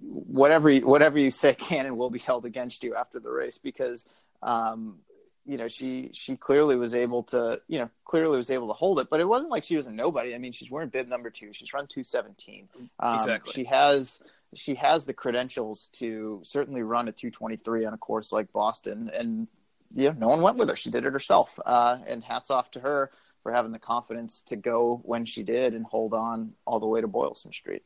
whatever 0.00 0.72
whatever 0.76 1.18
you 1.18 1.32
say 1.32 1.52
can 1.58 1.84
and 1.84 1.98
will 1.98 2.10
be 2.10 2.20
held 2.20 2.46
against 2.46 2.84
you 2.84 2.94
after 2.94 3.18
the 3.18 3.28
race 3.28 3.58
because 3.58 4.06
um, 4.44 4.98
you 5.44 5.56
know 5.56 5.66
she 5.66 6.10
she 6.12 6.36
clearly 6.36 6.76
was 6.76 6.94
able 6.94 7.24
to 7.24 7.60
you 7.66 7.80
know 7.80 7.90
clearly 8.04 8.36
was 8.36 8.52
able 8.52 8.68
to 8.68 8.72
hold 8.72 9.00
it 9.00 9.08
but 9.10 9.18
it 9.18 9.26
wasn't 9.26 9.50
like 9.50 9.64
she 9.64 9.74
was 9.74 9.88
a 9.88 9.92
nobody. 9.92 10.32
I 10.32 10.38
mean 10.38 10.52
she's 10.52 10.70
wearing 10.70 10.90
bib 10.90 11.08
number 11.08 11.28
two. 11.28 11.52
She's 11.52 11.74
run 11.74 11.88
217 11.88 12.68
um, 13.00 13.16
exactly. 13.16 13.52
she 13.52 13.64
has 13.64 14.20
she 14.54 14.76
has 14.76 15.04
the 15.04 15.12
credentials 15.12 15.88
to 15.94 16.38
certainly 16.44 16.82
run 16.82 17.08
a 17.08 17.12
223 17.12 17.84
on 17.84 17.94
a 17.94 17.98
course 17.98 18.30
like 18.30 18.52
boston. 18.52 19.10
And 19.12 19.48
you 19.92 20.04
know 20.04 20.14
no 20.16 20.28
one 20.28 20.40
went 20.40 20.56
with 20.56 20.68
her. 20.68 20.76
She 20.76 20.92
did 20.92 21.04
it 21.04 21.12
herself. 21.12 21.58
Uh, 21.66 21.98
and 22.06 22.22
hats 22.22 22.48
off 22.52 22.70
to 22.70 22.80
her 22.80 23.10
for 23.42 23.52
having 23.52 23.72
the 23.72 23.78
confidence 23.78 24.42
to 24.42 24.56
go 24.56 25.00
when 25.04 25.24
she 25.24 25.42
did 25.42 25.74
and 25.74 25.84
hold 25.84 26.14
on 26.14 26.52
all 26.64 26.80
the 26.80 26.86
way 26.86 27.00
to 27.00 27.08
Boylston 27.08 27.52
Street. 27.52 27.82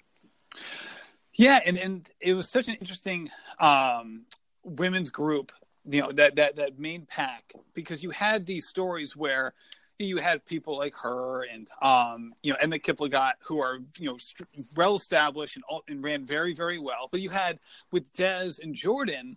Yeah, 1.34 1.60
and 1.64 1.76
and 1.78 2.08
it 2.20 2.34
was 2.34 2.48
such 2.48 2.68
an 2.68 2.74
interesting 2.74 3.28
um, 3.58 4.22
women's 4.62 5.10
group, 5.10 5.52
you 5.84 6.00
know, 6.00 6.12
that 6.12 6.36
that 6.36 6.56
that 6.56 6.78
main 6.78 7.06
pack 7.06 7.52
because 7.74 8.02
you 8.02 8.10
had 8.10 8.46
these 8.46 8.66
stories 8.66 9.16
where 9.16 9.54
you 9.98 10.16
had 10.18 10.44
people 10.44 10.76
like 10.76 10.94
her 10.94 11.44
and 11.44 11.68
um, 11.82 12.34
you 12.42 12.52
know 12.52 12.58
Edna 12.60 12.78
Kiplagat 12.78 13.34
who 13.40 13.60
are 13.60 13.78
you 13.98 14.10
know 14.10 14.16
st- 14.16 14.48
well 14.76 14.96
established 14.96 15.56
and, 15.56 15.64
and 15.88 16.02
ran 16.02 16.24
very 16.24 16.54
very 16.54 16.78
well, 16.78 17.08
but 17.10 17.20
you 17.20 17.30
had 17.30 17.58
with 17.90 18.12
Des 18.12 18.52
and 18.62 18.74
Jordan 18.74 19.36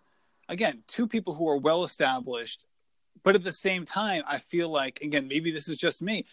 again 0.49 0.84
two 0.88 1.08
people 1.08 1.34
who 1.34 1.49
are 1.49 1.58
well 1.58 1.84
established 1.84 2.65
but 3.23 3.36
at 3.36 3.43
the 3.43 3.51
same 3.51 3.86
time, 3.86 4.23
I 4.27 4.38
feel 4.39 4.69
like, 4.69 5.01
again, 5.01 5.27
maybe 5.27 5.51
this 5.51 5.67
is 5.67 5.77
just 5.77 6.01
me. 6.01 6.25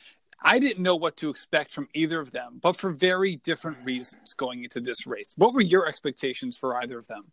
I 0.42 0.58
didn't 0.58 0.82
know 0.82 0.96
what 0.96 1.16
to 1.18 1.30
expect 1.30 1.72
from 1.72 1.88
either 1.94 2.20
of 2.20 2.32
them, 2.32 2.58
but 2.60 2.76
for 2.76 2.90
very 2.90 3.36
different 3.36 3.78
reasons 3.84 4.34
going 4.34 4.64
into 4.64 4.80
this 4.80 5.06
race. 5.06 5.32
What 5.36 5.54
were 5.54 5.60
your 5.60 5.86
expectations 5.88 6.56
for 6.56 6.76
either 6.82 6.98
of 6.98 7.06
them? 7.06 7.32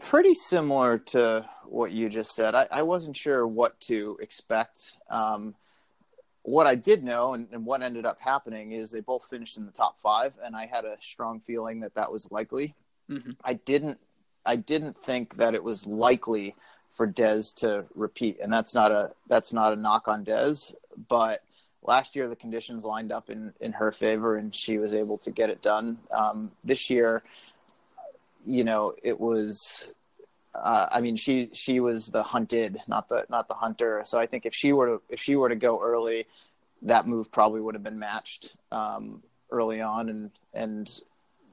Pretty 0.00 0.34
similar 0.34 0.98
to 0.98 1.48
what 1.66 1.92
you 1.92 2.08
just 2.08 2.34
said. 2.34 2.54
I, 2.54 2.66
I 2.70 2.82
wasn't 2.82 3.16
sure 3.16 3.46
what 3.46 3.78
to 3.82 4.18
expect. 4.20 4.98
Um, 5.10 5.54
what 6.42 6.66
I 6.66 6.74
did 6.74 7.02
know 7.04 7.34
and, 7.34 7.48
and, 7.52 7.64
what 7.64 7.82
ended 7.82 8.04
up 8.04 8.18
happening 8.20 8.72
is 8.72 8.90
they 8.90 9.00
both 9.00 9.24
finished 9.30 9.56
in 9.56 9.64
the 9.64 9.72
top 9.72 9.98
five, 10.00 10.34
and 10.44 10.54
I 10.54 10.66
had 10.66 10.84
a 10.84 10.96
strong 11.00 11.40
feeling 11.40 11.80
that 11.80 11.94
that 11.94 12.12
was 12.12 12.28
likely. 12.30 12.74
Mm-hmm. 13.10 13.32
I 13.44 13.54
didn't. 13.54 13.98
I 14.44 14.56
didn't 14.56 14.98
think 14.98 15.38
that 15.38 15.54
it 15.54 15.64
was 15.64 15.86
likely 15.86 16.54
for 16.94 17.06
Des 17.06 17.42
to 17.56 17.84
repeat, 17.94 18.38
and 18.42 18.52
that's 18.52 18.74
not 18.74 18.92
a 18.92 19.12
that's 19.28 19.52
not 19.52 19.72
a 19.72 19.76
knock 19.76 20.08
on 20.08 20.24
Des, 20.24 20.74
but 21.08 21.42
last 21.82 22.16
year 22.16 22.28
the 22.28 22.36
conditions 22.36 22.84
lined 22.84 23.12
up 23.12 23.28
in 23.30 23.52
in 23.60 23.72
her 23.72 23.92
favor, 23.92 24.36
and 24.36 24.54
she 24.54 24.78
was 24.78 24.94
able 24.94 25.18
to 25.18 25.30
get 25.30 25.50
it 25.50 25.60
done. 25.60 25.98
Um, 26.10 26.52
this 26.62 26.88
year, 26.90 27.22
you 28.46 28.64
know, 28.64 28.94
it 29.02 29.18
was. 29.20 29.88
Uh, 30.54 30.86
I 30.88 31.00
mean, 31.00 31.16
she 31.16 31.50
she 31.52 31.80
was 31.80 32.08
the 32.08 32.22
hunted, 32.22 32.78
not 32.86 33.08
the 33.08 33.26
not 33.28 33.48
the 33.48 33.54
hunter. 33.54 34.02
So 34.04 34.18
I 34.18 34.26
think 34.26 34.46
if 34.46 34.54
she 34.54 34.72
were 34.72 34.86
to 34.86 35.02
if 35.08 35.20
she 35.20 35.34
were 35.34 35.48
to 35.48 35.56
go 35.56 35.82
early, 35.82 36.26
that 36.82 37.08
move 37.08 37.32
probably 37.32 37.60
would 37.60 37.74
have 37.74 37.82
been 37.82 37.98
matched 37.98 38.54
um, 38.70 39.22
early 39.50 39.80
on, 39.80 40.08
and 40.08 40.30
and 40.54 41.00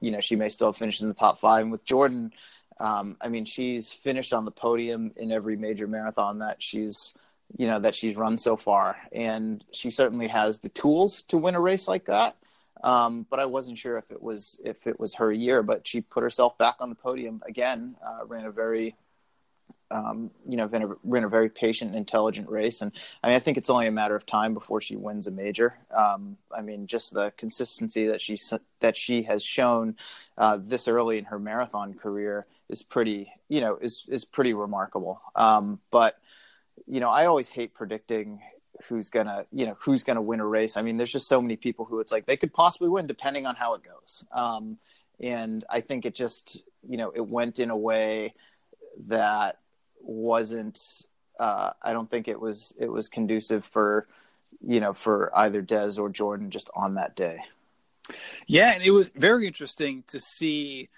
you 0.00 0.12
know 0.12 0.20
she 0.20 0.36
may 0.36 0.48
still 0.48 0.68
have 0.68 0.76
finished 0.76 1.02
in 1.02 1.08
the 1.08 1.14
top 1.14 1.40
five. 1.40 1.62
And 1.62 1.72
with 1.72 1.84
Jordan, 1.84 2.32
um, 2.80 3.16
I 3.20 3.28
mean, 3.28 3.44
she's 3.44 3.92
finished 3.92 4.32
on 4.32 4.44
the 4.44 4.50
podium 4.50 5.12
in 5.16 5.32
every 5.32 5.56
major 5.56 5.86
marathon 5.86 6.38
that 6.40 6.62
she's, 6.62 7.14
you 7.56 7.66
know, 7.66 7.78
that 7.78 7.94
she's 7.94 8.16
run 8.16 8.38
so 8.38 8.56
far, 8.56 8.96
and 9.12 9.64
she 9.72 9.90
certainly 9.90 10.28
has 10.28 10.58
the 10.58 10.68
tools 10.68 11.22
to 11.24 11.38
win 11.38 11.54
a 11.54 11.60
race 11.60 11.86
like 11.88 12.06
that. 12.06 12.36
Um, 12.82 13.26
but 13.30 13.38
I 13.38 13.46
wasn't 13.46 13.78
sure 13.78 13.96
if 13.96 14.10
it 14.10 14.22
was 14.22 14.58
if 14.64 14.86
it 14.86 14.98
was 14.98 15.14
her 15.14 15.30
year. 15.30 15.62
But 15.62 15.86
she 15.86 16.00
put 16.00 16.22
herself 16.22 16.58
back 16.58 16.76
on 16.80 16.88
the 16.88 16.96
podium 16.96 17.42
again. 17.46 17.96
Uh, 18.04 18.26
ran 18.26 18.44
a 18.44 18.50
very 18.50 18.96
um, 19.92 20.30
you 20.48 20.56
know, 20.56 20.66
been 20.66 20.82
a, 20.82 20.88
ran 21.04 21.24
a 21.24 21.28
very 21.28 21.48
patient, 21.48 21.94
intelligent 21.94 22.48
race, 22.48 22.80
and 22.80 22.92
I 23.22 23.28
mean, 23.28 23.36
I 23.36 23.40
think 23.40 23.58
it's 23.58 23.70
only 23.70 23.86
a 23.86 23.92
matter 23.92 24.16
of 24.16 24.26
time 24.26 24.54
before 24.54 24.80
she 24.80 24.96
wins 24.96 25.26
a 25.26 25.30
major. 25.30 25.76
Um, 25.94 26.38
I 26.56 26.62
mean, 26.62 26.86
just 26.86 27.12
the 27.12 27.32
consistency 27.36 28.06
that 28.08 28.20
she 28.20 28.38
that 28.80 28.96
she 28.96 29.22
has 29.24 29.44
shown 29.44 29.96
uh, 30.38 30.58
this 30.60 30.88
early 30.88 31.18
in 31.18 31.26
her 31.26 31.38
marathon 31.38 31.94
career 31.94 32.46
is 32.72 32.82
pretty, 32.82 33.30
you 33.48 33.60
know, 33.60 33.76
is 33.76 34.04
is 34.08 34.24
pretty 34.24 34.54
remarkable. 34.54 35.20
Um, 35.36 35.78
but 35.90 36.18
you 36.86 37.00
know, 37.00 37.10
I 37.10 37.26
always 37.26 37.50
hate 37.50 37.74
predicting 37.74 38.40
who's 38.88 39.10
gonna, 39.10 39.46
you 39.52 39.66
know, 39.66 39.76
who's 39.80 40.02
gonna 40.02 40.22
win 40.22 40.40
a 40.40 40.46
race. 40.46 40.76
I 40.76 40.82
mean, 40.82 40.96
there's 40.96 41.12
just 41.12 41.28
so 41.28 41.40
many 41.40 41.56
people 41.56 41.84
who 41.84 42.00
it's 42.00 42.10
like 42.10 42.26
they 42.26 42.38
could 42.38 42.52
possibly 42.52 42.88
win 42.88 43.06
depending 43.06 43.46
on 43.46 43.54
how 43.54 43.74
it 43.74 43.82
goes. 43.84 44.24
Um, 44.32 44.78
and 45.20 45.64
I 45.68 45.82
think 45.82 46.06
it 46.06 46.14
just 46.14 46.64
you 46.88 46.96
know 46.96 47.12
it 47.14 47.26
went 47.28 47.60
in 47.60 47.70
a 47.70 47.76
way 47.76 48.34
that 49.06 49.58
wasn't. 50.00 50.80
Uh, 51.38 51.72
I 51.82 51.92
don't 51.92 52.10
think 52.10 52.26
it 52.26 52.40
was 52.40 52.74
it 52.80 52.90
was 52.90 53.08
conducive 53.08 53.66
for 53.66 54.06
you 54.66 54.80
know 54.80 54.94
for 54.94 55.30
either 55.36 55.60
Des 55.60 55.98
or 55.98 56.08
Jordan 56.08 56.50
just 56.50 56.70
on 56.74 56.94
that 56.94 57.14
day. 57.14 57.40
Yeah, 58.46 58.72
and 58.72 58.82
it 58.82 58.90
was 58.90 59.10
very 59.10 59.46
interesting 59.46 60.04
to 60.08 60.18
see 60.18 60.88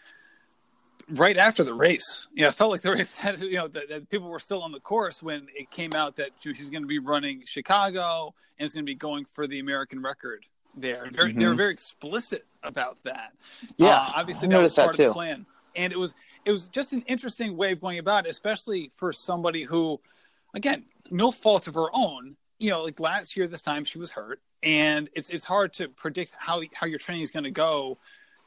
right 1.08 1.36
after 1.36 1.64
the 1.64 1.74
race. 1.74 2.28
You 2.34 2.42
know, 2.42 2.48
it 2.48 2.54
felt 2.54 2.70
like 2.70 2.82
the 2.82 2.92
race 2.94 3.14
had, 3.14 3.40
you 3.40 3.56
know, 3.56 3.68
that, 3.68 3.88
that 3.88 4.10
people 4.10 4.28
were 4.28 4.38
still 4.38 4.62
on 4.62 4.72
the 4.72 4.80
course 4.80 5.22
when 5.22 5.48
it 5.54 5.70
came 5.70 5.92
out 5.92 6.16
that 6.16 6.30
she, 6.40 6.54
she's 6.54 6.70
going 6.70 6.82
to 6.82 6.88
be 6.88 6.98
running 6.98 7.42
Chicago 7.46 8.34
and 8.58 8.64
it's 8.64 8.74
going 8.74 8.84
to 8.84 8.90
be 8.90 8.94
going 8.94 9.24
for 9.24 9.46
the 9.46 9.58
American 9.58 10.00
record 10.00 10.46
there. 10.76 11.08
Very, 11.10 11.30
mm-hmm. 11.30 11.38
They 11.38 11.46
were 11.46 11.54
very 11.54 11.72
explicit 11.72 12.44
about 12.62 13.02
that. 13.04 13.32
Yeah, 13.76 13.96
uh, 13.96 14.12
obviously 14.16 14.48
that 14.48 14.60
was 14.60 14.74
part 14.74 14.96
that 14.96 15.02
of 15.02 15.08
the 15.08 15.12
plan, 15.12 15.46
and 15.76 15.92
it 15.92 15.98
was 15.98 16.14
it 16.44 16.52
was 16.52 16.68
just 16.68 16.92
an 16.92 17.02
interesting 17.06 17.56
way 17.56 17.72
of 17.72 17.80
going 17.80 17.98
about 17.98 18.26
it, 18.26 18.30
especially 18.30 18.90
for 18.94 19.12
somebody 19.12 19.62
who, 19.62 20.00
again, 20.54 20.84
no 21.10 21.30
fault 21.30 21.68
of 21.68 21.74
her 21.74 21.88
own. 21.92 22.36
You 22.58 22.70
know, 22.70 22.84
like 22.84 23.00
last 23.00 23.36
year 23.36 23.48
this 23.48 23.62
time 23.62 23.84
she 23.84 23.98
was 23.98 24.12
hurt, 24.12 24.40
and 24.62 25.08
it's 25.14 25.30
it's 25.30 25.44
hard 25.44 25.72
to 25.74 25.88
predict 25.88 26.34
how 26.38 26.62
how 26.72 26.86
your 26.86 26.98
training 26.98 27.22
is 27.22 27.30
going 27.30 27.44
to 27.44 27.50
go 27.50 27.98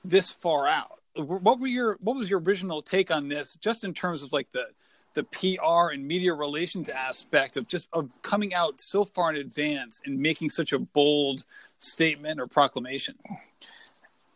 this 0.04 0.32
far 0.32 0.68
out. 0.68 1.00
What 1.18 1.60
were 1.60 1.68
your 1.68 1.98
what 2.02 2.16
was 2.16 2.30
your 2.30 2.40
original 2.40 2.82
take 2.82 3.12
on 3.12 3.28
this, 3.28 3.56
just 3.56 3.84
in 3.84 3.94
terms 3.94 4.24
of 4.24 4.34
like 4.34 4.52
the 4.52 4.68
the 5.14 5.24
PR 5.24 5.92
and 5.92 6.08
media 6.08 6.34
relations 6.34 6.90
aspect 6.90 7.58
of 7.58 7.68
just 7.68 7.88
of 7.92 8.10
coming 8.22 8.54
out 8.54 8.80
so 8.80 9.04
far 9.04 9.32
in 9.32 9.38
advance 9.38 10.00
and 10.06 10.20
making 10.20 10.50
such 10.50 10.74
a 10.74 10.80
bold 10.80 11.44
statement 11.80 12.40
or 12.40 12.48
proclamation? 12.48 13.16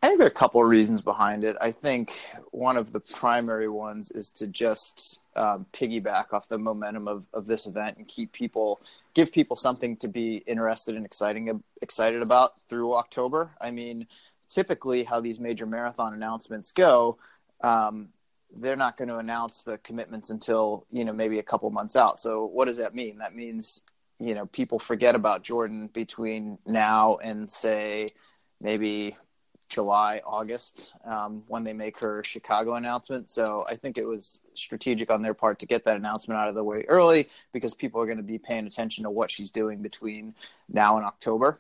I 0.03 0.07
think 0.07 0.17
there 0.17 0.25
are 0.25 0.31
a 0.31 0.33
couple 0.33 0.59
of 0.59 0.67
reasons 0.67 1.03
behind 1.03 1.43
it. 1.43 1.55
I 1.61 1.71
think 1.71 2.19
one 2.49 2.75
of 2.75 2.91
the 2.91 2.99
primary 2.99 3.69
ones 3.69 4.09
is 4.09 4.31
to 4.31 4.47
just 4.47 5.19
um, 5.35 5.67
piggyback 5.73 6.33
off 6.33 6.49
the 6.49 6.57
momentum 6.57 7.07
of, 7.07 7.27
of 7.35 7.45
this 7.45 7.67
event 7.67 7.97
and 7.97 8.07
keep 8.07 8.31
people, 8.31 8.81
give 9.13 9.31
people 9.31 9.55
something 9.55 9.95
to 9.97 10.07
be 10.07 10.37
interested 10.47 10.95
and 10.95 11.05
exciting, 11.05 11.63
excited 11.83 12.23
about 12.23 12.59
through 12.67 12.95
October. 12.95 13.51
I 13.61 13.69
mean, 13.69 14.07
typically 14.53 15.03
how 15.03 15.19
these 15.19 15.39
major 15.39 15.65
marathon 15.65 16.13
announcements 16.13 16.71
go, 16.71 17.17
um, 17.63 18.09
they're 18.53 18.75
not 18.75 18.97
going 18.97 19.09
to 19.09 19.17
announce 19.17 19.63
the 19.63 19.77
commitments 19.79 20.29
until 20.29 20.85
you 20.91 21.05
know 21.05 21.13
maybe 21.13 21.39
a 21.39 21.43
couple 21.43 21.69
months 21.69 21.95
out. 21.95 22.19
So 22.19 22.45
what 22.45 22.65
does 22.65 22.77
that 22.77 22.93
mean? 22.93 23.19
That 23.19 23.35
means 23.35 23.81
you 24.19 24.35
know 24.35 24.45
people 24.47 24.79
forget 24.79 25.15
about 25.15 25.43
Jordan 25.43 25.87
between 25.87 26.57
now 26.65 27.17
and 27.17 27.49
say 27.49 28.07
maybe 28.59 29.15
July, 29.71 30.21
August 30.25 30.93
um, 31.05 31.43
when 31.47 31.63
they 31.63 31.71
make 31.71 31.97
her 31.99 32.23
Chicago 32.25 32.75
announcement. 32.75 33.31
So 33.31 33.63
I 33.69 33.77
think 33.77 33.97
it 33.97 34.05
was 34.05 34.41
strategic 34.53 35.09
on 35.09 35.21
their 35.21 35.33
part 35.33 35.59
to 35.59 35.65
get 35.65 35.85
that 35.85 35.95
announcement 35.95 36.39
out 36.39 36.49
of 36.49 36.55
the 36.55 36.63
way 36.63 36.83
early 36.89 37.29
because 37.53 37.73
people 37.73 38.01
are 38.01 38.05
going 38.05 38.17
to 38.17 38.23
be 38.23 38.37
paying 38.37 38.67
attention 38.67 39.05
to 39.05 39.09
what 39.09 39.31
she's 39.31 39.49
doing 39.49 39.81
between 39.81 40.35
now 40.67 40.97
and 40.97 41.05
October. 41.05 41.57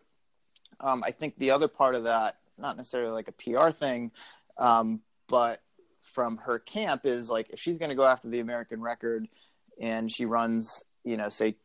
Um, 0.81 1.03
I 1.05 1.11
think 1.11 1.37
the 1.37 1.51
other 1.51 1.69
part 1.69 1.95
of 1.95 2.03
that, 2.03 2.35
not 2.61 2.77
necessarily 2.77 3.11
like 3.11 3.27
a 3.27 3.31
PR 3.31 3.71
thing, 3.71 4.11
um, 4.57 5.01
but 5.27 5.61
from 6.01 6.37
her 6.37 6.59
camp 6.59 7.05
is 7.05 7.29
like 7.29 7.49
if 7.51 7.59
she's 7.59 7.77
going 7.77 7.89
to 7.89 7.95
go 7.95 8.05
after 8.05 8.27
the 8.27 8.39
American 8.39 8.81
record 8.81 9.27
and 9.79 10.11
she 10.11 10.25
runs, 10.25 10.83
you 11.03 11.17
know, 11.17 11.29
say 11.29 11.55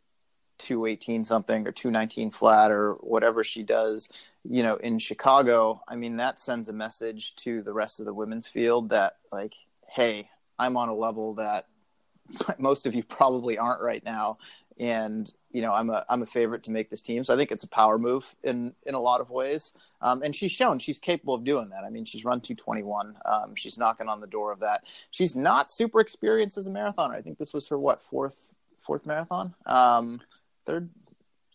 218 0.58 1.24
something 1.24 1.66
or 1.66 1.72
219 1.72 2.30
flat 2.30 2.70
or 2.70 2.94
whatever 2.94 3.44
she 3.44 3.62
does, 3.62 4.08
you 4.44 4.62
know, 4.62 4.76
in 4.76 4.98
Chicago, 4.98 5.82
I 5.88 5.96
mean, 5.96 6.16
that 6.16 6.40
sends 6.40 6.68
a 6.68 6.72
message 6.72 7.34
to 7.36 7.62
the 7.62 7.72
rest 7.72 8.00
of 8.00 8.06
the 8.06 8.14
women's 8.14 8.46
field 8.46 8.90
that, 8.90 9.16
like, 9.32 9.54
hey, 9.88 10.30
I'm 10.58 10.76
on 10.76 10.88
a 10.88 10.94
level 10.94 11.34
that 11.34 11.66
most 12.58 12.86
of 12.86 12.94
you 12.94 13.02
probably 13.02 13.58
aren't 13.58 13.82
right 13.82 14.04
now. 14.04 14.38
And, 14.78 15.32
you 15.52 15.62
know, 15.62 15.72
I'm 15.72 15.88
a, 15.88 16.04
I'm 16.08 16.22
a 16.22 16.26
favorite 16.26 16.64
to 16.64 16.70
make 16.70 16.90
this 16.90 17.00
team. 17.00 17.24
So 17.24 17.32
I 17.32 17.36
think 17.36 17.50
it's 17.50 17.64
a 17.64 17.68
power 17.68 17.98
move 17.98 18.34
in, 18.42 18.74
in 18.84 18.94
a 18.94 19.00
lot 19.00 19.20
of 19.20 19.30
ways. 19.30 19.72
Um, 20.02 20.22
and 20.22 20.36
she's 20.36 20.52
shown 20.52 20.78
she's 20.78 20.98
capable 20.98 21.34
of 21.34 21.44
doing 21.44 21.70
that. 21.70 21.82
I 21.84 21.88
mean, 21.88 22.04
she's 22.04 22.24
run 22.24 22.40
221. 22.42 23.16
Um, 23.24 23.54
she's 23.54 23.78
knocking 23.78 24.08
on 24.08 24.20
the 24.20 24.26
door 24.26 24.52
of 24.52 24.60
that. 24.60 24.84
She's 25.10 25.34
not 25.34 25.72
super 25.72 26.00
experienced 26.00 26.58
as 26.58 26.66
a 26.66 26.70
marathoner. 26.70 27.14
I 27.14 27.22
think 27.22 27.38
this 27.38 27.54
was 27.54 27.68
her, 27.68 27.78
what, 27.78 28.02
fourth, 28.02 28.54
fourth 28.82 29.06
marathon? 29.06 29.54
Um, 29.64 30.20
third 30.66 30.90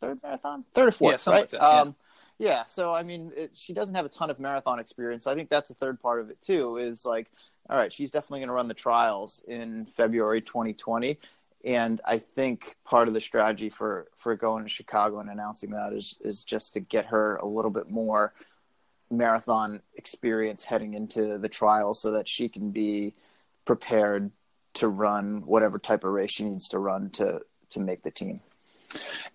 third 0.01 0.19
marathon, 0.24 0.65
third 0.74 0.89
or 0.89 0.91
fourth, 0.91 1.24
yeah, 1.26 1.32
right? 1.32 1.39
Like 1.41 1.49
that, 1.51 1.61
yeah. 1.61 1.82
Um, 1.82 1.95
yeah. 2.39 2.65
So 2.65 2.93
I 2.93 3.03
mean, 3.03 3.32
it, 3.38 3.51
she 3.53 3.74
doesn't 3.74 3.95
have 3.95 4.05
a 4.05 4.09
ton 4.09 4.30
of 4.30 4.39
marathon 4.39 4.80
experience. 4.80 5.24
So 5.24 5.32
I 5.32 5.36
think 5.36 5.49
that's 5.49 5.69
a 5.69 5.76
third 5.76 6.01
part 6.01 6.19
of 6.19 6.30
it 6.30 6.41
too. 6.41 6.78
Is 6.78 7.05
like, 7.05 7.32
all 7.69 7.78
right, 7.78 7.93
she's 7.93 8.11
definitely 8.11 8.39
going 8.39 8.49
to 8.49 8.53
run 8.53 8.67
the 8.67 8.74
trials 8.74 9.41
in 9.47 9.86
February 9.86 10.41
2020, 10.41 11.19
and 11.64 12.01
I 12.05 12.18
think 12.20 12.76
part 12.86 13.07
of 13.07 13.14
the 13.14 13.22
strategy 13.22 13.70
for 13.70 14.07
for 14.16 14.36
going 14.36 14.64
to 14.64 14.70
Chicago 14.70 15.20
and 15.20 15.30
announcing 15.30 15.72
that 15.72 15.93
is 15.93 16.18
is 16.22 16.43
just 16.43 16.74
to 16.74 16.80
get 16.80 17.07
her 17.07 17.36
a 17.38 17.45
little 17.45 17.72
bit 17.72 17.89
more 17.89 18.34
marathon 19.09 19.82
experience 19.95 20.64
heading 20.64 20.93
into 20.93 21.38
the 21.38 21.49
trials, 21.49 22.01
so 22.01 22.12
that 22.12 22.28
she 22.28 22.49
can 22.49 22.72
be 22.72 23.14
prepared 23.66 24.32
to 24.74 24.88
run 24.88 25.45
whatever 25.45 25.78
type 25.78 26.03
of 26.03 26.12
race 26.12 26.32
she 26.32 26.43
needs 26.43 26.70
to 26.70 26.80
run 26.80 27.09
to 27.12 27.41
to 27.72 27.80
make 27.80 28.03
the 28.03 28.12
team. 28.12 28.41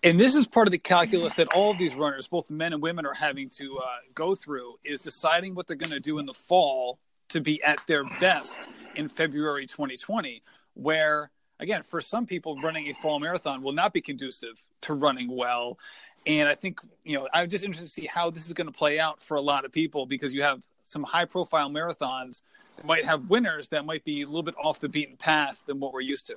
And 0.03 0.21
this 0.21 0.35
is 0.35 0.47
part 0.47 0.69
of 0.69 0.73
the 0.73 0.79
calculus 0.79 1.35
that 1.35 1.49
all 1.55 1.71
of 1.71 1.79
these 1.79 1.95
runners, 1.95 2.29
both 2.29 2.51
men 2.51 2.73
and 2.73 2.83
women, 2.83 3.07
are 3.07 3.15
having 3.15 3.49
to 3.51 3.79
uh, 3.79 3.87
go 4.15 4.35
through 4.35 4.77
is 4.85 5.01
deciding 5.01 5.55
what 5.55 5.67
they're 5.67 5.77
going 5.77 5.91
to 5.91 6.01
do 6.01 6.19
in 6.19 6.27
the 6.27 6.35
fall 6.35 6.99
to 7.31 7.41
be 7.41 7.63
at 7.63 7.81
their 7.87 8.05
best 8.21 8.69
in 8.95 9.09
February 9.09 9.67
2020. 9.67 10.43
Where, 10.75 11.31
again, 11.61 11.83
for 11.83 12.01
some 12.01 12.27
people, 12.27 12.57
running 12.63 12.89
a 12.89 12.95
fall 12.95 13.19
marathon 13.19 13.63
will 13.63 13.73
not 13.73 13.93
be 13.93 14.01
conducive 14.01 14.61
to 14.83 14.95
running 14.95 15.35
well. 15.35 15.79
And 16.27 16.49
I 16.49 16.55
think, 16.55 16.81
you 17.05 17.19
know, 17.19 17.29
I'm 17.33 17.49
just 17.49 17.65
interested 17.65 17.87
to 17.87 17.93
see 17.93 18.07
how 18.07 18.31
this 18.31 18.47
is 18.47 18.53
going 18.53 18.67
to 18.67 18.73
play 18.73 18.99
out 18.99 19.23
for 19.23 19.37
a 19.37 19.41
lot 19.41 19.65
of 19.65 19.73
people 19.73 20.07
because 20.07 20.35
you 20.35 20.43
have 20.43 20.63
some 20.85 21.03
high 21.03 21.25
profile 21.25 21.71
marathons 21.71 22.43
that 22.77 22.85
might 22.85 23.05
have 23.05 23.29
winners 23.31 23.69
that 23.69 23.85
might 23.85 24.05
be 24.05 24.23
a 24.23 24.27
little 24.27 24.43
bit 24.43 24.55
off 24.63 24.81
the 24.81 24.89
beaten 24.89 25.17
path 25.17 25.63
than 25.67 25.79
what 25.81 25.93
we're 25.93 26.01
used 26.01 26.27
to. 26.27 26.37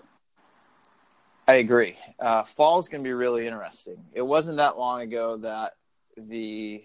I 1.48 1.54
agree. 1.54 1.98
Uh, 2.20 2.44
fall 2.44 2.78
is 2.78 2.88
going 2.88 3.04
to 3.04 3.08
be 3.08 3.14
really 3.14 3.48
interesting. 3.48 3.98
It 4.14 4.22
wasn't 4.22 4.58
that 4.58 4.78
long 4.78 5.02
ago 5.02 5.38
that 5.38 5.72
the 6.16 6.84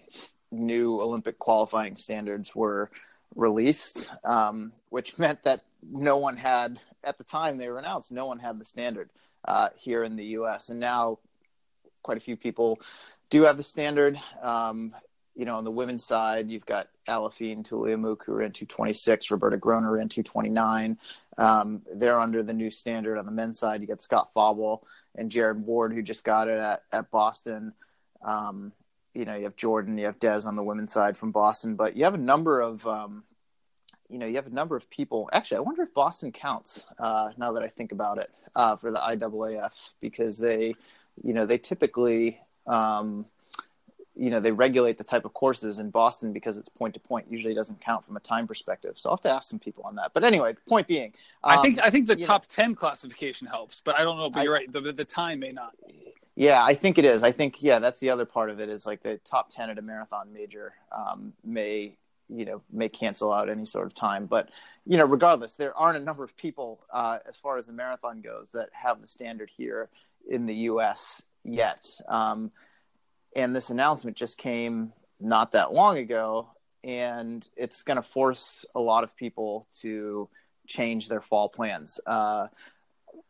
new 0.51 0.99
Olympic 1.01 1.37
qualifying 1.37 1.95
standards 1.95 2.55
were 2.55 2.89
released, 3.35 4.11
um, 4.23 4.71
which 4.89 5.19
meant 5.19 5.43
that 5.43 5.61
no 5.91 6.17
one 6.17 6.37
had, 6.37 6.79
at 7.05 7.17
the 7.17 7.23
time 7.23 7.57
they 7.57 7.69
were 7.69 7.77
announced, 7.77 8.11
no 8.11 8.25
one 8.25 8.39
had 8.39 8.59
the 8.59 8.65
standard 8.65 9.09
uh, 9.47 9.69
here 9.75 10.03
in 10.03 10.15
the 10.15 10.25
U.S. 10.25 10.69
And 10.69 10.79
now 10.79 11.19
quite 12.03 12.17
a 12.17 12.21
few 12.21 12.35
people 12.35 12.79
do 13.29 13.43
have 13.43 13.57
the 13.57 13.63
standard. 13.63 14.19
Um, 14.41 14.93
you 15.35 15.43
know, 15.43 15.55
on 15.55 15.65
the 15.65 15.71
women's 15.71 16.05
side, 16.05 16.49
you've 16.49 16.65
got 16.65 16.87
Aliphine 17.09 17.67
Tuliamuk, 17.67 18.25
who 18.25 18.33
ran 18.33 18.51
226, 18.51 19.31
Roberta 19.31 19.57
Groner 19.57 19.91
ran 19.91 20.07
229. 20.07 20.97
Um, 21.37 21.81
they're 21.93 22.19
under 22.19 22.41
the 22.41 22.53
new 22.53 22.71
standard. 22.71 23.17
On 23.17 23.25
the 23.25 23.31
men's 23.33 23.59
side, 23.59 23.81
you 23.81 23.87
got 23.87 24.01
Scott 24.01 24.31
Fauble 24.33 24.87
and 25.15 25.29
Jared 25.29 25.65
Ward, 25.65 25.93
who 25.93 26.01
just 26.01 26.23
got 26.23 26.47
it 26.47 26.57
at, 26.57 26.83
at 26.91 27.11
Boston. 27.11 27.73
Um, 28.23 28.71
you 29.13 29.25
know, 29.25 29.35
you 29.35 29.43
have 29.43 29.57
Jordan, 29.57 29.97
you 29.97 30.05
have 30.05 30.19
Des 30.19 30.41
on 30.45 30.55
the 30.55 30.63
women's 30.63 30.93
side 30.93 31.17
from 31.17 31.31
Boston, 31.31 31.75
but 31.75 31.97
you 31.97 32.05
have 32.05 32.13
a 32.13 32.19
number 32.19 32.61
of, 32.61 32.85
um, 32.87 33.23
you 34.09 34.19
know, 34.19 34.25
you 34.25 34.35
have 34.35 34.47
a 34.47 34.51
number 34.51 34.75
of 34.75 34.89
people. 34.89 35.29
Actually, 35.33 35.57
I 35.57 35.61
wonder 35.61 35.83
if 35.83 35.93
Boston 35.93 36.31
counts 36.31 36.85
uh, 36.99 37.31
now 37.37 37.51
that 37.51 37.63
I 37.63 37.67
think 37.67 37.91
about 37.91 38.17
it 38.17 38.31
uh, 38.55 38.75
for 38.75 38.91
the 38.91 38.99
IAAF 38.99 39.93
because 40.01 40.37
they, 40.37 40.75
you 41.23 41.33
know, 41.33 41.45
they 41.45 41.57
typically, 41.57 42.39
um, 42.67 43.25
you 44.17 44.29
know 44.29 44.39
they 44.39 44.51
regulate 44.51 44.97
the 44.97 45.03
type 45.03 45.25
of 45.25 45.33
courses 45.33 45.79
in 45.79 45.89
Boston 45.89 46.31
because 46.31 46.57
it's 46.57 46.69
point 46.69 46.93
to 46.93 46.99
point. 46.99 47.27
Usually 47.29 47.53
doesn't 47.53 47.81
count 47.81 48.05
from 48.05 48.15
a 48.15 48.19
time 48.19 48.47
perspective. 48.47 48.97
So 48.97 49.09
I'll 49.09 49.17
have 49.17 49.23
to 49.23 49.29
ask 49.29 49.49
some 49.49 49.59
people 49.59 49.83
on 49.83 49.95
that. 49.95 50.11
But 50.13 50.23
anyway, 50.23 50.55
point 50.67 50.87
being, 50.87 51.13
um, 51.43 51.59
I 51.59 51.61
think 51.61 51.79
I 51.83 51.89
think 51.89 52.07
the 52.07 52.15
top 52.15 52.43
know, 52.43 52.47
ten 52.49 52.75
classification 52.75 53.47
helps, 53.47 53.81
but 53.81 53.99
I 53.99 54.03
don't 54.03 54.17
know. 54.17 54.29
But 54.29 54.39
I, 54.39 54.43
you're 54.43 54.53
right. 54.53 54.71
The, 54.71 54.79
the 54.79 55.05
time 55.05 55.39
may 55.39 55.51
not. 55.51 55.75
Yeah, 56.35 56.63
I 56.63 56.75
think 56.75 56.97
it 56.97 57.05
is. 57.05 57.23
I 57.23 57.31
think 57.31 57.61
yeah, 57.61 57.79
that's 57.79 57.99
the 57.99 58.09
other 58.09 58.25
part 58.25 58.49
of 58.49 58.59
it 58.59 58.69
is 58.69 58.85
like 58.85 59.03
the 59.03 59.17
top 59.19 59.49
ten 59.49 59.69
at 59.69 59.77
a 59.77 59.81
marathon 59.81 60.31
major 60.31 60.73
um, 60.95 61.33
may 61.43 61.97
you 62.29 62.45
know 62.45 62.61
may 62.71 62.89
cancel 62.89 63.31
out 63.31 63.49
any 63.49 63.65
sort 63.65 63.87
of 63.87 63.93
time. 63.93 64.25
But 64.25 64.49
you 64.85 64.97
know 64.97 65.05
regardless 65.05 65.55
there 65.55 65.75
aren't 65.75 65.97
a 65.97 66.03
number 66.03 66.23
of 66.23 66.35
people 66.37 66.81
uh, 66.93 67.19
as 67.27 67.37
far 67.37 67.57
as 67.57 67.67
the 67.67 67.73
marathon 67.73 68.21
goes 68.21 68.51
that 68.53 68.69
have 68.73 69.01
the 69.01 69.07
standard 69.07 69.51
here 69.55 69.89
in 70.29 70.45
the 70.45 70.55
us 70.55 71.23
yet. 71.43 71.85
Um, 72.07 72.51
and 73.35 73.55
this 73.55 73.69
announcement 73.69 74.17
just 74.17 74.37
came 74.37 74.93
not 75.19 75.51
that 75.51 75.73
long 75.73 75.97
ago 75.97 76.49
and 76.83 77.47
it's 77.55 77.83
going 77.83 77.97
to 77.97 78.03
force 78.03 78.65
a 78.75 78.79
lot 78.79 79.03
of 79.03 79.15
people 79.15 79.67
to 79.81 80.29
change 80.67 81.09
their 81.09 81.21
fall 81.21 81.49
plans. 81.49 81.99
Uh, 82.05 82.47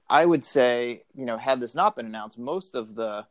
i 0.07 0.23
would 0.23 0.45
say 0.45 1.01
you 1.15 1.25
know 1.25 1.37
had 1.37 1.59
this 1.59 1.73
not 1.73 1.95
been 1.95 2.05
announced 2.05 2.37
most 2.37 2.75
of 2.75 2.93
the 2.93 3.25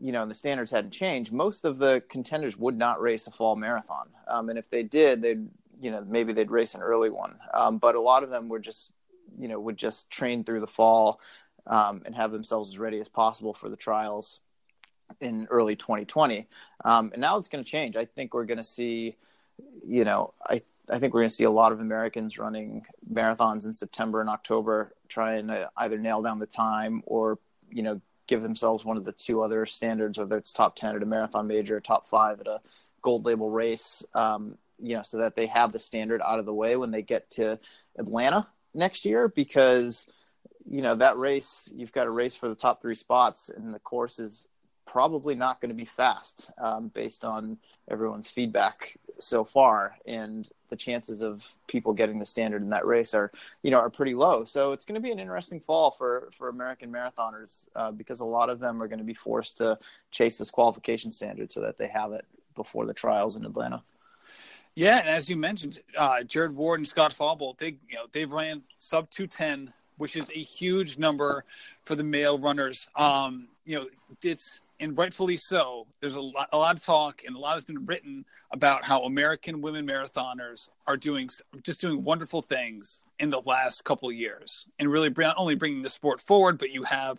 you 0.00 0.12
know 0.12 0.22
and 0.22 0.30
the 0.30 0.34
standards 0.34 0.70
hadn't 0.70 0.90
changed 0.90 1.32
most 1.32 1.64
of 1.64 1.78
the 1.78 2.02
contenders 2.08 2.56
would 2.56 2.76
not 2.76 3.00
race 3.00 3.26
a 3.26 3.30
fall 3.30 3.56
marathon 3.56 4.08
um, 4.28 4.48
and 4.48 4.58
if 4.58 4.70
they 4.70 4.82
did 4.82 5.20
they'd 5.20 5.48
you 5.80 5.90
know 5.90 6.04
maybe 6.06 6.32
they'd 6.32 6.50
race 6.50 6.74
an 6.74 6.82
early 6.82 7.10
one. 7.10 7.38
Um, 7.54 7.78
but 7.78 7.94
a 7.94 8.00
lot 8.00 8.22
of 8.22 8.30
them 8.30 8.48
were 8.48 8.58
just 8.58 8.92
you 9.38 9.48
know 9.48 9.58
would 9.60 9.76
just 9.76 10.10
train 10.10 10.44
through 10.44 10.60
the 10.60 10.66
fall 10.66 11.20
um, 11.66 12.02
and 12.04 12.14
have 12.14 12.32
themselves 12.32 12.70
as 12.70 12.78
ready 12.78 12.98
as 12.98 13.08
possible 13.08 13.54
for 13.54 13.68
the 13.68 13.76
trials 13.76 14.40
in 15.20 15.46
early 15.50 15.76
2020. 15.76 16.46
Um, 16.84 17.10
and 17.12 17.20
now 17.20 17.38
it's 17.38 17.48
going 17.48 17.64
to 17.64 17.70
change. 17.70 17.96
I 17.96 18.04
think 18.04 18.34
we're 18.34 18.44
going 18.44 18.58
to 18.58 18.64
see, 18.64 19.16
you 19.84 20.04
know, 20.04 20.34
I 20.46 20.62
I 20.90 20.98
think 20.98 21.12
we're 21.14 21.20
going 21.20 21.28
to 21.28 21.34
see 21.34 21.44
a 21.44 21.50
lot 21.50 21.72
of 21.72 21.80
Americans 21.80 22.38
running 22.38 22.84
marathons 23.12 23.64
in 23.64 23.74
September 23.74 24.20
and 24.20 24.30
October, 24.30 24.94
trying 25.08 25.48
to 25.48 25.70
either 25.76 25.98
nail 25.98 26.22
down 26.22 26.38
the 26.38 26.46
time 26.46 27.02
or 27.06 27.38
you 27.70 27.82
know 27.82 28.00
give 28.28 28.42
themselves 28.42 28.84
one 28.84 28.96
of 28.96 29.04
the 29.04 29.12
two 29.12 29.42
other 29.42 29.66
standards, 29.66 30.18
whether 30.18 30.36
it's 30.36 30.52
top 30.52 30.76
10 30.76 30.94
at 30.94 31.02
a 31.02 31.06
marathon 31.06 31.48
major 31.48 31.78
or 31.78 31.80
top 31.80 32.08
five 32.08 32.40
at 32.40 32.46
a 32.46 32.60
gold 33.02 33.24
label 33.24 33.50
race, 33.50 34.04
um, 34.14 34.56
you 34.78 34.94
know, 34.94 35.02
so 35.02 35.18
that 35.18 35.34
they 35.34 35.46
have 35.46 35.72
the 35.72 35.78
standard 35.80 36.20
out 36.24 36.38
of 36.38 36.46
the 36.46 36.54
way 36.54 36.76
when 36.76 36.90
they 36.92 37.02
get 37.02 37.28
to 37.32 37.58
Atlanta 37.98 38.46
next 38.74 39.04
year 39.04 39.28
because, 39.28 40.06
you 40.68 40.82
know, 40.82 40.94
that 40.94 41.18
race, 41.18 41.72
you've 41.74 41.92
got 41.92 42.06
a 42.06 42.10
race 42.10 42.36
for 42.36 42.48
the 42.48 42.54
top 42.54 42.80
three 42.80 42.94
spots 42.94 43.48
and 43.48 43.74
the 43.74 43.80
course 43.80 44.20
is 44.20 44.46
probably 44.88 45.34
not 45.34 45.60
going 45.60 45.68
to 45.68 45.74
be 45.74 45.84
fast 45.84 46.50
um, 46.58 46.88
based 46.88 47.24
on 47.24 47.58
everyone's 47.90 48.26
feedback 48.26 48.96
so 49.18 49.44
far 49.44 49.96
and 50.06 50.50
the 50.70 50.76
chances 50.76 51.22
of 51.22 51.44
people 51.66 51.92
getting 51.92 52.18
the 52.18 52.24
standard 52.24 52.62
in 52.62 52.70
that 52.70 52.86
race 52.86 53.14
are 53.14 53.30
you 53.62 53.70
know 53.70 53.78
are 53.78 53.90
pretty 53.90 54.14
low. 54.14 54.44
So 54.44 54.72
it's 54.72 54.84
going 54.84 54.94
to 54.94 55.00
be 55.00 55.10
an 55.10 55.18
interesting 55.18 55.60
fall 55.60 55.90
for 55.90 56.28
for 56.32 56.48
american 56.48 56.90
marathoners 56.90 57.68
uh, 57.76 57.90
because 57.90 58.20
a 58.20 58.24
lot 58.24 58.48
of 58.48 58.60
them 58.60 58.82
are 58.82 58.88
going 58.88 58.98
to 58.98 59.04
be 59.04 59.14
forced 59.14 59.58
to 59.58 59.78
chase 60.10 60.38
this 60.38 60.50
qualification 60.50 61.12
standard 61.12 61.52
so 61.52 61.60
that 61.60 61.76
they 61.78 61.88
have 61.88 62.12
it 62.12 62.24
before 62.54 62.86
the 62.86 62.94
trials 62.94 63.36
in 63.36 63.44
atlanta. 63.44 63.82
Yeah 64.74 64.98
and 65.00 65.08
as 65.08 65.28
you 65.28 65.36
mentioned 65.36 65.80
uh, 65.96 66.22
jared 66.22 66.52
ward 66.52 66.80
and 66.80 66.88
scott 66.88 67.12
fauble 67.12 67.56
they 67.58 67.76
you 67.88 67.96
know 67.96 68.06
they've 68.12 68.30
ran 68.30 68.62
sub 68.78 69.10
210 69.10 69.72
which 69.98 70.16
is 70.16 70.30
a 70.30 70.38
huge 70.38 70.96
number 70.96 71.44
for 71.84 71.96
the 71.96 72.04
male 72.04 72.38
runners. 72.38 72.88
Um, 72.96 73.48
you 73.64 73.76
know 73.76 73.86
it's 74.22 74.62
and 74.80 74.96
rightfully 74.96 75.36
so. 75.36 75.86
There's 76.00 76.14
a 76.14 76.20
lot, 76.20 76.48
a 76.52 76.58
lot 76.58 76.76
of 76.76 76.82
talk, 76.82 77.22
and 77.26 77.36
a 77.36 77.38
lot 77.38 77.54
has 77.54 77.64
been 77.64 77.86
written 77.86 78.24
about 78.50 78.84
how 78.84 79.02
American 79.02 79.60
women 79.60 79.86
marathoners 79.86 80.68
are 80.86 80.96
doing 80.96 81.28
just 81.62 81.80
doing 81.80 82.04
wonderful 82.04 82.42
things 82.42 83.04
in 83.18 83.28
the 83.30 83.40
last 83.40 83.84
couple 83.84 84.10
years, 84.12 84.66
and 84.78 84.90
really 84.90 85.12
not 85.16 85.36
only 85.38 85.54
bringing 85.54 85.82
the 85.82 85.88
sport 85.88 86.20
forward, 86.20 86.58
but 86.58 86.70
you 86.70 86.84
have 86.84 87.18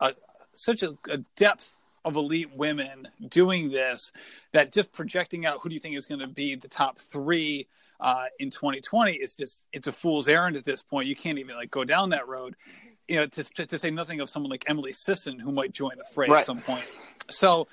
a, 0.00 0.14
such 0.52 0.82
a, 0.82 0.96
a 1.08 1.18
depth 1.36 1.74
of 2.04 2.16
elite 2.16 2.54
women 2.54 3.08
doing 3.28 3.70
this 3.70 4.12
that 4.52 4.72
just 4.72 4.92
projecting 4.92 5.44
out 5.44 5.58
who 5.60 5.68
do 5.68 5.74
you 5.74 5.80
think 5.80 5.96
is 5.96 6.06
going 6.06 6.20
to 6.20 6.26
be 6.26 6.54
the 6.54 6.68
top 6.68 6.98
three 6.98 7.66
uh, 7.98 8.26
in 8.38 8.50
2020 8.50 9.12
is 9.12 9.34
just 9.34 9.66
it's 9.72 9.88
a 9.88 9.92
fool's 9.92 10.28
errand 10.28 10.56
at 10.56 10.64
this 10.64 10.82
point. 10.82 11.08
You 11.08 11.16
can't 11.16 11.38
even 11.38 11.56
like 11.56 11.70
go 11.70 11.84
down 11.84 12.10
that 12.10 12.28
road 12.28 12.56
you 13.08 13.16
know, 13.16 13.26
to, 13.26 13.66
to 13.66 13.78
say 13.78 13.90
nothing 13.90 14.20
of 14.20 14.28
someone 14.28 14.50
like 14.50 14.64
Emily 14.68 14.92
Sisson 14.92 15.38
who 15.38 15.52
might 15.52 15.72
join 15.72 15.96
the 15.96 16.04
fray 16.14 16.28
right. 16.28 16.40
at 16.40 16.44
some 16.44 16.60
point. 16.60 16.84
So, 17.30 17.68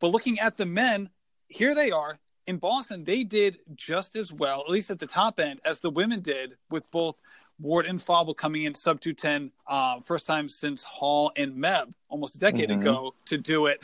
but 0.00 0.08
looking 0.08 0.38
at 0.38 0.56
the 0.56 0.66
men, 0.66 1.10
here 1.48 1.74
they 1.74 1.90
are 1.90 2.18
in 2.46 2.58
Boston. 2.58 3.04
They 3.04 3.24
did 3.24 3.58
just 3.74 4.16
as 4.16 4.32
well, 4.32 4.60
at 4.60 4.70
least 4.70 4.90
at 4.90 4.98
the 4.98 5.06
top 5.06 5.40
end, 5.40 5.60
as 5.64 5.80
the 5.80 5.90
women 5.90 6.20
did 6.20 6.56
with 6.70 6.88
both 6.90 7.16
Ward 7.58 7.86
and 7.86 8.00
Fauble 8.00 8.34
coming 8.34 8.64
in 8.64 8.74
sub 8.74 9.00
210, 9.00 9.52
uh, 9.66 10.00
first 10.04 10.26
time 10.26 10.48
since 10.48 10.84
Hall 10.84 11.32
and 11.36 11.54
Meb 11.54 11.92
almost 12.08 12.36
a 12.36 12.38
decade 12.38 12.68
mm-hmm. 12.68 12.82
ago 12.82 13.14
to 13.26 13.38
do 13.38 13.66
it. 13.66 13.82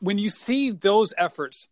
When 0.00 0.18
you 0.18 0.30
see 0.30 0.70
those 0.70 1.14
efforts 1.16 1.68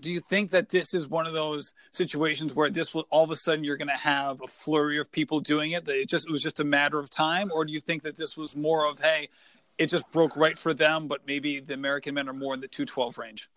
do 0.00 0.10
you 0.10 0.20
think 0.20 0.50
that 0.50 0.68
this 0.68 0.94
is 0.94 1.06
one 1.06 1.26
of 1.26 1.32
those 1.32 1.72
situations 1.92 2.54
where 2.54 2.70
this 2.70 2.94
will 2.94 3.06
all 3.10 3.24
of 3.24 3.30
a 3.30 3.36
sudden 3.36 3.64
you're 3.64 3.76
going 3.76 3.88
to 3.88 3.94
have 3.94 4.40
a 4.44 4.48
flurry 4.48 4.98
of 4.98 5.10
people 5.10 5.40
doing 5.40 5.72
it 5.72 5.84
that 5.86 6.00
it 6.00 6.08
just 6.08 6.28
it 6.28 6.32
was 6.32 6.42
just 6.42 6.60
a 6.60 6.64
matter 6.64 6.98
of 6.98 7.10
time? 7.10 7.50
Or 7.52 7.64
do 7.64 7.72
you 7.72 7.80
think 7.80 8.02
that 8.02 8.16
this 8.16 8.36
was 8.36 8.56
more 8.56 8.88
of 8.88 8.98
hey 9.00 9.28
it 9.76 9.86
just 9.86 10.10
broke 10.12 10.36
right 10.36 10.58
for 10.58 10.74
them 10.74 11.06
but 11.06 11.26
maybe 11.26 11.60
the 11.60 11.74
american 11.74 12.14
men 12.14 12.28
are 12.28 12.32
more 12.32 12.54
in 12.54 12.60
the 12.60 12.68
212 12.68 13.18
range? 13.18 13.48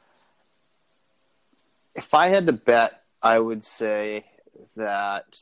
If 1.95 2.13
i 2.13 2.27
had 2.27 2.47
to 2.47 2.53
bet 2.53 3.03
i 3.21 3.37
would 3.37 3.63
say 3.63 4.25
that 4.75 5.37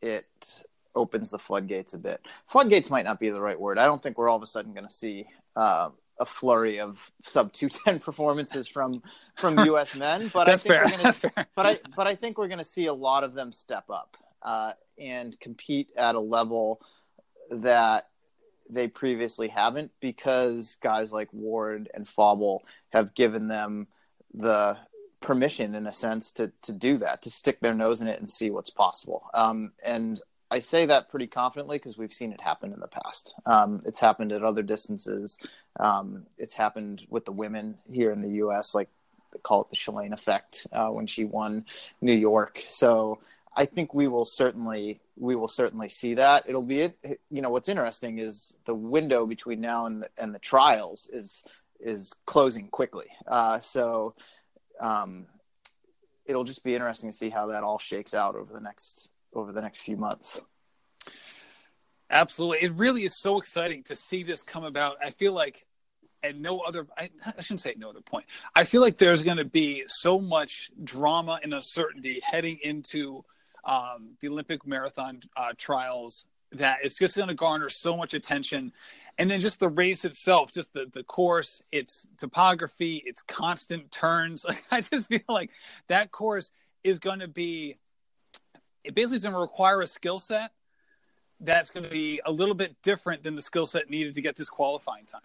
it 0.00 0.64
opens 0.94 1.30
the 1.30 1.38
floodgates 1.38 1.94
a 1.94 1.98
bit. 1.98 2.20
Floodgates 2.48 2.90
might 2.90 3.04
not 3.04 3.18
be 3.18 3.30
the 3.30 3.40
right 3.40 3.58
word. 3.58 3.78
I 3.78 3.86
don't 3.86 4.02
think 4.02 4.18
we're 4.18 4.28
all 4.28 4.36
of 4.36 4.42
a 4.42 4.46
sudden 4.46 4.74
going 4.74 4.86
to 4.86 4.92
see 4.92 5.26
um, 5.56 5.92
a 6.18 6.26
flurry 6.26 6.78
of 6.78 7.10
sub 7.22 7.52
210 7.52 8.00
performances 8.04 8.68
from 8.68 9.02
from 9.38 9.58
US 9.74 9.94
men 9.94 10.30
but 10.32 10.48
I 10.48 10.56
think 10.56 10.74
fair. 10.74 10.84
we're 10.84 10.90
gonna, 10.90 11.02
That's 11.02 11.18
fair. 11.20 11.46
but 11.56 11.66
I 11.66 11.78
but 11.96 12.06
I 12.06 12.14
think 12.14 12.38
we're 12.38 12.48
going 12.48 12.58
to 12.58 12.64
see 12.64 12.86
a 12.86 12.94
lot 12.94 13.24
of 13.24 13.34
them 13.34 13.52
step 13.52 13.84
up 13.90 14.16
uh, 14.42 14.72
and 14.98 15.38
compete 15.40 15.90
at 15.96 16.14
a 16.14 16.20
level 16.20 16.80
that 17.50 18.08
they 18.68 18.88
previously 18.88 19.48
haven't 19.48 19.90
because 20.00 20.76
guys 20.82 21.12
like 21.12 21.28
Ward 21.32 21.88
and 21.94 22.08
Fauble 22.08 22.64
have 22.92 23.14
given 23.14 23.48
them 23.48 23.88
the 24.34 24.78
permission 25.20 25.74
in 25.74 25.86
a 25.86 25.92
sense 25.92 26.32
to 26.32 26.52
to 26.62 26.72
do 26.72 26.98
that 26.98 27.22
to 27.22 27.30
stick 27.30 27.60
their 27.60 27.74
nose 27.74 28.00
in 28.00 28.08
it 28.08 28.18
and 28.18 28.30
see 28.30 28.50
what's 28.50 28.70
possible 28.70 29.24
um, 29.34 29.72
and 29.84 30.20
I 30.52 30.58
say 30.58 30.84
that 30.84 31.08
pretty 31.08 31.28
confidently 31.28 31.78
because 31.78 31.96
we've 31.96 32.12
seen 32.12 32.30
it 32.30 32.40
happen 32.40 32.74
in 32.74 32.80
the 32.80 32.86
past. 32.86 33.34
Um, 33.46 33.80
it's 33.86 33.98
happened 33.98 34.32
at 34.32 34.42
other 34.42 34.62
distances. 34.62 35.38
Um, 35.80 36.26
it's 36.36 36.52
happened 36.52 37.06
with 37.08 37.24
the 37.24 37.32
women 37.32 37.78
here 37.90 38.12
in 38.12 38.20
the 38.20 38.36
U.S., 38.44 38.74
like 38.74 38.90
they 39.32 39.38
call 39.38 39.62
it 39.62 39.70
the 39.70 39.76
Shalane 39.76 40.12
effect 40.12 40.66
uh, 40.70 40.88
when 40.88 41.06
she 41.06 41.24
won 41.24 41.64
New 42.02 42.12
York. 42.12 42.60
So 42.62 43.18
I 43.56 43.64
think 43.64 43.94
we 43.94 44.08
will 44.08 44.26
certainly 44.26 45.00
we 45.16 45.36
will 45.36 45.48
certainly 45.48 45.88
see 45.88 46.12
that. 46.14 46.44
It'll 46.46 46.60
be. 46.60 46.92
You 47.30 47.40
know 47.40 47.48
what's 47.48 47.70
interesting 47.70 48.18
is 48.18 48.54
the 48.66 48.74
window 48.74 49.24
between 49.26 49.62
now 49.62 49.86
and 49.86 50.02
the, 50.02 50.10
and 50.18 50.34
the 50.34 50.38
trials 50.38 51.08
is 51.14 51.44
is 51.80 52.12
closing 52.26 52.68
quickly. 52.68 53.06
Uh, 53.26 53.58
so 53.58 54.14
um, 54.80 55.24
it'll 56.26 56.44
just 56.44 56.62
be 56.62 56.74
interesting 56.74 57.10
to 57.10 57.16
see 57.16 57.30
how 57.30 57.46
that 57.46 57.62
all 57.62 57.78
shakes 57.78 58.12
out 58.12 58.36
over 58.36 58.52
the 58.52 58.60
next 58.60 59.12
over 59.32 59.52
the 59.52 59.60
next 59.60 59.80
few 59.80 59.96
months. 59.96 60.40
Absolutely. 62.10 62.66
It 62.66 62.72
really 62.74 63.02
is 63.02 63.18
so 63.18 63.38
exciting 63.38 63.82
to 63.84 63.96
see 63.96 64.22
this 64.22 64.42
come 64.42 64.64
about. 64.64 64.98
I 65.02 65.10
feel 65.10 65.32
like 65.32 65.64
at 66.22 66.36
no 66.38 66.60
other 66.60 66.86
I, 66.96 67.10
I 67.26 67.40
shouldn't 67.40 67.62
say 67.62 67.74
no 67.76 67.90
other 67.90 68.00
point. 68.00 68.26
I 68.54 68.64
feel 68.64 68.80
like 68.80 68.98
there's 68.98 69.22
going 69.22 69.38
to 69.38 69.44
be 69.44 69.84
so 69.86 70.20
much 70.20 70.70
drama 70.84 71.40
and 71.42 71.54
uncertainty 71.54 72.20
heading 72.22 72.58
into 72.62 73.24
um, 73.64 74.16
the 74.20 74.28
Olympic 74.28 74.66
marathon 74.66 75.20
uh, 75.36 75.52
trials 75.56 76.26
that 76.52 76.78
it's 76.82 76.98
just 76.98 77.16
going 77.16 77.28
to 77.28 77.34
garner 77.34 77.70
so 77.70 77.96
much 77.96 78.14
attention. 78.14 78.72
And 79.18 79.30
then 79.30 79.40
just 79.40 79.60
the 79.60 79.68
race 79.68 80.04
itself, 80.04 80.52
just 80.52 80.72
the, 80.72 80.86
the 80.90 81.02
course, 81.02 81.60
its 81.70 82.08
topography, 82.18 83.02
its 83.04 83.22
constant 83.22 83.90
turns. 83.90 84.44
Like 84.44 84.64
I 84.70 84.80
just 84.80 85.08
feel 85.08 85.20
like 85.28 85.50
that 85.88 86.10
course 86.10 86.50
is 86.84 86.98
going 86.98 87.20
to 87.20 87.28
be 87.28 87.78
it 88.84 88.94
basically 88.94 89.16
is 89.18 89.22
going 89.22 89.34
to 89.34 89.40
require 89.40 89.80
a 89.80 89.86
skill 89.86 90.18
set 90.18 90.52
that's 91.40 91.70
going 91.70 91.84
to 91.84 91.90
be 91.90 92.20
a 92.24 92.30
little 92.30 92.54
bit 92.54 92.76
different 92.82 93.22
than 93.22 93.34
the 93.34 93.42
skill 93.42 93.66
set 93.66 93.90
needed 93.90 94.14
to 94.14 94.20
get 94.20 94.36
this 94.36 94.48
qualifying 94.48 95.04
time. 95.04 95.22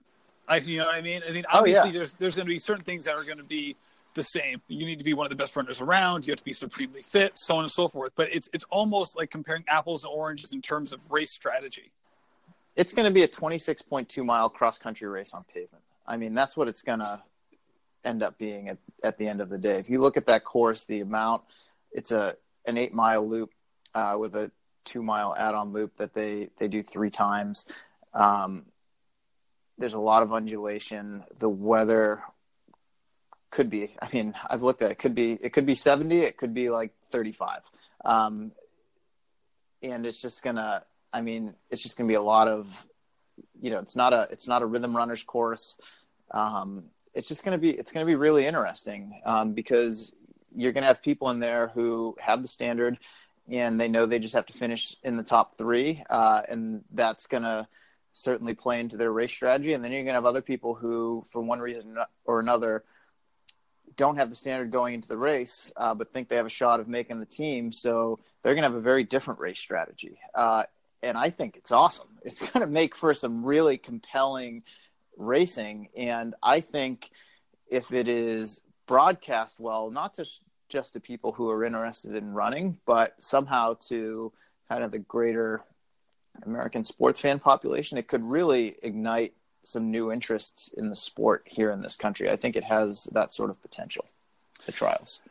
I, 0.47 0.57
you 0.57 0.79
know 0.79 0.85
what 0.85 0.95
I 0.95 1.01
mean? 1.01 1.21
I 1.27 1.31
mean, 1.31 1.45
obviously, 1.51 1.81
oh, 1.81 1.85
yeah. 1.85 1.91
there's 1.91 2.13
there's 2.13 2.35
going 2.35 2.45
to 2.45 2.49
be 2.49 2.59
certain 2.59 2.83
things 2.83 3.05
that 3.05 3.15
are 3.15 3.23
going 3.23 3.37
to 3.37 3.43
be 3.43 3.75
the 4.13 4.23
same. 4.23 4.61
You 4.67 4.85
need 4.85 4.97
to 4.97 5.03
be 5.03 5.13
one 5.13 5.25
of 5.25 5.29
the 5.29 5.35
best 5.35 5.55
runners 5.55 5.81
around. 5.81 6.25
You 6.25 6.31
have 6.31 6.39
to 6.39 6.45
be 6.45 6.53
supremely 6.53 7.01
fit, 7.01 7.33
so 7.37 7.57
on 7.57 7.63
and 7.63 7.71
so 7.71 7.87
forth. 7.87 8.11
But 8.15 8.33
it's 8.33 8.49
it's 8.53 8.63
almost 8.69 9.17
like 9.17 9.29
comparing 9.29 9.63
apples 9.67 10.03
and 10.03 10.13
oranges 10.13 10.53
in 10.53 10.61
terms 10.61 10.93
of 10.93 10.99
race 11.11 11.31
strategy. 11.31 11.91
It's 12.75 12.93
going 12.93 13.05
to 13.05 13.13
be 13.13 13.23
a 13.23 13.27
26.2 13.27 14.23
mile 14.23 14.49
cross 14.49 14.77
country 14.77 15.07
race 15.07 15.33
on 15.33 15.43
pavement. 15.51 15.83
I 16.05 16.15
mean, 16.15 16.33
that's 16.33 16.55
what 16.55 16.67
it's 16.67 16.83
going 16.83 16.99
to 16.99 17.21
end 18.05 18.21
up 18.21 18.37
being 18.37 18.69
at, 18.69 18.77
at 19.03 19.17
the 19.17 19.27
end 19.27 19.41
of 19.41 19.49
the 19.49 19.57
day. 19.57 19.79
If 19.79 19.89
you 19.89 19.99
look 19.99 20.15
at 20.15 20.27
that 20.27 20.43
course, 20.43 20.83
the 20.83 21.01
amount, 21.01 21.41
it's 21.91 22.11
a 22.11 22.35
an 22.67 22.77
eight 22.77 22.93
mile 22.93 23.27
loop 23.27 23.51
uh, 23.95 24.15
with 24.19 24.35
a 24.35 24.51
two 24.85 25.03
mile 25.03 25.35
add 25.37 25.55
on 25.55 25.73
loop 25.73 25.97
that 25.97 26.13
they, 26.13 26.49
they 26.57 26.67
do 26.67 26.83
three 26.83 27.09
times. 27.09 27.65
Um, 28.13 28.65
there's 29.77 29.93
a 29.93 29.99
lot 29.99 30.23
of 30.23 30.33
undulation. 30.33 31.23
The 31.39 31.49
weather 31.49 32.23
could 33.51 33.69
be, 33.69 33.95
I 34.01 34.09
mean, 34.13 34.33
I've 34.49 34.63
looked 34.63 34.81
at 34.81 34.91
it, 34.91 34.99
could 34.99 35.15
be, 35.15 35.33
it 35.33 35.53
could 35.53 35.65
be 35.65 35.75
70, 35.75 36.19
it 36.19 36.37
could 36.37 36.53
be 36.53 36.69
like 36.69 36.93
35. 37.11 37.61
Um, 38.03 38.51
and 39.83 40.05
it's 40.05 40.21
just 40.21 40.43
gonna, 40.43 40.83
I 41.13 41.21
mean, 41.21 41.53
it's 41.69 41.83
just 41.83 41.97
gonna 41.97 42.07
be 42.07 42.15
a 42.15 42.21
lot 42.21 42.47
of, 42.47 42.67
you 43.61 43.69
know, 43.69 43.79
it's 43.79 43.95
not 43.95 44.13
a, 44.13 44.27
it's 44.31 44.47
not 44.47 44.61
a 44.61 44.65
rhythm 44.65 44.95
runners 44.95 45.23
course. 45.23 45.77
Um, 46.31 46.85
it's 47.13 47.27
just 47.27 47.43
gonna 47.43 47.57
be, 47.57 47.69
it's 47.69 47.91
gonna 47.91 48.05
be 48.05 48.15
really 48.15 48.45
interesting 48.45 49.21
um, 49.25 49.53
because 49.53 50.13
you're 50.57 50.73
going 50.73 50.81
to 50.81 50.87
have 50.87 51.01
people 51.01 51.29
in 51.29 51.39
there 51.39 51.67
who 51.67 52.15
have 52.19 52.41
the 52.41 52.47
standard 52.47 52.97
and 53.49 53.79
they 53.79 53.87
know 53.87 54.05
they 54.05 54.19
just 54.19 54.35
have 54.35 54.47
to 54.47 54.53
finish 54.53 54.95
in 55.03 55.15
the 55.15 55.23
top 55.23 55.57
three, 55.57 56.03
uh, 56.09 56.41
and 56.49 56.83
that's 56.91 57.27
going 57.27 57.43
to 57.43 57.67
certainly 58.11 58.53
play 58.53 58.79
into 58.79 58.97
their 58.97 59.11
race 59.11 59.31
strategy. 59.31 59.73
And 59.73 59.83
then 59.83 59.91
you're 59.91 60.01
going 60.03 60.13
to 60.13 60.17
have 60.17 60.25
other 60.25 60.41
people 60.41 60.73
who, 60.73 61.23
for 61.31 61.41
one 61.41 61.59
reason 61.59 61.97
or 62.25 62.39
another, 62.39 62.83
don't 63.95 64.17
have 64.17 64.29
the 64.29 64.35
standard 64.35 64.71
going 64.71 64.95
into 64.95 65.07
the 65.07 65.17
race, 65.17 65.71
uh, 65.77 65.95
but 65.95 66.11
think 66.11 66.27
they 66.27 66.35
have 66.35 66.45
a 66.45 66.49
shot 66.49 66.79
of 66.79 66.87
making 66.87 67.19
the 67.19 67.25
team. 67.25 67.71
So 67.71 68.19
they're 68.43 68.53
going 68.53 68.63
to 68.63 68.69
have 68.69 68.77
a 68.77 68.81
very 68.81 69.03
different 69.03 69.39
race 69.39 69.59
strategy. 69.59 70.19
Uh, 70.35 70.63
and 71.01 71.17
I 71.17 71.29
think 71.29 71.55
it's 71.55 71.71
awesome. 71.71 72.07
It's 72.23 72.41
going 72.41 72.65
to 72.65 72.71
make 72.71 72.95
for 72.95 73.13
some 73.13 73.45
really 73.45 73.77
compelling 73.77 74.63
racing. 75.15 75.89
And 75.95 76.35
I 76.43 76.59
think 76.59 77.09
if 77.69 77.93
it 77.93 78.09
is 78.09 78.59
broadcast 78.87 79.59
well, 79.59 79.91
not 79.91 80.15
just 80.15 80.41
just 80.69 80.93
to 80.93 80.99
people 80.99 81.31
who 81.31 81.49
are 81.49 81.63
interested 81.63 82.15
in 82.15 82.33
running, 82.33 82.77
but 82.85 83.15
somehow 83.19 83.75
to 83.87 84.31
kind 84.69 84.83
of 84.83 84.91
the 84.91 84.99
greater 84.99 85.61
American 86.45 86.83
sports 86.83 87.19
fan 87.19 87.39
population, 87.39 87.97
it 87.97 88.07
could 88.07 88.23
really 88.23 88.75
ignite 88.83 89.33
some 89.63 89.91
new 89.91 90.11
interests 90.11 90.69
in 90.77 90.89
the 90.89 90.95
sport 90.95 91.43
here 91.45 91.71
in 91.71 91.81
this 91.81 91.95
country. 91.95 92.29
I 92.29 92.35
think 92.35 92.55
it 92.55 92.63
has 92.63 93.05
that 93.11 93.33
sort 93.33 93.49
of 93.49 93.61
potential. 93.61 94.05
The 94.65 94.71
trials. 94.71 95.21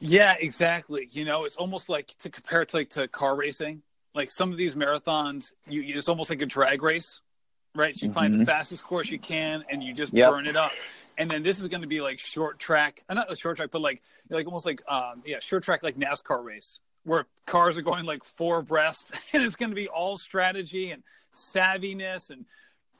Yeah, 0.00 0.34
exactly. 0.38 1.08
You 1.12 1.24
know, 1.24 1.44
it's 1.44 1.56
almost 1.56 1.88
like 1.88 2.08
to 2.18 2.30
compare 2.30 2.62
it 2.62 2.68
to 2.70 2.78
like 2.78 2.90
to 2.90 3.08
car 3.08 3.36
racing. 3.36 3.82
Like 4.14 4.30
some 4.30 4.50
of 4.50 4.58
these 4.58 4.74
marathons, 4.74 5.52
you 5.68 5.82
it's 5.86 6.08
almost 6.08 6.30
like 6.30 6.42
a 6.42 6.46
drag 6.46 6.82
race, 6.82 7.20
right? 7.74 7.94
So 7.94 8.06
you 8.06 8.10
mm-hmm. 8.10 8.18
find 8.18 8.34
the 8.34 8.38
mm-hmm. 8.38 8.46
fastest 8.46 8.84
course 8.84 9.10
you 9.10 9.18
can, 9.18 9.64
and 9.68 9.82
you 9.82 9.92
just 9.92 10.12
yep. 10.12 10.30
burn 10.30 10.46
it 10.46 10.56
up. 10.56 10.72
And 11.20 11.30
then 11.30 11.42
this 11.42 11.60
is 11.60 11.68
going 11.68 11.82
to 11.82 11.86
be 11.86 12.00
like 12.00 12.18
short 12.18 12.58
track, 12.58 13.04
uh, 13.06 13.12
not 13.12 13.30
a 13.30 13.36
short 13.36 13.58
track, 13.58 13.68
but 13.70 13.82
like 13.82 14.00
like 14.30 14.46
almost 14.46 14.64
like 14.64 14.80
um 14.88 15.22
yeah, 15.26 15.38
short 15.40 15.62
track 15.62 15.82
like 15.82 15.98
NASCAR 15.98 16.42
race 16.42 16.80
where 17.04 17.26
cars 17.44 17.76
are 17.76 17.82
going 17.82 18.06
like 18.06 18.24
four 18.24 18.60
abreast, 18.60 19.12
and 19.34 19.42
it's 19.42 19.54
going 19.54 19.68
to 19.68 19.76
be 19.76 19.86
all 19.86 20.16
strategy 20.16 20.90
and 20.90 21.02
savviness 21.34 22.30
and 22.30 22.46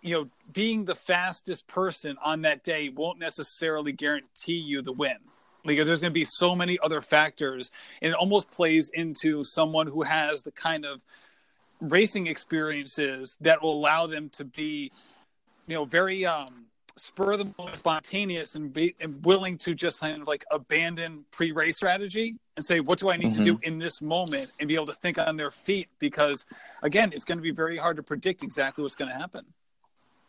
you 0.03 0.15
know, 0.15 0.29
being 0.53 0.85
the 0.85 0.95
fastest 0.95 1.67
person 1.67 2.17
on 2.23 2.43
that 2.43 2.63
day 2.63 2.91
won't 2.91 3.19
necessarily 3.19 3.93
guarantee 3.93 4.59
you 4.59 4.83
the 4.83 4.93
win 4.93 5.17
because 5.65 5.87
there's 5.87 6.01
going 6.01 6.13
to 6.13 6.15
be 6.15 6.25
so 6.25 6.55
many 6.55 6.79
other 6.79 7.01
factors 7.01 7.71
and 8.03 8.13
it 8.13 8.17
almost 8.17 8.51
plays 8.51 8.91
into 8.93 9.45
someone 9.45 9.87
who 9.87 10.03
has 10.03 10.43
the 10.43 10.53
kind 10.53 10.85
of 10.85 11.01
racing 11.81 12.27
experiences 12.27 13.39
that 13.41 13.63
will 13.63 13.73
allow 13.73 14.07
them 14.07 14.29
to 14.29 14.45
be 14.45 14.93
you 15.67 15.75
know 15.75 15.87
very 15.87 16.27
um 16.27 16.67
spur 17.01 17.33
of 17.33 17.39
the 17.39 17.55
moment 17.59 17.79
spontaneous 17.79 18.55
and 18.55 18.73
be 18.73 18.95
and 19.01 19.25
willing 19.25 19.57
to 19.59 19.75
just 19.75 20.01
kind 20.01 20.21
of 20.21 20.29
like 20.29 20.45
abandon 20.51 21.25
pre-race 21.31 21.77
strategy 21.77 22.37
and 22.57 22.65
say 22.65 22.81
what 22.81 22.99
do 22.99 23.11
i 23.11 23.17
need 23.17 23.29
mm-hmm. 23.29 23.39
to 23.39 23.45
do 23.45 23.55
mm-hmm. 23.55 23.73
in 23.73 23.79
this 23.79 24.03
moment 24.03 24.51
and 24.59 24.69
be 24.69 24.75
able 24.75 24.87
to 24.87 24.93
think 24.93 25.19
on 25.19 25.37
their 25.37 25.51
feet 25.51 25.89
because 25.99 26.45
again 26.83 27.11
it's 27.13 27.25
going 27.25 27.39
to 27.39 27.43
be 27.43 27.53
very 27.53 27.77
hard 27.77 27.97
to 27.97 28.03
predict 28.03 28.43
exactly 28.43 28.83
what's 28.83 28.95
going 28.95 29.11
to 29.11 29.17
happen 29.17 29.45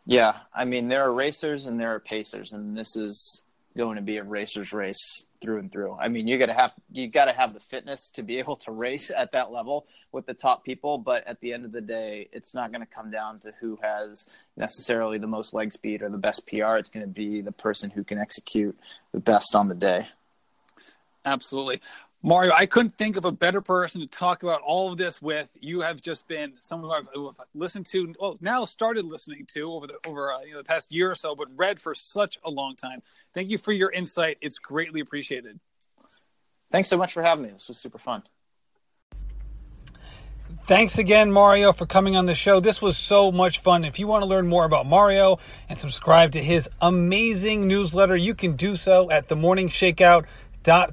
yeah, 0.06 0.38
I 0.52 0.64
mean 0.64 0.88
there 0.88 1.02
are 1.02 1.12
racers 1.12 1.66
and 1.66 1.80
there 1.80 1.94
are 1.94 2.00
pacers, 2.00 2.52
and 2.52 2.76
this 2.76 2.96
is 2.96 3.44
going 3.76 3.96
to 3.96 4.02
be 4.02 4.18
a 4.18 4.24
racer's 4.24 4.72
race 4.72 5.26
through 5.42 5.58
and 5.58 5.70
through. 5.70 5.96
I 6.00 6.08
mean, 6.08 6.28
you 6.28 6.38
got 6.38 6.46
to 6.46 6.54
have 6.54 6.72
you 6.90 7.08
got 7.08 7.26
to 7.26 7.32
have 7.32 7.52
the 7.52 7.60
fitness 7.60 8.08
to 8.10 8.22
be 8.22 8.38
able 8.42 8.56
to 8.56 8.70
race 8.70 9.10
at 9.14 9.32
that 9.32 9.50
level 9.50 9.86
with 10.12 10.24
the 10.24 10.34
top 10.34 10.64
people, 10.64 10.96
but 10.96 11.26
at 11.26 11.40
the 11.40 11.52
end 11.52 11.64
of 11.64 11.72
the 11.72 11.80
day, 11.80 12.28
it's 12.32 12.54
not 12.54 12.70
going 12.72 12.80
to 12.80 12.86
come 12.86 13.10
down 13.10 13.40
to 13.40 13.52
who 13.60 13.78
has 13.82 14.26
necessarily 14.56 15.18
the 15.18 15.26
most 15.26 15.52
leg 15.52 15.72
speed 15.72 16.00
or 16.00 16.08
the 16.08 16.18
best 16.18 16.46
PR. 16.46 16.76
It's 16.76 16.88
going 16.88 17.04
to 17.04 17.12
be 17.12 17.40
the 17.42 17.52
person 17.52 17.90
who 17.90 18.04
can 18.04 18.18
execute 18.18 18.78
the 19.10 19.20
best 19.20 19.54
on 19.54 19.68
the 19.68 19.74
day. 19.74 20.06
Absolutely. 21.24 21.80
Mario, 22.24 22.52
I 22.52 22.66
couldn't 22.66 22.96
think 22.96 23.16
of 23.16 23.24
a 23.24 23.32
better 23.32 23.60
person 23.60 24.00
to 24.00 24.06
talk 24.06 24.44
about 24.44 24.60
all 24.60 24.92
of 24.92 24.98
this 24.98 25.20
with. 25.20 25.50
You 25.58 25.80
have 25.80 26.00
just 26.00 26.28
been 26.28 26.52
someone 26.60 27.04
who 27.12 27.28
I've 27.28 27.36
listened 27.52 27.86
to, 27.86 28.14
well, 28.20 28.38
now 28.40 28.64
started 28.64 29.04
listening 29.04 29.44
to 29.54 29.72
over 29.72 29.88
the 29.88 29.98
over 30.06 30.32
uh, 30.32 30.42
you 30.42 30.52
know, 30.52 30.58
the 30.58 30.64
past 30.64 30.92
year 30.92 31.10
or 31.10 31.16
so, 31.16 31.34
but 31.34 31.48
read 31.56 31.80
for 31.80 31.96
such 31.96 32.38
a 32.44 32.50
long 32.50 32.76
time. 32.76 33.00
Thank 33.34 33.50
you 33.50 33.58
for 33.58 33.72
your 33.72 33.90
insight. 33.90 34.38
It's 34.40 34.60
greatly 34.60 35.00
appreciated. 35.00 35.58
Thanks 36.70 36.88
so 36.88 36.96
much 36.96 37.12
for 37.12 37.22
having 37.22 37.44
me. 37.44 37.50
This 37.50 37.66
was 37.66 37.78
super 37.78 37.98
fun. 37.98 38.22
Thanks 40.66 40.96
again, 40.96 41.32
Mario, 41.32 41.72
for 41.72 41.86
coming 41.86 42.14
on 42.14 42.26
the 42.26 42.36
show. 42.36 42.60
This 42.60 42.80
was 42.80 42.96
so 42.96 43.32
much 43.32 43.58
fun. 43.58 43.84
If 43.84 43.98
you 43.98 44.06
want 44.06 44.22
to 44.22 44.28
learn 44.28 44.46
more 44.46 44.64
about 44.64 44.86
Mario 44.86 45.40
and 45.68 45.76
subscribe 45.76 46.32
to 46.32 46.42
his 46.42 46.70
amazing 46.80 47.66
newsletter, 47.66 48.14
you 48.14 48.34
can 48.34 48.54
do 48.54 48.76
so 48.76 49.10
at 49.10 49.26
the 49.26 49.34
Morning 49.34 49.68
Shakeout 49.68 50.24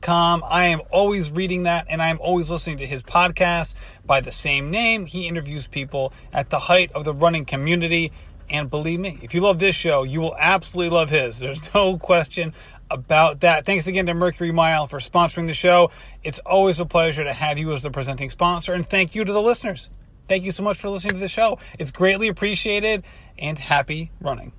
com. 0.02 0.44
I 0.46 0.66
am 0.66 0.82
always 0.92 1.32
reading 1.32 1.64
that 1.64 1.88
and 1.90 2.02
I 2.02 2.10
am 2.10 2.20
always 2.20 2.50
listening 2.50 2.78
to 2.78 2.86
his 2.86 3.04
podcast 3.04 3.76
by 4.06 4.22
the 4.22 4.32
same 4.32 4.72
name. 4.72 5.06
He 5.06 5.28
interviews 5.28 5.68
people 5.68 6.14
at 6.34 6.50
the 6.50 6.60
height 6.60 6.92
of 6.94 7.06
the 7.06 7.14
running 7.14 7.46
community. 7.46 8.12
And 8.50 8.70
believe 8.70 9.00
me, 9.00 9.20
if 9.22 9.34
you 9.34 9.42
love 9.42 9.60
this 9.60 9.76
show, 9.76 10.04
you 10.04 10.22
will 10.22 10.36
absolutely 10.38 10.96
love 10.96 11.10
his. 11.10 11.40
There's 11.40 11.74
no 11.74 11.98
question 11.98 12.54
about 12.90 13.42
that. 13.42 13.66
Thanks 13.66 13.86
again 13.86 14.08
to 14.08 14.14
Mercury 14.14 14.52
Mile 14.52 14.88
for 14.88 14.98
sponsoring 15.00 15.48
the 15.48 15.54
show. 15.54 15.92
It's 16.24 16.40
always 16.40 16.80
a 16.80 16.86
pleasure 16.86 17.24
to 17.24 17.34
have 17.34 17.60
you 17.60 17.72
as 17.72 17.84
the 17.84 17.92
presenting 17.92 18.32
sponsor. 18.32 18.74
And 18.74 18.88
thank 18.88 19.14
you 19.14 19.24
to 19.24 19.32
the 19.32 19.42
listeners. 19.42 19.90
Thank 20.28 20.44
you 20.44 20.52
so 20.52 20.64
much 20.64 20.78
for 20.78 20.90
listening 20.90 21.14
to 21.14 21.20
the 21.20 21.28
show. 21.28 21.60
It's 21.78 21.92
greatly 21.92 22.28
appreciated 22.28 23.04
and 23.38 23.58
happy 23.58 24.12
running. 24.20 24.54